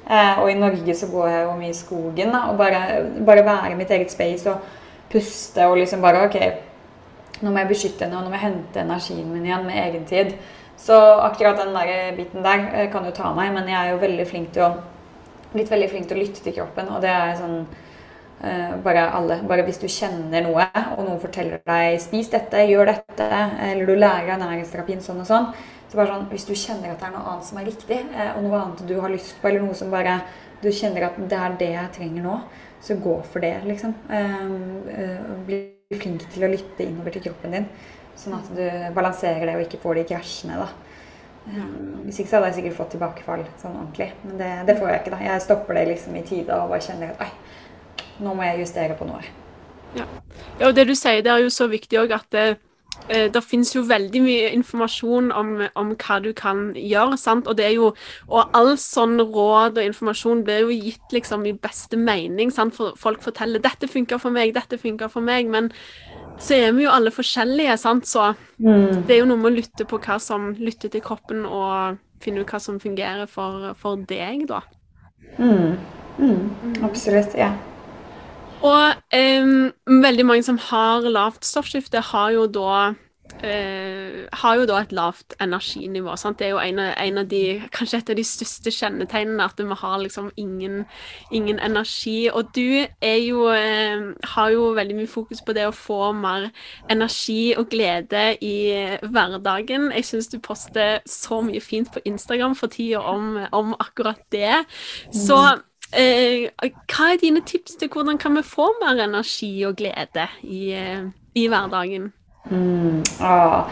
Uh, 0.03 0.43
og 0.43 0.51
i 0.51 0.57
Norge 0.59 0.95
så 0.99 1.07
går 1.11 1.29
jeg 1.31 1.43
jo 1.47 1.57
mye 1.59 1.71
i 1.71 1.77
skogen. 1.79 2.33
Da, 2.35 2.45
og 2.51 2.59
bare, 2.59 2.83
bare 3.25 3.45
være 3.47 3.73
i 3.73 3.79
mitt 3.79 3.91
eget 3.91 4.11
space 4.11 4.51
og 4.51 4.61
puste 5.13 5.65
og 5.69 5.77
liksom 5.79 6.01
bare 6.03 6.25
OK, 6.27 6.37
nå 7.43 7.51
må 7.51 7.61
jeg 7.61 7.69
beskytte 7.69 8.05
henne, 8.05 8.17
og 8.17 8.25
nå 8.25 8.31
må 8.31 8.39
jeg 8.39 8.47
hente 8.47 8.81
energien 8.81 9.29
min 9.29 9.45
igjen 9.45 9.65
med 9.67 9.79
egen 9.83 10.05
tid. 10.09 10.33
Så 10.79 10.97
akkurat 11.21 11.59
den 11.59 11.75
der 11.75 12.15
biten 12.17 12.43
der 12.43 12.65
eh, 12.73 12.89
kan 12.91 13.05
jo 13.05 13.13
ta 13.15 13.31
meg, 13.35 13.53
men 13.53 13.69
jeg 13.69 13.77
er 13.77 13.93
jo 13.93 14.01
veldig 14.01 14.25
flink 14.27 14.51
til 14.55 14.65
å 14.65 14.71
blitt 15.53 15.71
veldig 15.71 15.89
flink 15.91 16.09
til 16.09 16.17
å 16.17 16.23
lytte 16.23 16.43
til 16.43 16.55
kroppen. 16.57 16.89
Og 16.93 17.01
det 17.03 17.11
er 17.11 17.35
sånn 17.39 17.59
uh, 17.63 18.73
bare 18.85 19.05
alle. 19.17 19.39
Bare 19.49 19.65
hvis 19.67 19.81
du 19.81 19.87
kjenner 19.91 20.45
noe, 20.45 20.65
og 20.95 21.03
noen 21.05 21.21
forteller 21.21 21.61
deg 21.67 21.99
'spis 22.01 22.31
dette, 22.33 22.65
gjør 22.69 22.91
dette', 22.91 23.29
eller 23.69 23.85
du 23.89 23.95
lærer 23.95 24.35
ernæringsterapien 24.35 25.03
sånn 25.03 25.23
og 25.23 25.29
sånn, 25.29 25.51
så 25.89 25.99
bare 25.99 26.15
sånn 26.15 26.29
Hvis 26.31 26.47
du 26.49 26.55
kjenner 26.57 26.93
at 26.93 26.99
det 26.99 27.09
er 27.09 27.15
noe 27.15 27.29
annet 27.31 27.49
som 27.49 27.59
er 27.61 27.69
riktig, 27.69 28.01
uh, 28.15 28.31
og 28.37 28.43
noe 28.47 28.61
annet 28.61 28.85
du 28.89 28.95
har 28.99 29.13
lyst 29.13 29.35
på, 29.41 29.49
eller 29.49 29.65
noe 29.65 29.77
som 29.77 29.93
bare 29.93 30.21
Du 30.63 30.69
kjenner 30.71 31.09
at 31.09 31.17
det 31.19 31.37
er 31.37 31.57
det 31.59 31.71
jeg 31.73 31.95
trenger 31.97 32.23
nå, 32.23 32.37
så 32.79 32.95
gå 32.95 33.17
for 33.27 33.43
det, 33.43 33.57
liksom. 33.67 33.91
Uh, 34.07 35.43
bli 35.47 35.59
flink 35.91 36.23
til 36.31 36.45
å 36.45 36.49
lytte 36.49 36.85
innover 36.85 37.11
til 37.11 37.25
kroppen 37.27 37.51
din, 37.51 37.65
sånn 38.15 38.37
at 38.37 38.47
du 38.55 38.63
balanserer 38.95 39.45
det 39.45 39.57
og 39.57 39.65
ikke 39.65 39.81
får 39.83 39.99
de 39.99 40.05
krasjene, 40.13 40.55
da. 40.63 40.92
Hvis 41.45 42.19
ikke 42.19 42.29
så 42.29 42.35
hadde 42.37 42.49
jeg 42.51 42.59
sikkert 42.59 42.77
fått 42.77 42.93
tilbakefall 42.95 43.45
sånn 43.59 43.75
ordentlig. 43.75 44.09
Men 44.23 44.37
det, 44.39 44.51
det, 44.69 44.77
får 44.79 44.89
jeg 44.89 45.01
ikke. 45.01 45.15
da. 45.15 45.23
Jeg 45.27 45.45
stopper 45.45 45.79
det 45.79 45.87
liksom 45.91 46.15
i 46.15 46.25
tide 46.27 46.59
og 46.59 46.71
bare 46.71 46.85
kjenner 46.85 47.15
at 47.19 48.21
nå 48.23 48.35
må 48.35 48.45
jeg 48.47 48.61
justere 48.63 48.95
på 48.99 49.07
noe. 49.09 49.23
Ja, 49.97 50.05
ja 50.59 50.69
og 50.69 50.77
det 50.77 50.87
du 50.89 50.95
sier, 50.95 51.23
det 51.25 51.33
er 51.33 51.43
jo 51.43 51.51
så 51.53 51.67
viktig 51.71 51.99
òg 51.99 52.13
at 52.15 52.29
det, 52.33 52.45
eh, 53.09 53.27
det 53.33 53.43
finnes 53.43 53.73
jo 53.75 53.83
veldig 53.89 54.21
mye 54.23 54.53
informasjon 54.55 55.33
om, 55.35 55.51
om, 55.79 55.91
hva 55.99 56.19
du 56.23 56.31
kan 56.37 56.69
gjøre. 56.79 57.19
sant? 57.19 57.49
Og 57.51 57.59
det 57.59 57.67
er 57.67 57.75
jo, 57.75 57.91
og 58.29 58.55
all 58.55 58.73
sånn 58.79 59.19
råd 59.19 59.81
og 59.81 59.83
informasjon 59.83 60.45
blir 60.47 60.63
jo 60.63 60.79
gitt 60.87 61.17
liksom 61.17 61.45
i 61.49 61.55
beste 61.57 61.99
mening. 61.99 62.55
sant? 62.55 62.75
For 62.77 62.95
folk 62.95 63.21
forteller 63.21 63.59
'dette 63.59 63.91
funker 63.91 64.17
for 64.17 64.31
meg', 64.31 64.55
'dette 64.55 64.79
funker 64.79 65.11
for 65.11 65.21
meg'. 65.21 65.49
Men 65.49 65.71
så 66.41 66.55
er 66.57 66.71
vi 66.75 66.85
jo 66.85 66.93
alle 66.93 67.11
forskjellige, 67.13 67.75
sant. 67.81 68.07
Så 68.09 68.31
mm. 68.57 69.03
det 69.07 69.15
er 69.15 69.21
jo 69.21 69.29
noe 69.29 69.41
med 69.41 69.51
å 69.51 69.57
lytte 69.57 69.87
på 69.89 69.99
hva 70.03 70.19
som 70.21 70.51
lytter 70.59 70.91
til 70.93 71.03
kroppen, 71.05 71.45
og 71.45 71.99
finne 72.23 72.43
ut 72.43 72.49
hva 72.53 72.61
som 72.63 72.79
fungerer 72.81 73.29
for, 73.29 73.71
for 73.79 74.01
deg, 74.09 74.47
da. 74.49 74.63
Mm. 75.37 75.77
Mm. 76.17 76.83
Absolutt. 76.85 77.35
Ja. 77.37 77.53
Og 78.63 79.15
um, 79.43 79.71
veldig 80.03 80.25
mange 80.25 80.45
som 80.45 80.59
har 80.69 81.03
lavt 81.09 81.43
stoffskifte, 81.47 82.03
har 82.13 82.31
jo 82.35 82.45
da 82.47 82.93
Uh, 83.43 84.23
har 84.39 84.55
jo 84.55 84.67
da 84.69 84.77
et 84.79 84.93
lavt 84.95 85.33
energinivå. 85.43 86.13
Sant? 86.19 86.37
Det 86.39 86.45
er 86.47 86.53
jo 86.53 86.61
en 86.63 86.77
av, 86.79 86.93
en 87.01 87.17
av, 87.19 87.25
de, 87.27 87.41
kanskje 87.75 87.99
et 87.99 88.11
av 88.13 88.15
de 88.15 88.23
største 88.23 88.71
kjennetegnene 88.71 89.43
at 89.43 89.59
vi 89.59 89.77
har 89.81 89.97
liksom 89.99 90.29
ingen, 90.39 90.85
ingen 91.31 91.59
energi. 91.59 92.29
Og 92.31 92.53
du 92.55 92.85
jo, 92.85 93.41
uh, 93.49 94.13
har 94.35 94.53
jo 94.53 94.69
veldig 94.77 94.95
mye 95.01 95.11
fokus 95.11 95.43
på 95.43 95.57
det 95.57 95.67
å 95.67 95.75
få 95.75 96.13
mer 96.15 96.51
energi 96.93 97.51
og 97.57 97.67
glede 97.73 98.37
i 98.39 98.55
hverdagen. 99.03 99.91
Jeg 99.97 100.07
syns 100.07 100.31
du 100.31 100.39
poster 100.39 101.03
så 101.09 101.41
mye 101.43 101.61
fint 101.63 101.91
på 101.91 102.05
Instagram 102.07 102.55
for 102.55 102.71
tida 102.71 103.03
om, 103.11 103.41
om 103.51 103.75
akkurat 103.75 104.23
det. 104.31 104.63
Så 105.11 105.41
uh, 105.43 106.73
hva 106.95 107.11
er 107.11 107.21
dine 107.21 107.43
tips 107.43 107.75
til 107.75 107.91
hvordan 107.91 108.23
kan 108.23 108.39
vi 108.39 108.47
få 108.47 108.71
mer 108.79 109.03
energi 109.03 109.55
og 109.67 109.81
glede 109.83 110.31
i, 110.47 110.69
i 111.35 111.49
hverdagen? 111.51 112.13
Mm, 112.51 113.03
ah, 113.21 113.69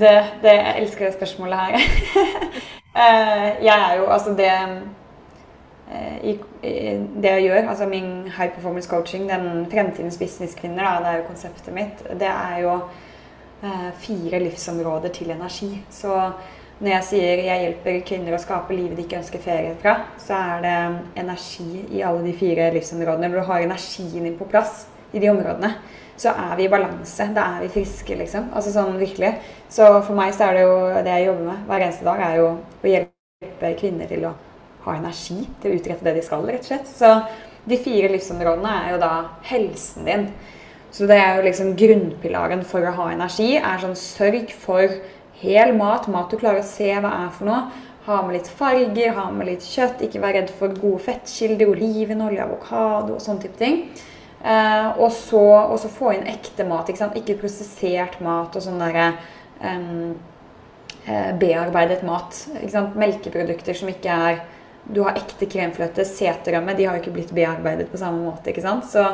det, 0.00 0.12
det, 0.42 0.52
jeg 0.52 0.74
elsker 0.82 1.06
det 1.06 1.14
spørsmålet 1.14 1.58
her. 1.58 1.78
Eh, 2.92 3.64
jeg 3.64 3.72
er 3.72 3.94
jo 3.96 4.06
altså 4.12 4.34
det 4.36 4.50
eh, 5.88 6.24
i, 6.28 6.32
det 7.22 7.30
jeg 7.30 7.42
gjør, 7.42 7.68
altså 7.68 7.86
min 7.88 8.28
high 8.36 8.50
performance 8.52 8.90
coaching, 8.90 9.30
den 9.30 9.66
fremtidens 9.72 10.18
businesskvinner, 10.18 10.84
da, 10.84 10.98
det 10.98 11.08
er 11.08 11.16
jo 11.22 11.24
konseptet 11.30 11.72
mitt, 11.74 12.02
det 12.20 12.28
er 12.28 12.58
jo 12.60 12.74
fire 13.96 14.38
livsområder 14.44 15.08
til 15.08 15.30
energi. 15.30 15.70
Så 15.90 16.12
når 16.82 16.90
jeg 16.90 17.06
sier 17.06 17.42
jeg 17.46 17.62
hjelper 17.62 17.98
kvinner 18.06 18.34
å 18.34 18.42
skape 18.42 18.74
livet 18.74 18.96
de 18.98 19.04
ikke 19.06 19.20
ønsker 19.20 19.42
ferie 19.42 19.74
fra, 19.78 19.92
så 20.18 20.34
er 20.34 20.64
det 20.64 20.78
energi 21.22 21.84
i 21.94 22.00
alle 22.02 22.24
de 22.26 22.32
fire 22.34 22.72
livsområdene. 22.74 23.28
Når 23.30 23.38
du 23.38 23.50
har 23.52 23.62
energien 23.62 24.26
din 24.26 24.38
på 24.38 24.48
plass 24.50 24.88
i 25.14 25.22
de 25.22 25.30
områdene, 25.30 25.76
så 26.22 26.32
er 26.38 26.54
vi 26.58 26.66
i 26.66 26.70
balanse. 26.72 27.26
Da 27.34 27.48
er 27.56 27.66
vi 27.66 27.72
friske, 27.80 28.16
liksom. 28.18 28.48
Altså 28.54 28.72
sånn 28.74 28.96
virkelig. 29.00 29.34
Så 29.72 29.88
for 30.06 30.16
meg 30.18 30.34
så 30.36 30.48
er 30.48 30.58
det 30.58 30.64
jo 30.64 30.78
det 31.02 31.16
jeg 31.16 31.28
jobber 31.28 31.48
med 31.50 31.68
hver 31.68 31.86
eneste 31.86 32.08
dag, 32.08 32.24
er 32.26 32.40
jo 32.40 32.48
å 32.54 32.92
hjelpe 32.92 33.74
kvinner 33.80 34.10
til 34.10 34.26
å 34.28 34.34
ha 34.86 34.96
energi 34.98 35.40
til 35.62 35.70
å 35.70 35.78
utrette 35.78 36.06
det 36.06 36.16
de 36.18 36.24
skal, 36.26 36.46
rett 36.48 36.64
og 36.64 36.70
slett. 36.70 36.90
Så 36.90 37.12
de 37.68 37.78
fire 37.78 38.10
livsområdene 38.10 38.74
er 38.82 38.90
jo 38.94 39.00
da 39.02 39.12
helsen 39.50 40.08
din. 40.08 40.26
Så 40.92 41.06
det 41.08 41.16
er 41.16 41.38
jo 41.38 41.46
liksom 41.46 41.74
grunnpilaren 41.78 42.64
for 42.68 42.84
å 42.84 42.94
ha 42.98 43.08
energi. 43.14 43.54
er 43.56 43.80
sånn 43.80 43.96
Sørg 43.96 44.52
for 44.52 44.98
hel 45.40 45.72
mat, 45.78 46.08
mat 46.12 46.30
du 46.30 46.36
klarer 46.36 46.60
å 46.60 46.68
se 46.68 46.90
hva 46.92 47.12
er 47.24 47.30
for 47.32 47.48
noe. 47.48 47.62
Ha 48.02 48.18
med 48.26 48.34
litt 48.34 48.50
farger, 48.50 49.14
ha 49.14 49.28
med 49.30 49.46
litt 49.46 49.64
kjøtt. 49.64 50.02
Ikke 50.04 50.20
vær 50.20 50.34
redd 50.36 50.50
for 50.58 50.74
gode 50.74 51.04
fettkilder, 51.06 51.70
olivenolje, 51.70 52.42
avokado 52.42 53.14
og 53.14 53.22
sånne 53.22 53.46
type 53.46 53.60
ting. 53.62 53.84
Eh, 54.42 54.88
og, 54.98 55.12
så, 55.14 55.42
og, 55.68 55.76
så, 55.78 55.90
få 55.92 56.16
inn 56.16 56.26
ekte 56.30 56.66
mat. 56.66 56.90
Ikke, 56.90 57.10
ikke 57.20 57.38
prosessert 57.44 58.18
mat 58.24 58.56
og 58.58 58.64
sånn 58.64 58.82
derre 58.82 59.12
um, 59.62 60.16
bearbeidet 61.38 62.02
mat. 62.06 62.40
Melkeprodukter 62.98 63.78
som 63.78 63.90
ikke 63.92 64.18
er 64.30 64.42
Du 64.82 65.04
har 65.06 65.14
ekte 65.14 65.46
kremfløte, 65.46 66.02
seterømme, 66.02 66.74
de 66.74 66.88
har 66.88 66.96
jo 66.96 67.04
ikke 67.04 67.12
blitt 67.14 67.30
bearbeidet 67.30 67.84
på 67.92 68.00
samme 68.00 68.24
måte. 68.24 68.50
ikke 68.50 68.64
sant? 68.64 68.88
Så, 68.90 69.04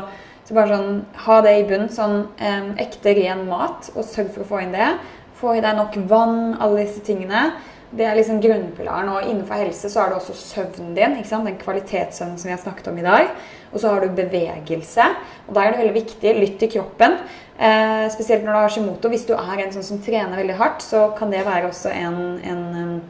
så 0.48 0.54
bare 0.56 0.78
sånn, 0.78 1.02
ha 1.26 1.40
det 1.44 1.52
i 1.58 1.66
bunn. 1.68 1.90
Sånn 1.92 2.22
um, 2.24 2.70
ekte, 2.80 3.12
ren 3.18 3.44
mat, 3.50 3.90
og 3.92 4.06
sørg 4.08 4.32
for 4.32 4.46
å 4.46 4.48
få 4.48 4.62
inn 4.64 4.72
det. 4.72 4.94
Få 5.36 5.58
i 5.58 5.60
deg 5.60 5.76
nok 5.76 5.98
vann, 6.08 6.54
alle 6.56 6.86
disse 6.86 7.04
tingene. 7.04 7.50
Det 7.90 8.04
er 8.04 8.16
liksom 8.18 8.40
grunnpilaren. 8.44 9.08
Og 9.14 9.28
innenfor 9.28 9.62
helse 9.62 9.90
så 9.90 10.02
er 10.02 10.12
det 10.12 10.20
også 10.20 10.36
søvnen 10.36 10.94
din. 10.96 11.16
Den 11.24 11.60
kvalitetssøvnen 11.60 12.38
som 12.38 12.50
vi 12.50 12.54
har 12.54 12.62
snakket 12.62 12.90
om 12.92 12.98
i 12.98 13.06
dag. 13.06 13.30
Og 13.72 13.80
så 13.80 13.92
har 13.92 14.04
du 14.04 14.16
bevegelse. 14.16 15.06
Og 15.48 15.54
da 15.54 15.64
er 15.64 15.72
det 15.72 15.82
veldig 15.82 15.94
viktig. 15.94 16.34
Lytt 16.40 16.58
til 16.60 16.72
kroppen. 16.76 17.18
Eh, 17.58 18.10
spesielt 18.10 18.44
når 18.44 18.52
du 18.52 18.58
har 18.58 18.68
shimoto. 18.68 19.08
Hvis 19.08 19.26
du 19.26 19.34
er 19.34 19.64
en 19.64 19.72
sånn 19.72 19.86
som 19.86 20.02
trener 20.04 20.36
veldig 20.36 20.58
hardt, 20.60 20.84
så 20.84 21.08
kan 21.18 21.32
det 21.32 21.46
være 21.46 21.72
også 21.72 21.90
en, 21.90 22.20
en, 22.44 23.00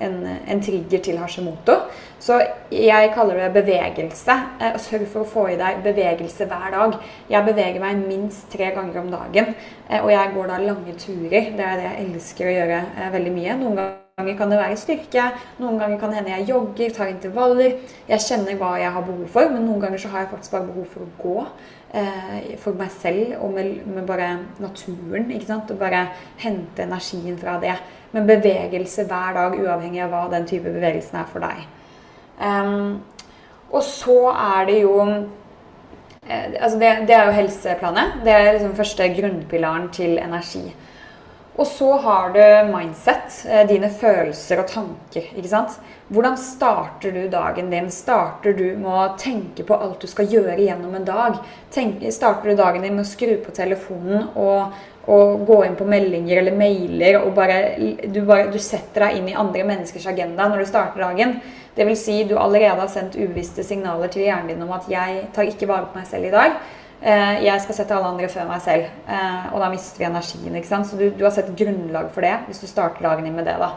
en, 0.00 0.20
en 0.46 0.62
trigger 0.62 1.02
til 1.02 1.18
Hashimoto. 1.18 1.80
Så 2.20 2.38
jeg 2.70 3.10
kaller 3.14 3.40
det 3.40 3.50
bevegelse. 3.56 4.38
Eh, 4.60 4.78
sørg 4.82 5.08
for 5.10 5.24
å 5.24 5.30
få 5.32 5.48
i 5.52 5.58
deg 5.60 5.82
bevegelse 5.84 6.48
hver 6.48 6.72
dag. 6.76 6.96
Jeg 7.32 7.48
beveger 7.48 7.82
meg 7.82 8.06
minst 8.06 8.50
tre 8.52 8.72
ganger 8.76 9.02
om 9.02 9.12
dagen. 9.12 9.54
Eh, 9.88 10.00
og 10.02 10.10
jeg 10.12 10.34
går 10.38 10.50
da 10.52 10.64
lange 10.64 10.98
turer. 11.00 11.52
Det 11.56 11.70
er 11.70 11.78
det 11.80 11.86
jeg 11.90 12.10
elsker 12.10 12.50
å 12.50 12.58
gjøre 12.60 12.82
eh, 12.96 13.14
veldig 13.18 13.38
mye. 13.40 13.62
Noen 13.62 13.80
ganger 13.80 14.05
ganger 14.16 14.36
kan 14.38 14.48
det 14.48 14.56
være 14.56 14.76
styrke, 14.80 15.22
noen 15.60 15.74
ganger 15.76 15.98
kan 16.00 16.08
det 16.08 16.16
hende 16.16 16.30
jeg 16.30 16.46
jogger, 16.48 16.92
tar 16.96 17.10
intervaller. 17.12 17.74
Jeg 18.08 18.22
kjenner 18.24 18.56
hva 18.56 18.70
jeg 18.80 18.88
har 18.94 19.02
behov 19.04 19.26
for, 19.34 19.50
men 19.52 19.66
noen 19.68 19.82
ganger 19.82 20.00
så 20.00 20.08
har 20.08 20.22
jeg 20.22 20.30
faktisk 20.30 20.54
bare 20.54 20.68
behov 20.70 20.86
for 20.88 21.04
å 21.04 21.08
gå. 21.20 21.34
Eh, 22.00 22.46
for 22.62 22.78
meg 22.80 22.94
selv 22.94 23.34
og 23.44 23.52
med, 23.58 23.82
med, 23.84 24.06
bare 24.08 24.30
naturen. 24.64 25.28
ikke 25.36 25.50
sant? 25.50 25.68
Og 25.68 25.82
bare 25.84 26.00
hente 26.40 26.86
energien 26.86 27.36
fra 27.36 27.58
det. 27.60 27.74
Men 28.16 28.32
bevegelse 28.32 29.04
hver 29.04 29.36
dag, 29.36 29.58
uavhengig 29.60 30.00
av 30.06 30.16
hva 30.16 30.24
den 30.32 30.48
type 30.48 30.72
bevegelsen 30.72 31.20
er 31.20 31.28
for 31.34 31.44
deg. 31.44 31.68
Um, 32.40 33.04
Og 33.68 33.84
så 33.84 34.30
er 34.32 34.64
det 34.72 34.80
jo 34.80 34.96
eh, 35.04 36.56
altså 36.56 36.78
det, 36.80 36.96
det, 37.04 37.20
er 37.20 37.28
jo 37.28 37.36
helseplanet. 37.42 38.16
Det 38.24 38.32
er 38.32 38.52
liksom 38.54 38.76
første 38.80 39.12
grunnpilaren 39.20 39.90
til 39.92 40.16
energi. 40.16 40.70
Og 41.56 41.66
så 41.66 41.92
har 42.04 42.32
du 42.34 42.72
mindset, 42.72 43.46
eh, 43.48 43.66
dine 43.66 43.88
følelser 43.90 44.60
og 44.60 44.68
tanker. 44.68 45.24
ikke 45.36 45.48
sant? 45.48 45.78
Hvordan 46.08 46.36
starter 46.36 47.10
du 47.12 47.28
dagen 47.28 47.70
din? 47.70 47.90
Starter 47.90 48.52
du 48.52 48.76
med 48.76 48.90
å 48.90 49.16
tenke 49.18 49.64
på 49.64 49.74
alt 49.74 50.00
du 50.00 50.06
skal 50.06 50.26
gjøre 50.26 50.58
gjennom 50.60 50.94
en 50.94 51.04
dag? 51.04 51.38
Tenk, 51.72 52.04
starter 52.12 52.50
du 52.50 52.56
dagen 52.56 52.82
din 52.82 52.94
med 52.94 53.06
å 53.06 53.08
skru 53.08 53.38
på 53.42 53.54
telefonen 53.56 54.28
og, 54.36 54.72
og 55.08 55.46
gå 55.46 55.64
inn 55.64 55.76
på 55.76 55.88
meldinger 55.88 56.42
eller 56.42 56.52
mailer 56.52 57.22
og 57.22 57.34
bare 57.34 57.74
du, 58.06 58.20
bare 58.20 58.50
du, 58.52 58.58
setter 58.58 59.06
deg 59.06 59.16
inn 59.16 59.28
i 59.28 59.34
andre 59.34 59.64
menneskers 59.64 60.06
agenda 60.06 60.48
når 60.48 60.58
du 60.58 60.66
starter 60.66 61.00
dagen? 61.00 61.40
Dvs. 61.76 62.04
Si, 62.04 62.24
du 62.24 62.36
allerede 62.36 62.80
har 62.80 62.88
sendt 62.88 63.16
ubevisste 63.16 63.64
signaler 63.64 64.12
til 64.12 64.28
hjernen 64.28 64.48
din 64.52 64.62
om 64.62 64.72
at 64.72 64.88
'jeg 64.88 65.32
tar 65.32 65.44
ikke 65.44 65.68
vare 65.68 65.88
på 65.88 65.98
meg 65.98 66.06
selv 66.06 66.24
i 66.24 66.30
dag'. 66.36 66.60
Eh, 67.00 67.44
jeg 67.44 67.60
skal 67.60 67.76
sette 67.76 67.94
alle 67.96 68.08
andre 68.08 68.28
før 68.32 68.46
meg 68.48 68.62
selv. 68.64 68.88
Eh, 69.04 69.48
og 69.52 69.60
da 69.60 69.68
mister 69.72 70.00
vi 70.00 70.08
energien. 70.08 70.56
ikke 70.56 70.70
sant? 70.70 70.88
Så 70.88 70.96
du, 70.96 71.10
du 71.12 71.24
har 71.26 71.34
sett 71.34 71.52
grunnlag 71.58 72.10
for 72.14 72.24
det 72.24 72.34
hvis 72.48 72.62
du 72.62 72.68
starter 72.70 73.04
dagen 73.04 73.26
din 73.28 73.36
med 73.36 73.48
det. 73.48 73.56
da. 73.60 73.70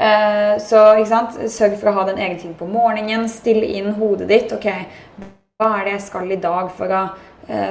Eh, 0.00 0.54
så 0.64 0.82
ikke 0.96 1.12
sant? 1.12 1.38
sørg 1.52 1.78
for 1.78 1.92
å 1.92 1.98
ha 2.00 2.06
den 2.10 2.18
egen 2.18 2.40
ting 2.42 2.56
på 2.58 2.68
morgenen. 2.68 3.28
Still 3.30 3.62
inn 3.62 3.92
hodet 4.00 4.28
ditt. 4.32 4.54
ok, 4.56 4.66
Hva 5.60 5.74
er 5.78 5.86
det 5.86 5.96
jeg 5.98 6.06
skal 6.08 6.32
i 6.32 6.40
dag 6.40 6.70
for 6.74 6.96
å, 6.96 7.04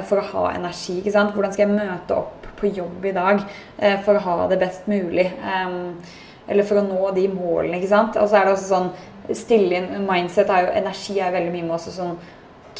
for 0.06 0.22
å 0.22 0.26
ha 0.32 0.44
energi? 0.54 1.00
ikke 1.00 1.12
sant? 1.12 1.34
Hvordan 1.34 1.52
skal 1.52 1.66
jeg 1.66 1.76
møte 1.76 2.16
opp 2.16 2.48
på 2.60 2.70
jobb 2.70 3.04
i 3.08 3.14
dag 3.16 3.40
for 4.04 4.14
å 4.14 4.22
ha 4.22 4.48
det 4.50 4.60
best 4.60 4.86
mulig? 4.86 5.26
Eller 6.46 6.66
for 6.68 6.78
å 6.78 6.84
nå 6.86 7.10
de 7.16 7.26
målene. 7.32 7.80
ikke 7.80 7.90
sant? 7.90 8.16
Og 8.20 8.30
så 8.30 8.38
er 8.38 8.46
det 8.46 8.56
også 8.56 8.70
sånn 8.74 8.92
Stille 9.36 9.76
inn 9.78 10.06
mindset 10.08 10.48
er 10.50 10.64
jo 10.64 10.70
Energi 10.80 11.20
er 11.22 11.30
veldig 11.30 11.52
mye 11.52 11.66
med 11.68 11.74
også 11.76 11.92
sånn 11.94 12.16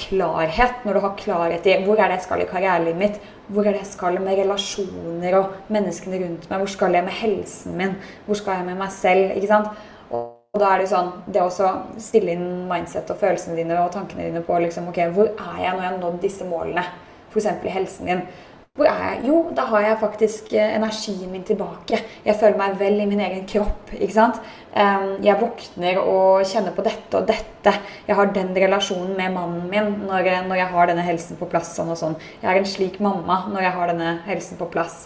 klarhet. 0.00 0.82
Når 0.84 0.96
du 0.96 1.02
har 1.04 1.14
klarhet 1.20 1.68
i 1.68 1.76
hvor 1.84 2.00
er 2.00 2.10
det 2.10 2.18
jeg 2.20 2.26
skal 2.26 2.42
i 2.44 2.48
karrierelivet 2.50 3.00
mitt, 3.00 3.20
hvor 3.50 3.66
er 3.66 3.74
det 3.74 3.84
jeg 3.84 3.92
skal 3.92 4.18
med 4.22 4.38
relasjoner 4.40 5.38
og 5.38 5.72
menneskene 5.72 6.20
rundt 6.24 6.50
meg? 6.50 6.64
Hvor 6.64 6.74
skal 6.74 6.98
jeg 6.98 7.06
med 7.06 7.16
helsen 7.20 7.78
min? 7.78 7.96
Hvor 8.26 8.38
skal 8.40 8.60
jeg 8.60 8.68
med 8.70 8.80
meg 8.80 8.92
selv? 8.94 9.36
ikke 9.36 9.50
sant? 9.50 9.72
Og, 10.10 10.26
da 10.58 10.72
er 10.74 10.82
det 10.82 10.88
sånn 10.90 11.12
Det 11.30 11.42
å 11.44 11.50
stille 12.02 12.32
inn 12.34 12.64
mindset 12.66 13.10
og 13.12 13.20
følelsene 13.20 13.54
dine 13.60 13.76
og 13.78 13.92
tankene 13.94 14.26
dine 14.26 14.42
på 14.42 14.56
liksom, 14.58 14.88
ok, 14.90 15.04
hvor 15.14 15.30
er 15.30 15.60
jeg 15.62 15.74
når 15.76 15.84
jeg 15.84 15.92
har 15.92 16.00
nådd 16.00 16.20
disse 16.24 16.48
målene? 16.48 16.86
F.eks. 17.30 17.46
i 17.46 17.70
helsen 17.70 18.10
din. 18.10 18.24
Hvor 18.78 18.86
er 18.86 19.00
jeg? 19.02 19.24
Jo, 19.26 19.38
da 19.50 19.64
har 19.66 19.82
jeg 19.82 19.96
faktisk 19.98 20.52
eh, 20.54 20.76
energien 20.76 21.32
min 21.32 21.42
tilbake. 21.42 21.98
Jeg 22.22 22.36
føler 22.38 22.54
meg 22.56 22.76
vel 22.78 23.00
i 23.02 23.06
min 23.10 23.20
egen 23.20 23.42
kropp. 23.50 23.90
ikke 23.96 24.14
sant? 24.14 24.38
Jeg 24.70 25.36
våkner 25.40 25.98
og 25.98 26.44
kjenner 26.46 26.76
på 26.76 26.84
dette 26.86 27.18
og 27.18 27.26
dette. 27.26 27.74
Jeg 28.06 28.16
har 28.16 28.30
den 28.30 28.54
relasjonen 28.54 29.16
med 29.18 29.34
mannen 29.34 29.66
min 29.72 29.90
når, 30.06 30.30
når 30.46 30.62
jeg 30.62 30.70
har 30.76 30.88
denne 30.92 31.08
helsen 31.08 31.40
på 31.42 31.50
plass. 31.50 31.74
sånn 31.74 31.90
og 31.90 31.98
sånn. 31.98 32.16
Jeg 32.38 32.52
er 32.52 32.62
en 32.62 32.70
slik 32.76 33.00
mamma 33.02 33.42
når 33.50 33.66
jeg 33.66 33.76
har 33.80 33.90
denne 33.90 34.16
helsen 34.30 34.62
på 34.62 34.70
plass. 34.70 35.00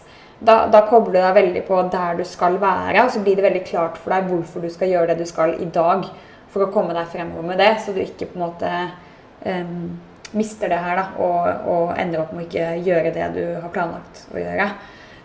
Da, 0.45 0.67
da, 0.69 0.85
kobler 0.85 1.17
du 1.17 1.23
deg 1.23 1.41
veldig 1.41 1.67
på 1.67 1.83
der 1.89 2.21
du 2.21 2.25
skal 2.29 2.61
være, 2.61 3.01
og 3.01 3.12
så 3.17 3.25
blir 3.25 3.41
det 3.41 3.49
veldig 3.49 3.65
klart 3.65 3.97
for 3.97 4.12
deg 4.12 4.29
hvorfor 4.29 4.61
du 4.61 4.69
skal 4.69 4.93
gjøre 4.93 5.15
det 5.15 5.23
du 5.25 5.31
skal 5.31 5.57
i 5.57 5.73
dag. 5.73 6.05
For 6.53 6.69
å 6.69 6.73
komme 6.75 6.93
deg 6.93 7.09
fremover 7.09 7.55
med 7.55 7.65
det, 7.65 7.79
så 7.81 7.97
du 7.97 8.05
ikke 8.05 8.29
på 8.29 8.37
en 8.37 8.45
måte 8.45 8.75
um, 9.49 9.95
mister 10.39 10.70
det 10.72 10.80
her 10.80 10.99
da, 11.01 11.07
og, 11.22 11.68
og, 11.70 11.95
ender 12.01 12.22
opp 12.22 12.32
med 12.35 12.45
å 12.45 12.49
ikke 12.49 12.68
gjøre 12.87 13.14
det 13.14 13.28
du 13.37 13.45
har 13.62 13.72
planlagt 13.74 14.24
å 14.35 14.41
gjøre. 14.41 14.68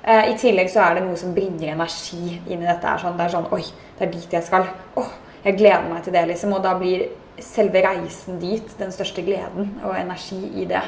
Eh, 0.03 0.29
I 0.31 0.37
tillegg 0.39 0.71
så 0.71 0.83
er 0.85 0.97
det 0.97 1.05
noe 1.07 1.19
som 1.19 1.33
bringer 1.35 1.73
energi 1.73 2.37
inn 2.47 2.61
i 2.61 2.67
dette. 2.67 2.87
Er 2.87 3.01
sånn, 3.01 3.17
det 3.19 3.27
er 3.27 3.35
sånn 3.35 3.49
Oi, 3.55 3.63
det 3.97 4.07
er 4.07 4.13
dit 4.13 4.37
jeg 4.37 4.47
skal. 4.47 4.69
Åh, 4.99 5.11
jeg 5.43 5.57
gleder 5.59 5.89
meg 5.89 6.05
til 6.05 6.15
det, 6.15 6.25
liksom. 6.31 6.55
Og 6.57 6.63
da 6.63 6.75
blir 6.79 7.07
selve 7.43 7.83
reisen 7.85 8.39
dit 8.41 8.73
den 8.79 8.91
største 8.91 9.23
gleden 9.23 9.73
og 9.83 9.95
energi 9.97 10.39
i 10.59 10.67
det. 10.69 10.83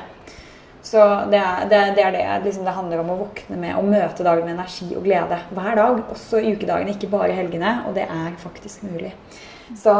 Så 0.81 1.01
det 1.29 1.37
er 1.37 1.67
det, 1.69 1.81
det, 1.95 2.03
er 2.03 2.15
det 2.15 2.45
liksom 2.47 2.65
det 2.65 2.73
handler 2.73 3.03
om 3.03 3.11
å 3.13 3.19
våkne 3.19 3.57
med 3.61 3.77
og 3.77 3.85
møte 3.85 4.25
dagen 4.25 4.47
med 4.47 4.55
energi 4.55 4.87
og 4.95 5.05
glede 5.05 5.37
hver 5.53 5.75
dag. 5.77 6.01
Også 6.13 6.41
i 6.41 6.55
ukedagene, 6.55 6.95
ikke 6.95 7.11
bare 7.11 7.37
helgene. 7.37 7.75
Og 7.87 7.95
det 7.97 8.07
er 8.09 8.33
faktisk 8.41 8.87
mulig. 8.89 9.13
Så 9.77 9.93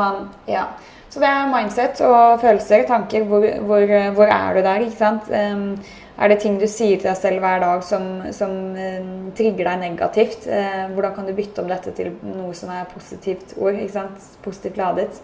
ja. 0.49 0.65
Så 1.11 1.19
det 1.19 1.27
er 1.27 1.49
mindset 1.51 1.99
og 2.07 2.39
følelser, 2.39 2.86
tanker. 2.88 3.25
Hvor, 3.27 3.43
hvor, 3.67 3.89
hvor 4.15 4.29
er 4.32 4.53
du 4.55 4.61
der? 4.63 4.86
ikke 4.86 4.97
sant? 4.97 5.27
Um, 5.27 5.75
er 6.21 6.32
det 6.32 6.38
ting 6.39 6.55
du 6.59 6.67
sier 6.71 7.01
til 7.01 7.09
deg 7.09 7.17
selv 7.19 7.43
hver 7.43 7.59
dag 7.59 7.84
som, 7.84 8.05
som 8.36 8.53
um, 8.71 9.32
trigger 9.36 9.67
deg 9.67 9.82
negativt? 9.82 10.47
Uh, 10.47 10.88
hvordan 10.95 11.15
kan 11.17 11.27
du 11.27 11.34
bytte 11.36 11.63
om 11.63 11.67
dette 11.67 11.91
til 11.97 12.13
noe 12.23 12.55
som 12.55 12.71
er 12.71 12.88
positivt 12.93 13.57
ord? 13.57 13.75
ikke 13.75 13.97
sant? 13.97 14.29
Positivt 14.45 14.79
ladet. 14.79 15.19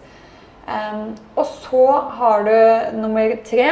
Um, 0.68 1.14
og 1.40 1.48
så 1.48 1.86
har 2.20 2.44
du 2.44 2.98
nummer 3.00 3.32
tre, 3.48 3.70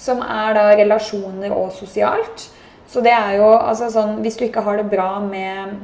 som 0.00 0.22
er 0.24 0.56
da 0.56 0.70
relasjoner 0.78 1.52
og 1.52 1.74
sosialt. 1.76 2.48
Så 2.90 3.02
det 3.04 3.12
er 3.14 3.36
jo 3.38 3.52
altså 3.54 3.90
sånn 3.92 4.16
Hvis 4.24 4.38
du 4.40 4.48
ikke 4.48 4.64
har 4.66 4.80
det 4.80 4.88
bra 4.90 5.20
med 5.22 5.76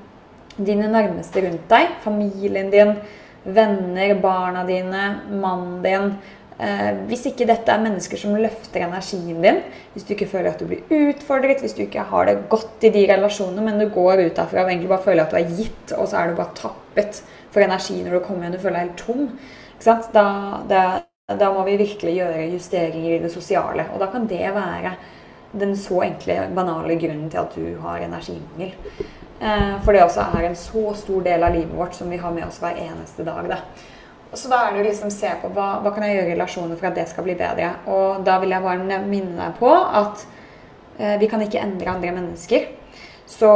dine 0.56 0.88
nærmeste 0.88 1.42
rundt 1.44 1.68
deg, 1.70 1.98
familien 2.04 2.72
din, 2.72 2.96
venner, 3.44 4.14
barna 4.20 4.64
dine, 4.66 5.04
mannen 5.30 5.82
din. 5.84 6.10
Eh, 6.56 6.92
hvis 7.10 7.26
ikke 7.28 7.44
dette 7.48 7.68
er 7.68 7.82
mennesker 7.84 8.16
som 8.16 8.36
løfter 8.40 8.86
energien 8.86 9.42
din, 9.44 9.58
hvis 9.92 10.06
du 10.08 10.14
ikke 10.14 10.30
føler 10.30 10.54
at 10.54 10.62
du 10.62 10.70
blir 10.70 11.10
utfordret, 11.10 11.60
hvis 11.60 11.76
du 11.76 11.82
ikke 11.84 12.06
har 12.08 12.30
det 12.30 12.38
godt 12.48 12.86
i 12.88 12.92
de 12.94 13.04
relasjonene, 13.10 13.66
men 13.66 13.82
du 13.82 13.90
går 13.92 14.24
ut 14.24 14.38
derfra 14.38 14.64
og 14.64 14.72
egentlig 14.72 14.88
bare 14.94 15.04
føler 15.04 15.26
at 15.26 15.34
du 15.34 15.38
er 15.42 15.52
gitt, 15.58 15.92
og 15.92 16.08
så 16.08 16.22
er 16.22 16.32
du 16.32 16.40
bare 16.40 16.56
tappet 16.56 17.20
for 17.52 17.64
energi 17.64 18.00
når 18.00 18.16
du 18.16 18.24
kommer 18.24 18.46
igjen, 18.46 18.56
du 18.56 18.64
føler 18.64 18.80
deg 18.80 18.88
helt 18.88 19.04
tom, 19.04 19.28
da, 20.16 20.32
da, 20.70 20.82
da 21.34 21.48
må 21.50 21.64
vi 21.66 21.72
virkelig 21.80 22.12
gjøre 22.20 22.42
justeringer 22.52 23.16
i 23.16 23.22
det 23.24 23.32
sosiale. 23.34 23.88
Og 23.90 23.98
da 23.98 24.06
kan 24.12 24.28
det 24.30 24.46
være 24.54 24.92
den 25.58 25.72
så 25.74 26.04
enkle, 26.06 26.36
banale 26.54 26.94
grunnen 27.00 27.26
til 27.32 27.40
at 27.40 27.56
du 27.56 27.80
har 27.82 28.04
energimangel. 28.04 28.76
Eh, 29.40 29.72
for 29.82 29.90
det 29.90 30.04
også 30.04 30.22
er 30.22 30.46
en 30.46 30.54
så 30.54 30.92
stor 30.94 31.24
del 31.26 31.42
av 31.42 31.56
livet 31.56 31.74
vårt 31.74 31.98
som 31.98 32.12
vi 32.14 32.20
har 32.22 32.30
med 32.30 32.46
oss 32.46 32.60
hver 32.62 32.78
eneste 32.78 33.26
dag. 33.26 33.50
Da. 33.50 33.58
Så 34.38 34.52
da 34.52 34.60
er 34.68 34.78
det 34.78 34.86
liksom 34.86 35.10
se 35.10 35.32
på 35.42 35.50
hva, 35.50 35.80
hva 35.82 35.90
kan 35.96 36.06
jeg 36.06 36.14
gjøre 36.20 36.30
i 36.30 36.36
relasjoner 36.36 36.78
for 36.78 36.92
at 36.92 37.00
det 37.00 37.08
skal 37.10 37.26
bli 37.26 37.34
bedre. 37.42 37.72
Og 37.90 38.22
da 38.22 38.38
vil 38.38 38.54
jeg 38.54 38.66
bare 38.68 39.02
minne 39.10 39.34
deg 39.40 39.58
på 39.58 39.72
at 39.74 40.22
eh, 41.00 41.18
vi 41.18 41.26
kan 41.32 41.42
ikke 41.42 41.64
endre 41.64 41.90
andre 41.96 42.14
mennesker. 42.20 42.70
Så 43.26 43.50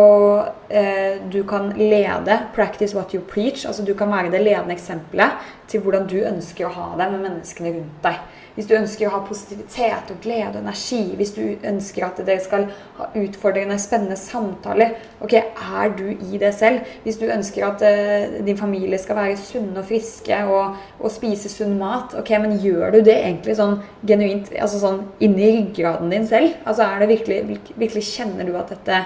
eh, 0.68 1.22
du 1.30 1.42
kan 1.42 1.72
lede 1.76 2.38
'practice 2.54 2.96
what 2.96 3.14
you 3.14 3.22
preach'. 3.34 3.66
altså 3.66 3.84
Du 3.84 3.94
kan 3.94 4.10
være 4.10 4.30
det 4.30 4.40
ledende 4.40 4.72
eksempelet 4.72 5.30
til 5.68 5.80
hvordan 5.80 6.06
du 6.06 6.16
ønsker 6.16 6.66
å 6.66 6.74
ha 6.74 6.86
det 6.98 7.12
med 7.12 7.20
menneskene 7.20 7.68
rundt 7.76 8.02
deg. 8.02 8.18
Hvis 8.54 8.66
du 8.66 8.74
ønsker 8.74 9.06
å 9.06 9.12
ha 9.14 9.20
positivitet 9.24 10.10
og 10.10 10.18
glede 10.24 10.58
og 10.58 10.64
energi, 10.64 11.14
hvis 11.16 11.30
du 11.36 11.54
ønsker 11.64 12.04
at 12.04 12.18
dere 12.26 12.42
skal 12.42 12.66
ha 12.98 13.06
utfordrende, 13.14 13.78
spennende 13.78 14.18
samtaler, 14.18 14.96
ok, 15.22 15.36
er 15.38 15.94
du 15.96 16.10
i 16.10 16.40
det 16.42 16.50
selv? 16.58 16.82
Hvis 17.04 17.20
du 17.22 17.28
ønsker 17.30 17.68
at 17.68 17.86
eh, 17.86 18.42
din 18.44 18.58
familie 18.58 18.98
skal 18.98 19.16
være 19.16 19.38
sunne 19.38 19.78
og 19.78 19.86
friske 19.86 20.42
og, 20.50 20.76
og, 20.98 21.08
spise 21.14 21.48
sunn 21.48 21.78
mat, 21.78 22.18
ok, 22.18 22.34
men 22.42 22.58
gjør 22.58 22.98
du 22.98 23.00
det 23.06 23.16
egentlig 23.22 23.56
sånn 23.56 23.78
genuint, 24.02 24.50
altså 24.58 24.82
sånn 24.82 25.02
inni 25.22 25.54
ryggraden 25.54 26.10
din 26.10 26.26
selv? 26.26 26.58
Altså 26.66 26.90
er 26.90 27.04
det 27.04 27.12
virkelig, 27.14 27.60
virkelig 27.76 28.06
kjenner 28.10 28.50
du 28.50 28.58
at 28.58 28.74
dette 28.74 29.04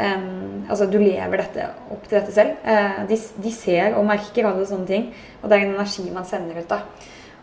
Um, 0.00 0.66
altså 0.70 0.86
Du 0.88 0.96
lever 0.98 1.42
dette 1.42 1.66
opp 1.92 2.06
til 2.08 2.16
dette 2.16 2.32
selv. 2.32 2.56
Uh, 2.64 3.02
de, 3.08 3.16
de, 3.44 3.52
ser 3.52 3.96
og 3.98 4.06
merker 4.08 4.48
alle 4.48 4.66
sånne 4.68 4.88
ting. 4.88 5.08
Og 5.42 5.50
det 5.50 5.58
er 5.58 5.66
en 5.66 5.74
energi 5.74 6.06
man 6.14 6.28
sender 6.28 6.60
ut. 6.60 6.70
da. 6.70 6.80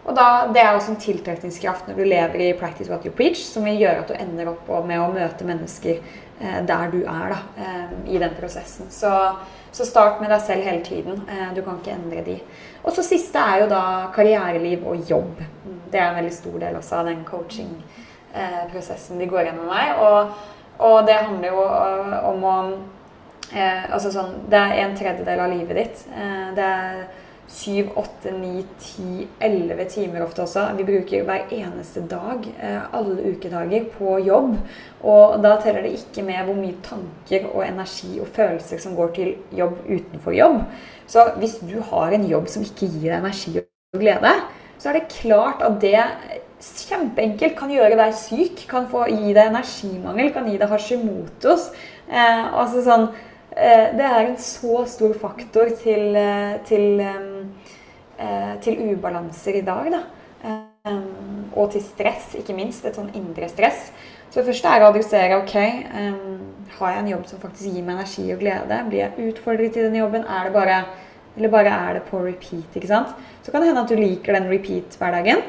Og 0.07 0.15
da, 0.15 0.47
Det 0.53 0.61
er 0.63 0.71
også 0.71 0.93
en 0.95 1.01
tiltrekningskraft 1.03 1.87
når 1.87 1.99
du 1.99 2.03
lever 2.03 2.39
i 2.41 2.53
'practice 2.53 2.89
what 2.89 3.05
you 3.05 3.11
preach', 3.11 3.43
som 3.43 3.65
vil 3.65 3.77
gjøre 3.77 3.99
at 3.99 4.07
du 4.07 4.13
ender 4.13 4.49
opp 4.49 4.87
med 4.87 4.99
å 4.99 5.11
møte 5.13 5.45
mennesker 5.45 5.99
uh, 6.41 6.65
der 6.65 6.91
du 6.91 7.03
er 7.03 7.35
da, 7.35 7.39
uh, 7.59 7.91
i 8.07 8.17
den 8.17 8.33
prosessen. 8.39 8.89
Så, 8.89 9.11
så, 9.71 9.85
start 9.85 10.21
med 10.21 10.29
deg 10.29 10.41
selv 10.41 10.63
hele 10.63 10.83
tiden. 10.83 11.21
Eh, 11.29 11.55
du 11.55 11.61
kan 11.61 11.77
ikke 11.77 11.91
endre 11.91 12.23
de. 12.25 12.39
Og 12.83 12.91
så 12.93 13.03
siste 13.03 13.37
er 13.37 13.61
jo 13.61 13.67
da 13.69 14.09
karriereliv 14.15 14.87
og 14.87 14.95
jobb. 15.09 15.41
Det 15.91 15.99
er 15.99 16.09
en 16.09 16.15
veldig 16.15 16.33
stor 16.33 16.59
del 16.59 16.75
også 16.75 16.95
av 16.95 17.05
den 17.05 17.23
coaching-prosessen 17.25 19.19
de 19.19 19.27
går 19.27 19.43
gjennom 19.43 19.65
meg. 19.69 19.99
Og, 19.99 20.31
og, 20.79 21.05
det 21.07 21.15
handler 21.15 21.53
jo 21.53 21.63
eh, 21.65 22.17
om 22.29 22.43
å 22.45 22.57
eh, 23.53 23.85
Altså 23.93 24.11
sånn 24.13 24.33
Det 24.51 24.59
er 24.59 24.83
en 24.83 24.97
tredjedel 24.97 25.41
av 25.41 25.53
livet 25.53 25.79
ditt. 25.79 26.03
Eh, 26.13 26.49
det 26.57 26.67
er 26.67 27.07
syv, 27.47 27.93
åtte, 27.95 28.31
ni, 28.35 28.65
ti, 28.79 29.27
elleve 29.39 29.85
timer 29.89 30.25
ofte 30.25 30.43
også. 30.43 30.65
Vi 30.77 30.85
bruker 30.87 31.23
hver 31.27 31.47
eneste 31.55 32.03
dag, 32.09 32.43
eh, 32.59 32.81
alle 32.95 33.31
ukedager, 33.31 33.87
på 33.97 34.17
jobb. 34.19 34.57
Og 35.07 35.37
da 35.43 35.55
teller 35.63 35.87
det 35.87 35.95
ikke 35.95 36.25
med 36.27 36.43
hvor 36.45 36.59
mye 36.59 36.75
tanker 36.83 37.47
og 37.53 37.63
energi 37.67 38.19
og 38.19 38.27
følelser 38.35 38.83
som 38.83 38.97
går 38.97 39.13
til 39.15 39.35
jobb 39.55 39.79
utenfor 39.87 40.35
jobb. 40.35 40.61
Så 41.07 41.23
hvis 41.37 41.59
du 41.63 41.79
har 41.91 42.11
en 42.11 42.27
jobb 42.27 42.49
som 42.51 42.67
ikke 42.67 42.89
gir 42.91 43.13
deg 43.13 43.21
energi 43.21 43.57
og 43.61 44.01
glede, 44.01 44.33
så 44.77 44.89
er 44.89 44.99
det 44.99 45.13
klart 45.21 45.63
at 45.63 45.79
det 45.81 46.03
kjempeenkelt 46.61 47.55
kan 47.57 47.71
gjøre 47.71 47.97
deg 47.99 48.13
syk, 48.17 48.65
kan 48.69 48.87
få 48.89 49.05
gi 49.11 49.33
deg 49.35 49.51
energimangel, 49.51 50.33
kan 50.33 50.47
gi 50.49 50.57
deg 50.57 50.71
Hashimotos. 50.71 51.71
Eh, 52.07 52.45
altså 52.53 52.83
sånn 52.85 53.09
Eh, 53.57 53.93
det 53.97 54.05
er 54.05 54.27
en 54.27 54.37
så 54.37 54.83
stor 54.85 55.15
faktor 55.17 55.71
til, 55.81 56.15
eh, 56.15 56.57
til, 56.65 56.99
eh, 57.01 58.55
til 58.61 58.93
ubalanser 58.93 59.55
i 59.55 59.61
dag. 59.61 59.91
Da. 59.91 60.03
og 61.55 61.71
til 61.71 61.81
stress, 61.81 62.35
ikke 62.35 62.53
minst. 62.55 62.85
Et 62.85 62.95
sånn 62.95 63.09
indre 63.15 63.49
stress. 63.49 63.91
Så 64.29 64.39
det 64.39 64.45
første 64.45 64.67
er 64.69 64.81
å 64.81 64.93
adressere 64.93 65.41
ok, 65.41 65.55
har 66.77 66.91
jeg 66.93 66.99
en 66.99 67.09
jobb 67.09 67.25
som 67.27 67.39
faktisk 67.39 67.73
gir 67.73 67.83
meg 67.83 67.97
energi 67.97 68.31
og 68.31 68.39
glede. 68.39 68.85
Blir 68.87 68.99
jeg 68.99 69.33
utfordret 69.33 69.75
i 69.75 69.81
den 69.81 69.95
jobben? 69.95 70.23
Er 70.23 70.43
det 70.45 70.53
bare, 70.53 70.85
eller 71.35 71.49
bare 71.49 71.67
er 71.89 71.93
det 71.95 72.05
på 72.05 72.23
repeat? 72.23 72.75
ikke 72.75 72.87
sant? 72.87 73.07
Så 73.43 73.51
kan 73.51 73.61
det 73.61 73.69
hende 73.69 73.81
at 73.81 73.89
du 73.89 73.95
liker 73.95 74.33
den 74.33 74.49
repeat-hverdagen. 74.49 75.41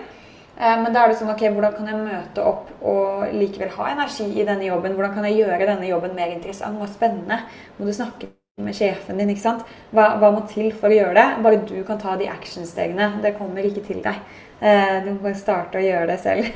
Uh, 0.58 0.74
men 0.82 0.90
da 0.90 1.04
er 1.04 1.12
det 1.12 1.20
sånn 1.20 1.30
ok, 1.30 1.44
hvordan 1.54 1.76
kan 1.76 1.86
jeg 1.92 2.00
møte 2.02 2.42
opp 2.42 2.72
og 2.82 3.30
likevel 3.34 3.70
ha 3.76 3.92
energi 3.92 4.26
i 4.34 4.46
denne 4.48 4.66
jobben? 4.66 4.96
Hvordan 4.98 5.14
kan 5.14 5.28
jeg 5.28 5.38
gjøre 5.44 5.70
denne 5.70 5.86
jobben 5.86 6.18
mer 6.18 6.34
interessant 6.34 6.82
og 6.82 6.90
spennende? 6.90 7.44
Må 7.78 7.86
du 7.86 7.94
snakke 7.94 8.32
med 8.58 8.74
sjefen 8.74 9.18
din. 9.18 9.30
ikke 9.30 9.44
sant? 9.44 9.66
Hva, 9.94 10.16
hva, 10.18 10.32
må 10.34 10.42
til 10.50 10.72
for 10.74 10.90
å 10.90 10.96
gjøre 10.96 11.14
det? 11.18 11.26
Bare 11.44 11.60
du 11.68 11.76
kan 11.86 12.00
ta 12.02 12.16
de 12.18 12.28
actionstegene. 12.30 13.12
Det 13.22 13.36
kommer 13.38 13.66
ikke 13.66 13.84
til 13.86 14.02
deg. 14.04 14.18
Uh, 14.58 14.98
du 15.04 15.12
må 15.12 15.20
bare 15.28 15.38
starte 15.38 15.78
å 15.78 15.84
gjøre 15.84 16.08
det 16.10 16.18
selv. 16.24 16.48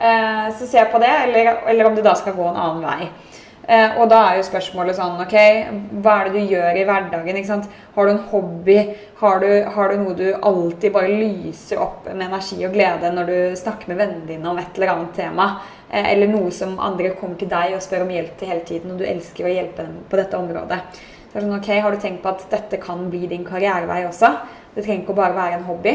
uh, 0.00 0.48
så 0.56 0.68
se 0.68 0.86
på 0.88 1.02
det, 1.02 1.12
eller, 1.26 1.52
eller, 1.68 1.90
om 1.90 1.98
du 1.98 2.02
da 2.04 2.16
skal 2.18 2.36
gå 2.38 2.48
en 2.48 2.60
annen 2.64 2.86
vei. 2.86 3.10
Uh, 3.62 4.00
og 4.02 4.08
da 4.10 4.18
er 4.26 4.40
jo 4.40 4.46
spørsmålet 4.48 4.96
sånn 4.98 5.20
OK, 5.22 5.34
hva 6.02 6.16
er 6.18 6.28
det 6.28 6.40
du 6.40 6.54
gjør 6.56 6.78
i 6.80 6.86
hverdagen? 6.88 7.36
ikke 7.38 7.50
sant? 7.50 7.68
Har 7.94 8.08
du 8.08 8.14
en 8.16 8.24
hobby? 8.32 8.78
Har 9.20 9.38
du, 9.38 9.50
har 9.76 9.92
du 9.92 10.00
noe 10.00 10.16
du 10.18 10.26
alltid 10.34 10.90
bare 10.96 11.12
lyser 11.20 11.78
opp 11.82 12.08
med 12.08 12.26
energi 12.26 12.58
og 12.66 12.74
glede 12.74 13.12
når 13.14 13.30
du 13.30 13.36
snakker 13.60 13.92
med 13.92 14.00
vennene 14.02 14.26
dine 14.26 14.50
om 14.50 14.58
et 14.58 14.80
eller 14.80 14.96
annet 14.96 15.14
tema? 15.20 15.46
Eh, 15.92 16.10
eller 16.14 16.32
noe 16.32 16.50
som 16.54 16.74
andre 16.82 17.12
kommer 17.20 17.38
til 17.38 17.52
deg 17.52 17.76
og 17.76 17.84
spør 17.84 18.06
om 18.06 18.10
hjelp 18.10 18.34
til 18.40 18.50
hele 18.50 18.66
tiden, 18.66 18.94
og 18.94 19.02
du 19.02 19.06
elsker 19.06 19.46
å 19.46 19.52
hjelpe 19.54 19.86
dem 19.86 20.00
på 20.10 20.18
dette 20.18 20.40
området. 20.40 20.80
Så 21.28 21.38
er 21.38 21.46
sånn, 21.46 21.58
ok, 21.60 21.70
Har 21.84 21.94
du 21.94 22.00
tenkt 22.00 22.22
på 22.24 22.32
at 22.32 22.42
dette 22.50 22.80
kan 22.82 23.06
bli 23.12 23.26
din 23.30 23.44
karrierevei 23.44 24.02
også? 24.08 24.34
Det 24.74 24.82
trenger 24.82 25.04
ikke 25.04 25.14
å 25.14 25.20
bare 25.22 25.36
være 25.36 25.60
en 25.60 25.68
hobby. 25.68 25.94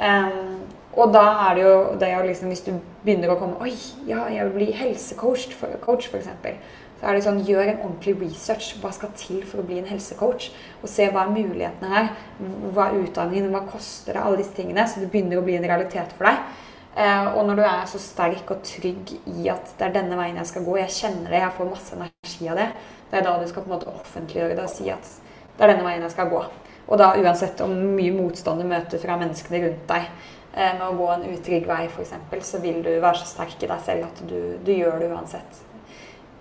Um, 0.00 0.60
og 0.98 1.12
da 1.14 1.24
er 1.46 1.54
det 1.54 1.64
jo 1.64 1.74
det 2.00 2.08
er 2.08 2.24
liksom, 2.24 2.48
Hvis 2.48 2.62
du 2.64 2.70
begynner 3.04 3.30
å 3.30 3.36
komme 3.38 3.60
Oi, 3.60 3.74
ja, 4.08 4.24
jeg 4.32 4.46
vil 4.48 4.54
bli 4.54 4.70
helsecoach, 4.74 5.52
for, 5.54 5.74
coach 5.84 6.08
f.eks. 6.08 6.30
Så 7.00 7.08
er 7.08 7.16
det 7.16 7.24
sånn, 7.24 7.42
Gjør 7.48 7.62
en 7.64 7.84
ordentlig 7.86 8.16
research. 8.20 8.74
Hva 8.82 8.92
skal 8.92 9.12
til 9.16 9.42
for 9.48 9.62
å 9.62 9.66
bli 9.66 9.78
en 9.80 9.88
helsecoach? 9.88 10.50
Og 10.82 10.90
se 10.92 11.06
hva 11.08 11.24
er 11.24 11.32
mulighetene 11.32 11.92
her. 11.92 12.10
Hva 12.74 12.90
er 12.90 12.98
utdanningen? 13.00 13.52
Hva 13.54 13.64
koster 13.70 14.16
det? 14.16 14.24
Alle 14.24 14.42
disse 14.42 14.56
tingene. 14.58 14.84
Så 14.84 15.00
det 15.00 15.08
begynner 15.12 15.40
å 15.40 15.46
bli 15.46 15.56
en 15.56 15.68
realitet 15.70 16.12
for 16.18 16.28
deg. 16.28 16.42
Eh, 16.96 17.26
og 17.38 17.46
når 17.46 17.60
du 17.60 17.62
er 17.64 17.84
så 17.86 18.00
sterk 18.02 18.50
og 18.50 18.64
trygg 18.66 19.12
i 19.30 19.46
at 19.52 19.76
det 19.78 19.86
er 19.86 19.94
denne 19.94 20.16
veien 20.18 20.40
jeg 20.40 20.50
skal 20.50 20.64
gå, 20.66 20.74
jeg 20.80 20.96
kjenner 20.96 21.30
det, 21.30 21.44
jeg 21.44 21.54
får 21.56 21.70
masse 21.70 21.94
energi 21.94 22.48
av 22.50 22.58
det, 22.58 22.66
det 23.12 23.20
er 23.20 23.26
da 23.28 23.36
du 23.38 23.46
skal 23.46 23.62
på 23.62 23.70
en 23.70 23.76
måte 23.76 23.92
offentliggjøre 23.92 24.56
det 24.58 24.64
og 24.64 24.72
si 24.72 24.90
at 24.90 25.12
det 25.54 25.64
er 25.64 25.72
denne 25.72 25.86
veien 25.86 26.02
jeg 26.02 26.16
skal 26.16 26.32
gå. 26.32 26.42
Og 26.90 26.98
da 26.98 27.12
uansett 27.14 27.62
om 27.62 27.76
mye 27.94 28.12
motstand 28.16 28.62
du 28.62 28.66
møter 28.66 28.98
fra 28.98 29.18
menneskene 29.20 29.62
rundt 29.68 29.86
deg 29.86 30.08
eh, 30.08 30.72
med 30.74 30.86
å 30.88 30.96
gå 30.98 31.08
en 31.14 31.26
utrygg 31.30 31.70
vei 31.70 31.84
f.eks., 31.86 32.14
så 32.50 32.62
vil 32.64 32.82
du 32.82 32.90
være 32.96 33.22
så 33.22 33.30
sterk 33.36 33.62
i 33.62 33.70
deg 33.70 33.86
selv 33.86 34.08
at 34.10 34.22
du, 34.26 34.38
du 34.58 34.72
gjør 34.74 34.98
det 34.98 35.12
uansett. 35.14 35.62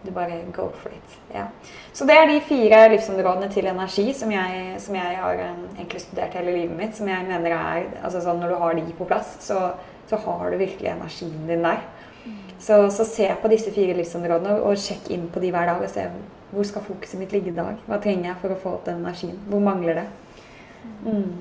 Du 0.04 0.14
bare 0.16 0.38
go 0.56 0.70
for 0.80 0.94
it. 0.96 1.16
Ja. 1.34 1.50
Så 1.94 2.06
det 2.08 2.16
er 2.16 2.28
de 2.30 2.40
fire 2.48 2.86
livsområdene 2.94 3.50
til 3.52 3.68
energi 3.68 4.14
som 4.16 4.32
jeg, 4.32 4.80
som 4.80 4.96
jeg 4.96 5.18
har 5.20 5.42
um, 5.44 5.66
egentlig 5.76 6.02
studert 6.06 6.38
hele 6.40 6.56
livet 6.56 6.78
mitt. 6.78 6.96
Som 6.96 7.12
jeg 7.12 7.28
mener 7.28 7.56
er 7.58 7.90
altså 8.00 8.24
sånn 8.24 8.40
Når 8.40 8.54
du 8.54 8.60
har 8.64 8.78
de 8.80 8.98
på 8.98 9.08
plass, 9.10 9.36
så 9.44 9.72
så 10.10 10.16
har 10.16 10.52
du 10.52 10.58
virkelig 10.58 10.90
energien 10.90 11.48
din 11.48 11.64
der. 11.64 11.80
Så, 12.60 12.92
så 12.92 13.06
se 13.06 13.36
på 13.42 13.48
disse 13.48 13.72
fire 13.72 13.94
livsområdene 13.94 14.56
og, 14.58 14.72
og 14.72 14.82
sjekk 14.82 15.12
inn 15.14 15.28
på 15.32 15.40
de 15.40 15.52
hver 15.54 15.70
dag 15.70 15.84
og 15.86 15.92
se 15.92 16.08
hvor 16.50 16.66
skal 16.66 16.84
fokuset 16.84 17.20
mitt 17.22 17.34
ligge 17.34 17.52
i 17.52 17.56
dag. 17.56 17.78
Hva 17.86 18.00
trenger 18.02 18.32
jeg 18.32 18.40
for 18.42 18.54
å 18.54 18.58
få 18.60 18.74
opp 18.80 18.88
den 18.90 19.04
energien? 19.04 19.38
Hvor 19.52 19.62
mangler 19.64 20.02
det? 20.02 20.08
Mm. 21.06 21.36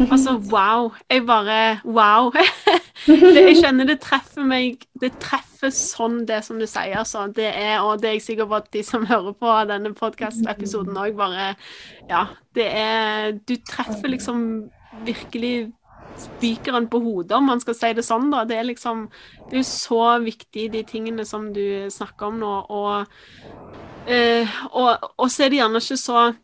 Altså, 0.00 0.36
wow. 0.52 0.92
Jeg 1.10 1.26
bare 1.26 1.80
Wow. 1.84 2.32
det, 3.06 3.42
jeg 3.48 3.56
kjenner 3.60 3.88
det 3.88 3.98
treffer 4.00 4.46
meg 4.46 4.86
Det 5.00 5.12
treffer 5.22 5.72
sånn, 5.74 6.22
det 6.28 6.42
som 6.46 6.60
du 6.60 6.66
sier. 6.66 6.96
Altså. 7.02 7.26
Det 7.34 7.48
er, 7.50 7.80
og 7.80 8.02
det 8.02 8.10
er 8.10 8.16
jeg 8.18 8.26
sikker 8.28 8.48
på 8.50 8.60
at 8.60 8.70
de 8.72 8.82
som 8.86 9.06
hører 9.06 9.36
på 9.36 9.58
denne 9.70 9.94
podkast-episoden 9.98 10.96
òg, 10.96 11.16
bare 11.18 11.54
Ja. 12.10 12.26
Det 12.54 12.68
er 12.68 13.32
Du 13.32 13.56
treffer 13.68 14.12
liksom 14.12 14.70
virkelig 15.06 15.72
spikeren 16.20 16.88
på 16.92 17.00
hodet, 17.00 17.32
om 17.32 17.46
man 17.48 17.60
skal 17.60 17.74
si 17.74 17.92
det 17.96 18.04
sånn. 18.04 18.30
da. 18.32 18.44
Det 18.44 18.56
er 18.58 18.68
liksom 18.68 19.08
Det 19.48 19.56
er 19.56 19.62
jo 19.62 19.68
så 19.68 20.18
viktig, 20.22 20.70
de 20.72 20.82
tingene 20.82 21.24
som 21.28 21.52
du 21.52 21.88
snakker 21.90 22.26
om 22.26 22.38
nå. 22.40 22.52
Og, 22.70 23.06
eh, 24.06 24.48
og, 24.72 25.12
og 25.16 25.30
så 25.30 25.44
er 25.44 25.52
det 25.52 25.60
gjerne 25.62 25.82
ikke 25.82 26.00
så 26.00 26.34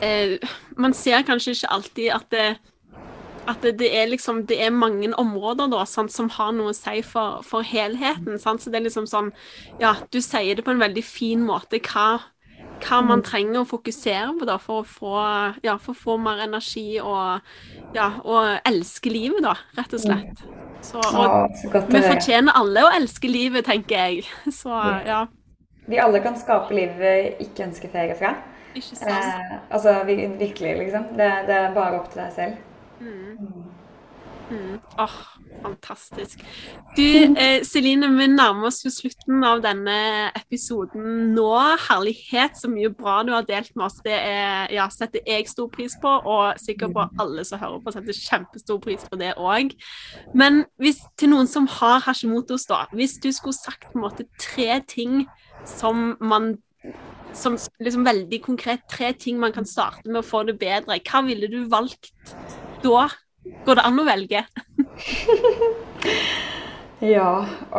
eh, 0.00 0.36
Man 0.80 0.96
ser 0.96 1.24
kanskje 1.28 1.56
ikke 1.56 1.72
alltid 1.76 2.12
at 2.16 2.28
det 2.34 2.48
at 3.48 3.62
det, 3.64 3.78
det, 3.80 3.88
er 3.96 4.06
liksom, 4.06 4.44
det 4.46 4.58
er 4.62 4.70
mange 4.70 5.08
områder 5.18 5.70
da, 5.72 5.80
sant, 5.88 6.12
som 6.12 6.28
har 6.34 6.52
noe 6.54 6.70
å 6.70 6.76
si 6.76 7.00
for, 7.02 7.40
for 7.46 7.66
helheten. 7.66 8.36
Sant? 8.38 8.62
Så 8.62 8.70
det 8.70 8.78
er 8.78 8.84
liksom 8.86 9.08
sånn 9.10 9.32
Ja, 9.80 9.96
du 10.12 10.20
sier 10.22 10.54
det 10.54 10.66
på 10.66 10.74
en 10.74 10.82
veldig 10.82 11.02
fin 11.06 11.42
måte 11.46 11.80
hva 11.88 12.20
hva 12.80 13.00
man 13.04 13.20
mm. 13.20 13.24
trenger 13.26 13.60
å 13.60 13.68
fokusere 13.68 14.30
på 14.38 14.46
da, 14.48 14.56
for, 14.60 14.80
å 14.80 14.88
få, 14.88 15.14
ja, 15.64 15.76
for 15.80 15.92
å 15.92 16.00
få 16.00 16.16
mer 16.22 16.40
energi 16.46 17.00
og, 17.02 17.44
ja, 17.96 18.06
og 18.24 18.60
elske 18.68 19.12
livet, 19.12 19.42
da, 19.44 19.52
rett 19.76 19.96
og 19.96 20.00
slett. 20.00 20.44
Så, 20.84 20.96
og, 20.96 21.58
så 21.60 21.82
vi 21.90 22.00
fortjener 22.00 22.56
alle 22.56 22.86
å 22.86 22.92
elske 22.96 23.28
livet, 23.28 23.66
tenker 23.68 24.00
jeg. 24.00 24.24
Så, 24.62 24.72
ja. 25.04 25.26
Vi 25.90 25.98
alle 26.00 26.22
kan 26.24 26.38
skape 26.40 26.72
livet 26.72 26.96
vi 27.02 27.44
ikke 27.44 27.66
ønsker 27.66 27.92
ferie 27.92 28.16
fra. 28.16 28.32
Ikke 28.74 28.96
sant? 28.96 29.10
Eh, 29.10 29.58
altså 29.70 29.96
virkelig, 30.06 30.76
liksom. 30.84 31.10
Det, 31.18 31.30
det, 31.48 31.56
er 31.56 31.74
bare 31.74 32.00
opp 32.00 32.10
til 32.12 32.22
deg 32.22 32.32
selv. 32.36 32.56
Mm. 33.00 33.36
mm. 33.40 33.68
Mm. 34.50 34.80
Oh, 34.98 35.16
fantastisk. 35.62 36.40
Du, 36.96 37.02
eh, 37.38 37.62
Celine, 37.64 38.08
vi 38.18 38.26
nærmer 38.26 38.66
oss 38.66 38.82
jo 38.84 38.90
slutten 38.90 39.44
av 39.46 39.60
denne 39.62 40.30
episoden 40.34 41.30
nå. 41.36 41.52
Herlighet, 41.86 42.58
så 42.58 42.70
mye 42.70 42.90
bra 42.90 43.20
du 43.26 43.30
har 43.30 43.46
delt 43.46 43.70
med 43.76 43.86
oss. 43.86 44.00
Det 44.04 44.16
er, 44.16 44.66
ja, 44.74 44.88
setter 44.90 45.22
jeg 45.26 45.46
stor 45.48 45.70
pris 45.70 45.94
på, 46.02 46.10
og 46.10 46.58
sikkert 46.58 46.96
på 46.96 47.06
alle 47.22 47.44
som 47.46 47.62
hører 47.62 47.78
på, 47.84 47.94
setter 47.94 48.18
kjempestor 48.18 48.80
pris 48.82 49.06
på 49.06 49.20
det 49.20 49.36
òg. 49.38 49.76
Men 50.34 50.64
hvis, 50.82 50.98
til 51.20 51.30
noen 51.30 51.50
som 51.50 51.70
har 51.78 52.02
Hashimotos, 52.08 52.66
da, 52.70 52.88
hvis 52.90 53.20
du 53.22 53.30
skulle 53.32 53.54
sagt 53.54 53.86
på 53.92 54.00
en 54.00 54.08
måte 54.08 54.26
tre 54.40 54.80
ting 54.90 55.28
som 55.68 56.16
man 56.20 56.56
som 57.36 57.56
liksom 57.82 58.04
veldig 58.06 58.40
konkret 58.44 58.86
tre 58.90 59.12
ting 59.12 59.38
man 59.40 59.54
kan 59.54 59.66
starte 59.68 60.08
med 60.08 60.22
å 60.22 60.26
få 60.26 60.42
det 60.48 60.58
bedre, 60.60 60.98
hva 61.06 61.22
ville 61.26 61.50
du 61.50 61.62
valgt 61.70 62.12
da? 62.84 63.08
Går 63.64 63.78
det 63.78 63.84
an 63.86 64.00
å 64.00 64.04
velge? 64.04 64.42
ja, 67.14 67.30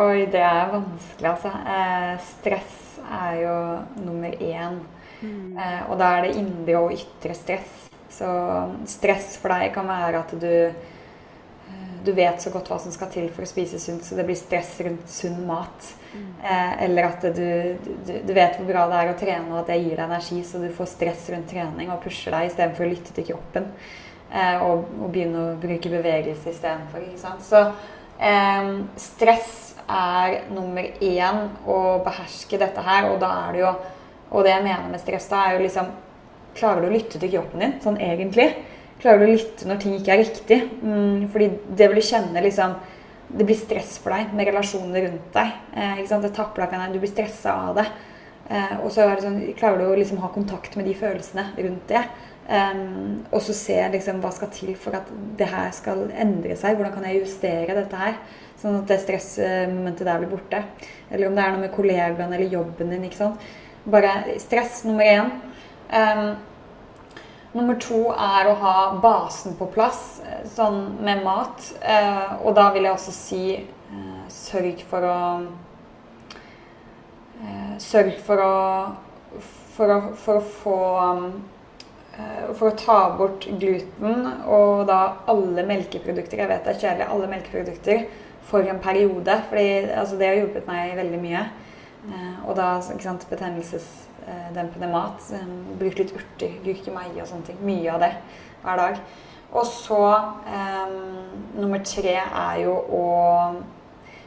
oi, 0.01 0.25
det 0.33 0.41
er 0.41 0.71
vanskelig, 0.73 1.27
altså. 1.29 1.51
Eh, 1.75 2.15
stress 2.31 2.79
er 3.05 3.37
jo 3.43 3.55
nummer 4.01 4.33
én. 4.41 4.79
Mm. 5.21 5.53
Eh, 5.57 5.83
og 5.85 5.99
da 6.01 6.15
er 6.17 6.25
det 6.25 6.39
indre 6.41 6.81
og 6.81 6.95
ytre 6.95 7.37
stress. 7.37 7.77
Så 8.11 8.27
stress 8.89 9.35
for 9.41 9.53
deg 9.53 9.71
kan 9.75 9.87
være 9.89 10.23
at 10.25 10.33
du 10.41 10.49
eh, 10.49 10.89
du 12.05 12.11
vet 12.17 12.41
så 12.41 12.49
godt 12.49 12.71
hva 12.71 12.79
som 12.81 12.93
skal 12.93 13.11
til 13.13 13.29
for 13.29 13.45
å 13.45 13.49
spise 13.49 13.79
sunt, 13.81 14.05
så 14.05 14.17
det 14.17 14.25
blir 14.25 14.39
stress 14.39 14.73
rundt 14.85 15.09
sunn 15.11 15.43
mat. 15.45 15.91
Mm. 16.11 16.27
Eh, 16.43 16.83
eller 16.85 17.07
at 17.07 17.25
du, 17.35 17.77
du, 18.05 18.13
du, 18.27 18.33
vet 18.35 18.57
hvor 18.59 18.67
bra 18.67 18.85
det 18.91 18.99
er 18.99 19.11
å 19.11 19.17
trene, 19.19 19.47
og 19.53 19.61
at 19.61 19.71
det 19.71 19.79
gir 19.79 19.95
deg 19.95 20.05
energi, 20.05 20.41
så 20.43 20.59
du 20.59 20.67
får 20.75 20.89
stress 20.91 21.29
rundt 21.31 21.49
trening 21.51 21.91
og 21.93 22.01
pusher 22.03 22.35
deg 22.35 22.49
istedenfor 22.49 22.87
å 22.87 22.91
lytte 22.91 23.15
til 23.15 23.29
kroppen. 23.31 23.69
Eh, 24.31 24.63
og, 24.63 24.85
og, 24.99 25.09
begynne 25.11 25.41
å 25.41 25.57
bruke 25.59 25.91
bevegelse 25.91 26.53
istedenfor. 26.53 27.07
Så 27.43 27.63
eh, 28.19 28.69
stress 28.99 29.57
er 29.91 30.37
nummer 30.53 30.85
én 31.03 31.41
å 31.67 31.79
beherske 32.05 32.59
dette 32.61 32.83
her, 32.85 33.09
og 33.11 33.19
da 33.23 33.33
er 33.47 33.57
det 33.57 33.65
jo 33.65 33.73
Og 34.31 34.45
det 34.47 34.53
jeg 34.53 34.63
mener 34.63 34.87
med 34.87 35.01
stress, 35.01 35.25
da 35.27 35.41
er 35.43 35.57
jo 35.57 35.63
liksom 35.65 35.89
Klarer 36.55 36.83
du 36.83 36.87
å 36.87 36.93
lytte 36.93 37.19
til 37.19 37.31
kroppen 37.33 37.59
din 37.63 37.73
sånn 37.83 37.97
egentlig? 37.99 38.45
Klarer 39.01 39.19
du 39.19 39.25
å 39.25 39.33
lytte 39.33 39.67
når 39.67 39.77
ting 39.81 39.93
ikke 39.97 40.13
er 40.13 40.19
riktig? 40.21 40.57
Mm, 40.83 41.27
fordi 41.31 41.47
det 41.79 41.87
vil 41.89 41.99
du 41.99 42.05
kjenne 42.05 42.43
liksom 42.43 42.75
Det 43.31 43.45
blir 43.47 43.57
stress 43.57 43.97
for 44.01 44.15
deg 44.15 44.33
med 44.35 44.49
relasjonene 44.49 45.05
rundt 45.05 45.29
deg. 45.35 45.53
Eh? 45.77 46.01
Det 46.01 46.33
tapper 46.35 46.65
deg 46.65 46.73
for 46.73 46.95
Du 46.95 46.99
blir 46.99 47.13
stressa 47.13 47.53
av 47.69 47.77
det. 47.79 47.87
Eh, 48.51 48.75
og 48.81 48.91
så 48.91 49.05
sånn, 49.21 49.39
klarer 49.57 49.79
du 49.79 49.87
å 49.87 49.95
liksom 49.99 50.19
ha 50.23 50.31
kontakt 50.33 50.75
med 50.75 50.89
de 50.89 50.95
følelsene 50.97 51.51
rundt 51.57 51.87
det. 51.91 52.03
Um, 52.51 53.21
og 53.31 53.39
så 53.45 53.53
se 53.55 53.77
liksom, 53.93 54.17
hva 54.19 54.31
skal 54.35 54.49
til 54.51 54.73
for 54.75 54.97
at 54.97 55.07
det 55.39 55.47
her 55.47 55.69
skal 55.75 56.07
endre 56.09 56.57
seg. 56.59 56.75
Hvordan 56.75 56.95
kan 56.97 57.05
jeg 57.07 57.21
justere 57.21 57.77
dette 57.77 57.99
her, 57.99 58.17
sånn 58.59 58.81
at 58.81 58.89
det 58.89 58.97
stressmomentet 59.05 60.07
der 60.09 60.19
blir 60.19 60.33
borte. 60.33 60.63
Eller 61.09 61.29
om 61.29 61.37
det 61.37 61.45
er 61.45 61.53
noe 61.53 61.63
med 61.63 61.75
kollegaene 61.75 62.35
eller 62.35 62.51
jobben 62.51 62.91
din. 62.91 63.07
Bare 63.93 64.15
stress 64.41 64.81
nummer 64.89 65.07
én. 65.07 65.31
Um, 65.91 66.25
nummer 67.53 67.75
to 67.81 68.05
er 68.13 68.47
å 68.47 68.57
ha 68.61 68.75
basen 69.03 69.55
på 69.59 69.67
plass, 69.73 70.21
sånn 70.55 70.81
med 71.03 71.23
mat. 71.25 71.71
Eh, 71.81 72.33
og 72.45 72.55
da 72.57 72.69
vil 72.75 72.87
jeg 72.87 72.95
også 72.95 73.13
si 73.15 73.45
eh, 73.57 74.25
sørg 74.31 74.83
for 74.89 75.07
å 75.07 75.21
eh, 77.41 77.73
Sørg 77.81 78.19
for 78.23 78.43
å 78.43 78.53
for 79.71 79.89
å, 79.89 79.99
for 80.19 80.37
å 80.37 80.43
få 80.43 80.77
um, 80.99 81.27
for 82.57 82.67
å 82.67 82.75
ta 82.77 82.97
bort 83.15 83.47
gluten 83.57 84.25
og 84.43 84.83
da 84.89 84.97
alle 85.31 85.63
melkeprodukter 85.65 86.41
Jeg 86.41 86.49
vet 86.51 86.67
det 86.67 86.73
er 86.73 86.81
kjedelig, 86.81 87.07
alle 87.07 87.29
melkeprodukter 87.31 88.03
for 88.49 88.67
en 88.67 88.81
periode. 88.83 89.37
For 89.47 89.57
altså, 89.57 90.19
det 90.19 90.27
har 90.27 90.37
hjulpet 90.41 90.67
meg 90.67 90.91
veldig 90.99 91.21
mye. 91.23 91.45
Og 92.43 92.51
da 92.59 92.73
ikke 92.83 93.07
sant, 93.07 93.25
betennelsesdempende 94.21 94.87
mat. 94.87 95.33
Bruk 95.79 95.97
litt 95.99 96.13
urter, 96.15 96.55
gurkemeie 96.65 97.21
og 97.21 97.27
sånne 97.29 97.47
ting. 97.49 97.59
Mye 97.65 97.91
av 97.93 98.01
det 98.03 98.11
hver 98.61 98.81
dag. 98.81 99.03
Og 99.51 99.67
så 99.67 99.99
eh, 100.47 100.93
nummer 101.59 101.81
tre 101.83 102.15
er 102.23 102.61
jo 102.63 102.75
å 102.95 103.05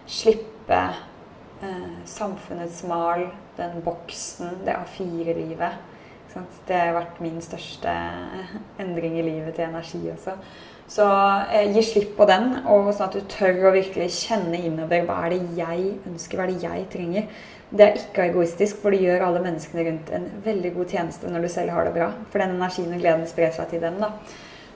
slippe 0.07 0.81
eh, 1.65 1.95
samfunnets 2.05 2.83
mal, 2.89 3.31
den 3.57 3.81
boksen, 3.85 4.61
det 4.67 4.77
A4-livet. 4.77 5.91
Det 6.67 6.75
har 6.75 6.97
vært 6.97 7.21
min 7.23 7.39
største 7.39 7.93
endring 8.83 9.21
i 9.21 9.23
livet 9.23 9.55
til 9.55 9.69
energi 9.69 10.01
også. 10.11 10.35
Så 10.91 11.07
eh, 11.53 11.73
gi 11.73 11.83
slipp 11.83 12.15
på 12.19 12.27
den, 12.29 12.51
og 12.69 12.91
sånn 12.93 13.09
at 13.09 13.17
du 13.17 13.25
tør 13.31 13.71
å 13.71 13.75
virkelig 13.75 14.11
kjenne 14.19 14.61
innover 14.61 15.07
hva 15.09 15.23
er 15.25 15.35
det 15.35 15.43
jeg 15.59 15.85
ønsker, 16.11 16.39
hva 16.39 16.47
er 16.47 16.53
det 16.53 16.65
jeg 16.67 16.87
trenger. 16.93 17.29
Det 17.75 17.85
er 17.87 17.99
ikke 17.99 18.27
egoistisk, 18.29 18.83
for 18.83 18.95
det 18.95 19.03
gjør 19.03 19.25
alle 19.27 19.43
menneskene 19.43 19.87
rundt 19.89 20.13
en 20.15 20.27
veldig 20.45 20.75
god 20.77 20.97
tjeneste 20.97 21.31
når 21.31 21.47
du 21.47 21.53
selv 21.55 21.75
har 21.75 21.89
det 21.89 21.95
bra. 21.97 22.11
For 22.31 22.43
den 22.43 22.59
energien 22.59 22.93
og 22.93 23.01
gleden 23.01 23.25
sprer 23.31 23.55
seg 23.57 23.73
til 23.73 23.83
dem. 23.83 23.97
da. 24.03 24.13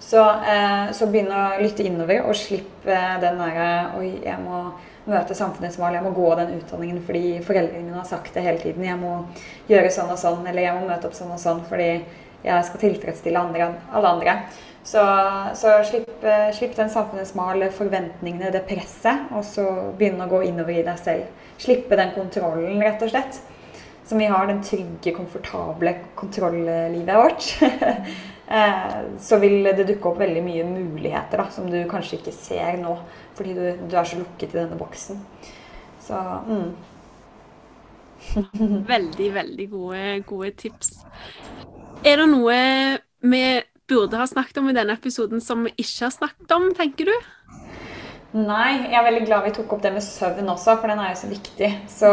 Så, 0.00 0.22
eh, 0.22 0.90
så 0.96 1.06
begynn 1.10 1.34
å 1.34 1.58
lytte 1.60 1.84
innover, 1.84 2.24
og 2.24 2.38
slipp 2.38 2.86
den 2.86 3.42
derre 3.42 3.68
Oi, 3.98 4.14
jeg 4.24 4.38
må 4.40 4.70
møte 5.08 5.36
samfunnets 5.36 5.78
mål, 5.80 5.96
jeg 5.96 6.04
må 6.04 6.12
gå 6.16 6.28
den 6.38 6.54
utdanningen 6.58 7.02
fordi 7.04 7.38
foreldrene 7.44 7.84
mine 7.84 8.00
har 8.00 8.08
sagt 8.08 8.34
det 8.36 8.44
hele 8.44 8.60
tiden. 8.62 8.84
Jeg 8.84 9.00
må 9.00 9.14
gjøre 9.68 9.92
sånn 9.92 10.12
og 10.12 10.20
sånn, 10.20 10.46
eller 10.46 10.64
jeg 10.64 10.76
må 10.76 10.88
møte 10.88 11.08
opp 11.08 11.16
sånn 11.16 11.34
og 11.34 11.42
sånn 11.42 11.62
fordi 11.68 11.90
jeg 12.44 12.66
skal 12.68 12.82
tilfredsstille 12.84 13.40
andre, 13.40 13.70
alle 13.92 14.14
andre. 14.16 14.34
Så, 14.86 15.02
så 15.60 15.74
slipp, 15.84 16.24
eh, 16.24 16.48
slipp, 16.56 16.76
den 16.76 16.90
samfunnets 16.90 17.34
mal, 17.36 17.60
forventningene, 17.76 18.52
det 18.54 18.64
presset, 18.68 19.28
og 19.36 19.44
så 19.44 19.66
begynne 19.98 20.24
å 20.24 20.30
gå 20.30 20.42
innover 20.48 20.78
i 20.78 20.86
deg 20.86 21.02
selv. 21.02 21.44
Slippe 21.60 21.98
den 21.98 22.14
kontrollen, 22.16 22.80
rett 22.82 23.02
og 23.04 23.12
slett. 23.12 23.40
Som 24.08 24.22
vi 24.22 24.30
har, 24.30 24.46
den 24.48 24.62
trygge, 24.64 25.12
komfortable 25.16 25.94
kontrolllivet 26.16 27.14
vårt. 27.18 27.52
Eh, 28.48 28.92
så 29.20 29.36
vil 29.36 29.66
det 29.76 29.84
dukke 29.84 30.08
opp 30.08 30.22
veldig 30.22 30.40
mye 30.40 30.62
muligheter 30.64 31.42
da, 31.42 31.44
som 31.52 31.66
du 31.68 31.82
kanskje 31.84 32.16
ikke 32.16 32.32
ser 32.32 32.78
nå. 32.80 32.94
Fordi 33.36 33.52
du, 33.52 33.64
du 33.84 33.92
er 33.92 34.08
så 34.08 34.16
lukket 34.16 34.54
i 34.54 34.56
denne 34.56 34.78
boksen. 34.80 35.18
Så 36.00 36.16
mm. 36.46 36.70
veldig, 38.94 39.28
veldig 39.34 39.66
gode, 39.70 40.22
gode 40.32 40.50
tips. 40.64 40.94
Er 42.00 42.22
det 42.22 42.28
noe 42.30 42.56
vi 43.28 43.42
burde 43.88 44.20
ha 44.20 44.26
snakket 44.28 44.60
om 44.62 44.70
i 44.70 44.76
denne 44.76 44.96
episoden 44.98 45.42
som 45.44 45.66
vi 45.66 45.74
ikke 45.76 46.06
har 46.06 46.14
snakket 46.14 46.54
om, 46.56 46.70
tenker 46.76 47.10
du? 47.10 47.16
Nei, 48.36 48.90
jeg 48.90 48.92
er 48.92 49.06
veldig 49.06 49.22
glad 49.24 49.46
vi 49.46 49.54
tok 49.56 49.70
opp 49.72 49.84
det 49.86 49.94
med 49.94 50.04
søvn 50.04 50.50
også, 50.52 50.74
for 50.82 50.92
den 50.92 51.00
er 51.00 51.14
jo 51.14 51.20
så 51.22 51.30
viktig. 51.30 51.70
Så, 51.88 52.10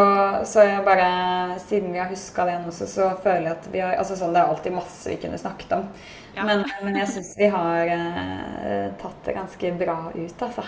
så 0.47 0.63
jeg 0.63 0.85
bare, 0.87 1.07
siden 1.65 1.91
vi 1.91 1.99
har 1.99 2.07
huska 2.07 2.45
det 2.47 2.55
også, 2.61 2.87
så, 2.87 2.87
så 2.93 3.09
føler 3.25 3.49
jeg 3.49 3.57
at 3.57 3.67
vi 3.73 3.81
har 3.83 3.97
altså 3.99 4.15
sånn, 4.15 4.31
Det 4.31 4.39
er 4.39 4.53
alltid 4.53 4.77
masse 4.77 5.11
vi 5.11 5.19
kunne 5.19 5.39
snakket 5.41 5.75
om. 5.75 5.89
Ja. 6.37 6.45
Men, 6.47 6.63
men, 6.83 6.95
jeg 7.01 7.11
syns 7.11 7.33
vi 7.39 7.51
har 7.51 7.91
eh, 7.91 8.87
tatt 9.01 9.27
det 9.27 9.35
ganske 9.35 9.73
bra 9.83 9.97
ut, 10.15 10.47
altså. 10.47 10.63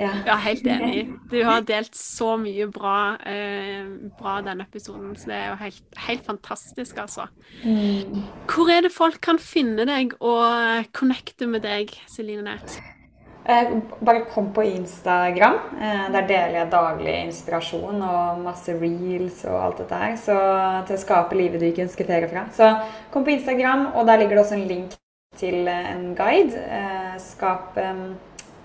Ja. 0.00 0.12
ja, 0.26 0.36
helt 0.40 0.66
enig. 0.66 1.02
Du 1.30 1.36
har 1.44 1.64
delt 1.68 1.96
så 1.96 2.34
mye 2.40 2.66
bra, 2.72 3.16
eh, 3.28 3.84
bra 4.16 4.38
denne 4.44 4.64
episoden, 4.64 5.12
så 5.18 5.28
det 5.28 5.36
er 5.36 5.50
jo 5.50 5.58
helt, 5.60 5.82
helt 6.06 6.24
fantastisk, 6.24 7.02
altså. 7.02 7.26
Mm. 7.64 8.22
Hvor 8.48 8.72
er 8.72 8.86
det 8.86 8.94
folk 8.94 9.20
kan 9.20 9.40
finne 9.42 9.84
deg 9.88 10.16
og 10.20 10.88
connecte 10.96 11.50
med 11.50 11.66
deg, 11.68 11.92
Celine 12.08 12.46
Nært? 12.48 12.80
Eh, 13.44 13.70
bare 14.00 14.24
kom 14.32 14.52
på 14.52 14.62
Instagram. 14.62 15.58
Eh, 15.80 16.06
der 16.12 16.26
deler 16.28 16.56
jeg 16.58 16.72
daglig 16.72 17.14
inspirasjon 17.24 18.02
og 18.04 18.42
masse 18.44 18.74
reels 18.76 19.44
og 19.48 19.56
alt 19.64 19.78
dette 19.82 20.00
her. 20.02 20.16
Så 20.20 20.36
til 20.86 20.96
å 20.96 21.04
skape 21.04 21.38
livet 21.38 21.60
du 21.60 21.68
ikke 21.68 21.86
ønsker 21.88 22.08
ferie 22.08 22.28
fra. 22.30 22.46
Så 22.56 22.68
kom 23.12 23.24
på 23.24 23.34
Instagram, 23.36 23.86
og 23.94 24.06
der 24.06 24.20
ligger 24.20 24.36
det 24.36 24.44
også 24.44 24.58
en 24.60 24.68
link 24.68 24.96
til 25.40 25.68
en 25.68 26.14
guide. 26.18 26.56
Eh, 26.56 27.16
skap 27.22 27.78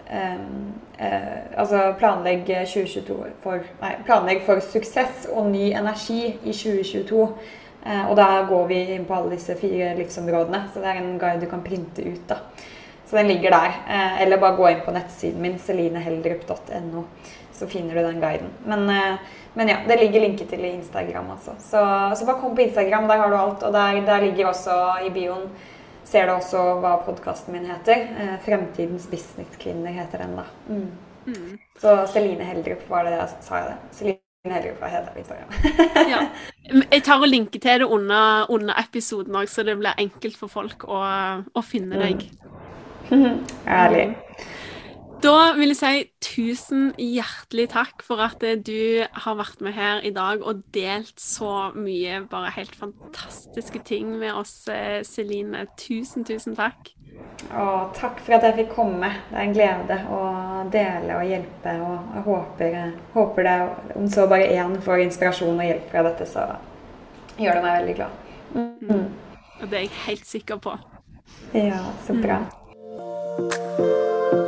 altså 0.05 1.79
planlegg 1.97 2.45
2022 2.45 3.15
for, 3.43 3.63
nei, 3.81 3.93
planlegg 4.05 4.43
for 4.45 4.61
suksess 4.61 5.25
og 5.33 5.47
ny 5.49 5.71
energi 5.73 6.35
i 6.43 6.53
2022. 6.53 7.29
Eh, 7.85 8.05
og 8.09 8.15
da 8.17 8.41
går 8.49 8.65
vi 8.69 8.79
inn 8.95 9.05
på 9.05 9.13
alle 9.13 9.35
disse 9.35 9.55
fire 9.59 9.91
livsområdene. 9.99 10.63
Så 10.73 10.81
det 10.81 10.91
er 10.91 11.01
en 11.01 11.19
guide 11.21 11.43
du 11.43 11.49
kan 11.51 11.63
printe 11.65 12.01
ut. 12.01 12.23
da. 12.29 12.39
Så 13.05 13.17
den 13.17 13.27
ligger 13.27 13.53
der. 13.53 13.77
Eh, 13.87 14.21
eller 14.23 14.41
bare 14.41 14.57
gå 14.57 14.69
inn 14.69 14.81
på 14.85 14.93
nettsiden 14.95 15.41
min, 15.41 15.59
selineheldrup.no, 15.59 17.03
så 17.53 17.67
finner 17.67 17.95
du 17.95 18.01
den 18.01 18.21
guiden. 18.21 18.49
Men, 18.65 18.89
eh, 18.89 19.19
men, 19.53 19.69
ja, 19.69 19.77
det 19.87 19.99
ligger 19.99 20.21
linket 20.21 20.49
til 20.49 20.65
i 20.65 20.73
Instagram, 20.73 21.31
altså. 21.31 21.51
Så, 21.59 21.79
så, 22.15 22.25
bare 22.25 22.41
kom 22.41 22.55
på 22.55 22.61
Instagram, 22.61 23.07
der 23.07 23.17
har 23.17 23.29
du 23.29 23.37
alt. 23.37 23.63
Og 23.63 23.73
der, 23.73 24.01
der 24.05 24.21
ligger 24.21 24.47
også 24.47 24.97
i 25.05 25.09
bioen 25.09 25.49
ser 26.05 26.27
du 26.29 26.35
også 26.35 26.61
hva 26.83 26.95
podkasten 27.05 27.55
min 27.55 27.65
heter. 27.69 28.05
Eh, 28.15 28.35
'Fremtidens 28.45 29.07
businesskvinner' 29.11 29.95
heter 29.95 30.23
den, 30.23 30.35
da. 30.37 30.45
Mm. 30.67 30.91
Mm. 31.25 31.57
Så 31.81 32.07
Celine 32.13 32.45
Heldrup 32.45 32.89
var 32.89 33.03
det 33.03 33.11
jeg 33.17 33.29
sa 33.41 33.55
jeg 33.55 33.67
det. 33.71 33.77
Celine 33.91 34.53
Heldrup 34.53 34.81
var 34.81 34.87
heter 34.93 35.11
på 35.13 35.19
Instagram. 35.19 35.49
ja. 36.13 36.21
Jeg 36.91 37.03
tar 37.03 37.21
og 37.21 37.27
linker 37.27 37.59
til 37.59 37.79
det 37.79 37.85
under, 37.85 38.45
under 38.49 38.73
episoden 38.79 39.35
òg, 39.35 39.49
så 39.49 39.63
det 39.63 39.77
blir 39.77 39.97
enkelt 39.97 40.37
for 40.37 40.47
folk 40.47 40.85
å, 40.87 41.01
å 41.53 41.65
finne 41.65 41.99
deg. 42.01 42.27
Mm. 43.09 43.41
Ærlig. 43.81 44.05
Da 45.25 45.55
vil 45.57 45.71
jeg 45.71 45.77
si 45.79 46.01
tusen 46.21 46.91
hjertelig 47.01 47.71
takk 47.73 48.03
for 48.05 48.21
at 48.21 48.43
du 48.67 49.01
har 49.01 49.37
vært 49.39 49.63
med 49.65 49.73
her 49.73 50.03
i 50.05 50.11
dag 50.13 50.43
og 50.45 50.59
delt 50.75 51.17
så 51.21 51.71
mye 51.73 52.19
bare 52.29 52.51
helt 52.53 52.75
fantastiske 52.77 53.81
ting 53.87 54.11
med 54.19 54.35
oss, 54.37 54.67
eh, 54.69 55.01
Celine. 55.01 55.65
Tusen, 55.81 56.27
tusen 56.29 56.53
takk. 56.55 56.91
Og 57.49 57.95
takk 57.97 58.21
for 58.21 58.37
at 58.37 58.45
jeg 58.45 58.57
fikk 58.59 58.71
komme. 58.75 59.09
Det 59.31 59.39
er 59.39 59.47
en 59.47 59.57
glede 59.57 59.97
å 60.13 60.21
dele 60.69 61.17
og 61.17 61.25
hjelpe. 61.31 61.73
Og 61.81 62.13
jeg 62.13 62.25
håper, 62.29 62.79
håper 63.17 63.49
det, 63.49 63.59
om 63.97 64.05
så 64.11 64.29
bare 64.29 64.53
én 64.53 64.77
får 64.77 65.07
inspirasjon 65.07 65.57
og 65.57 65.69
hjelp 65.71 65.89
fra 65.89 66.05
dette, 66.05 66.29
så 66.29 66.45
gjør 67.41 67.57
det 67.57 67.65
meg 67.65 67.79
veldig 67.79 67.97
glad. 67.97 68.11
Mm. 68.53 69.09
Og 69.61 69.65
det 69.71 69.79
er 69.79 69.87
jeg 69.87 69.95
helt 70.05 70.27
sikker 70.35 70.61
på. 70.61 70.77
Ja, 71.55 71.81
så 72.05 72.13
bra. 72.13 72.43
Mm. 72.45 74.44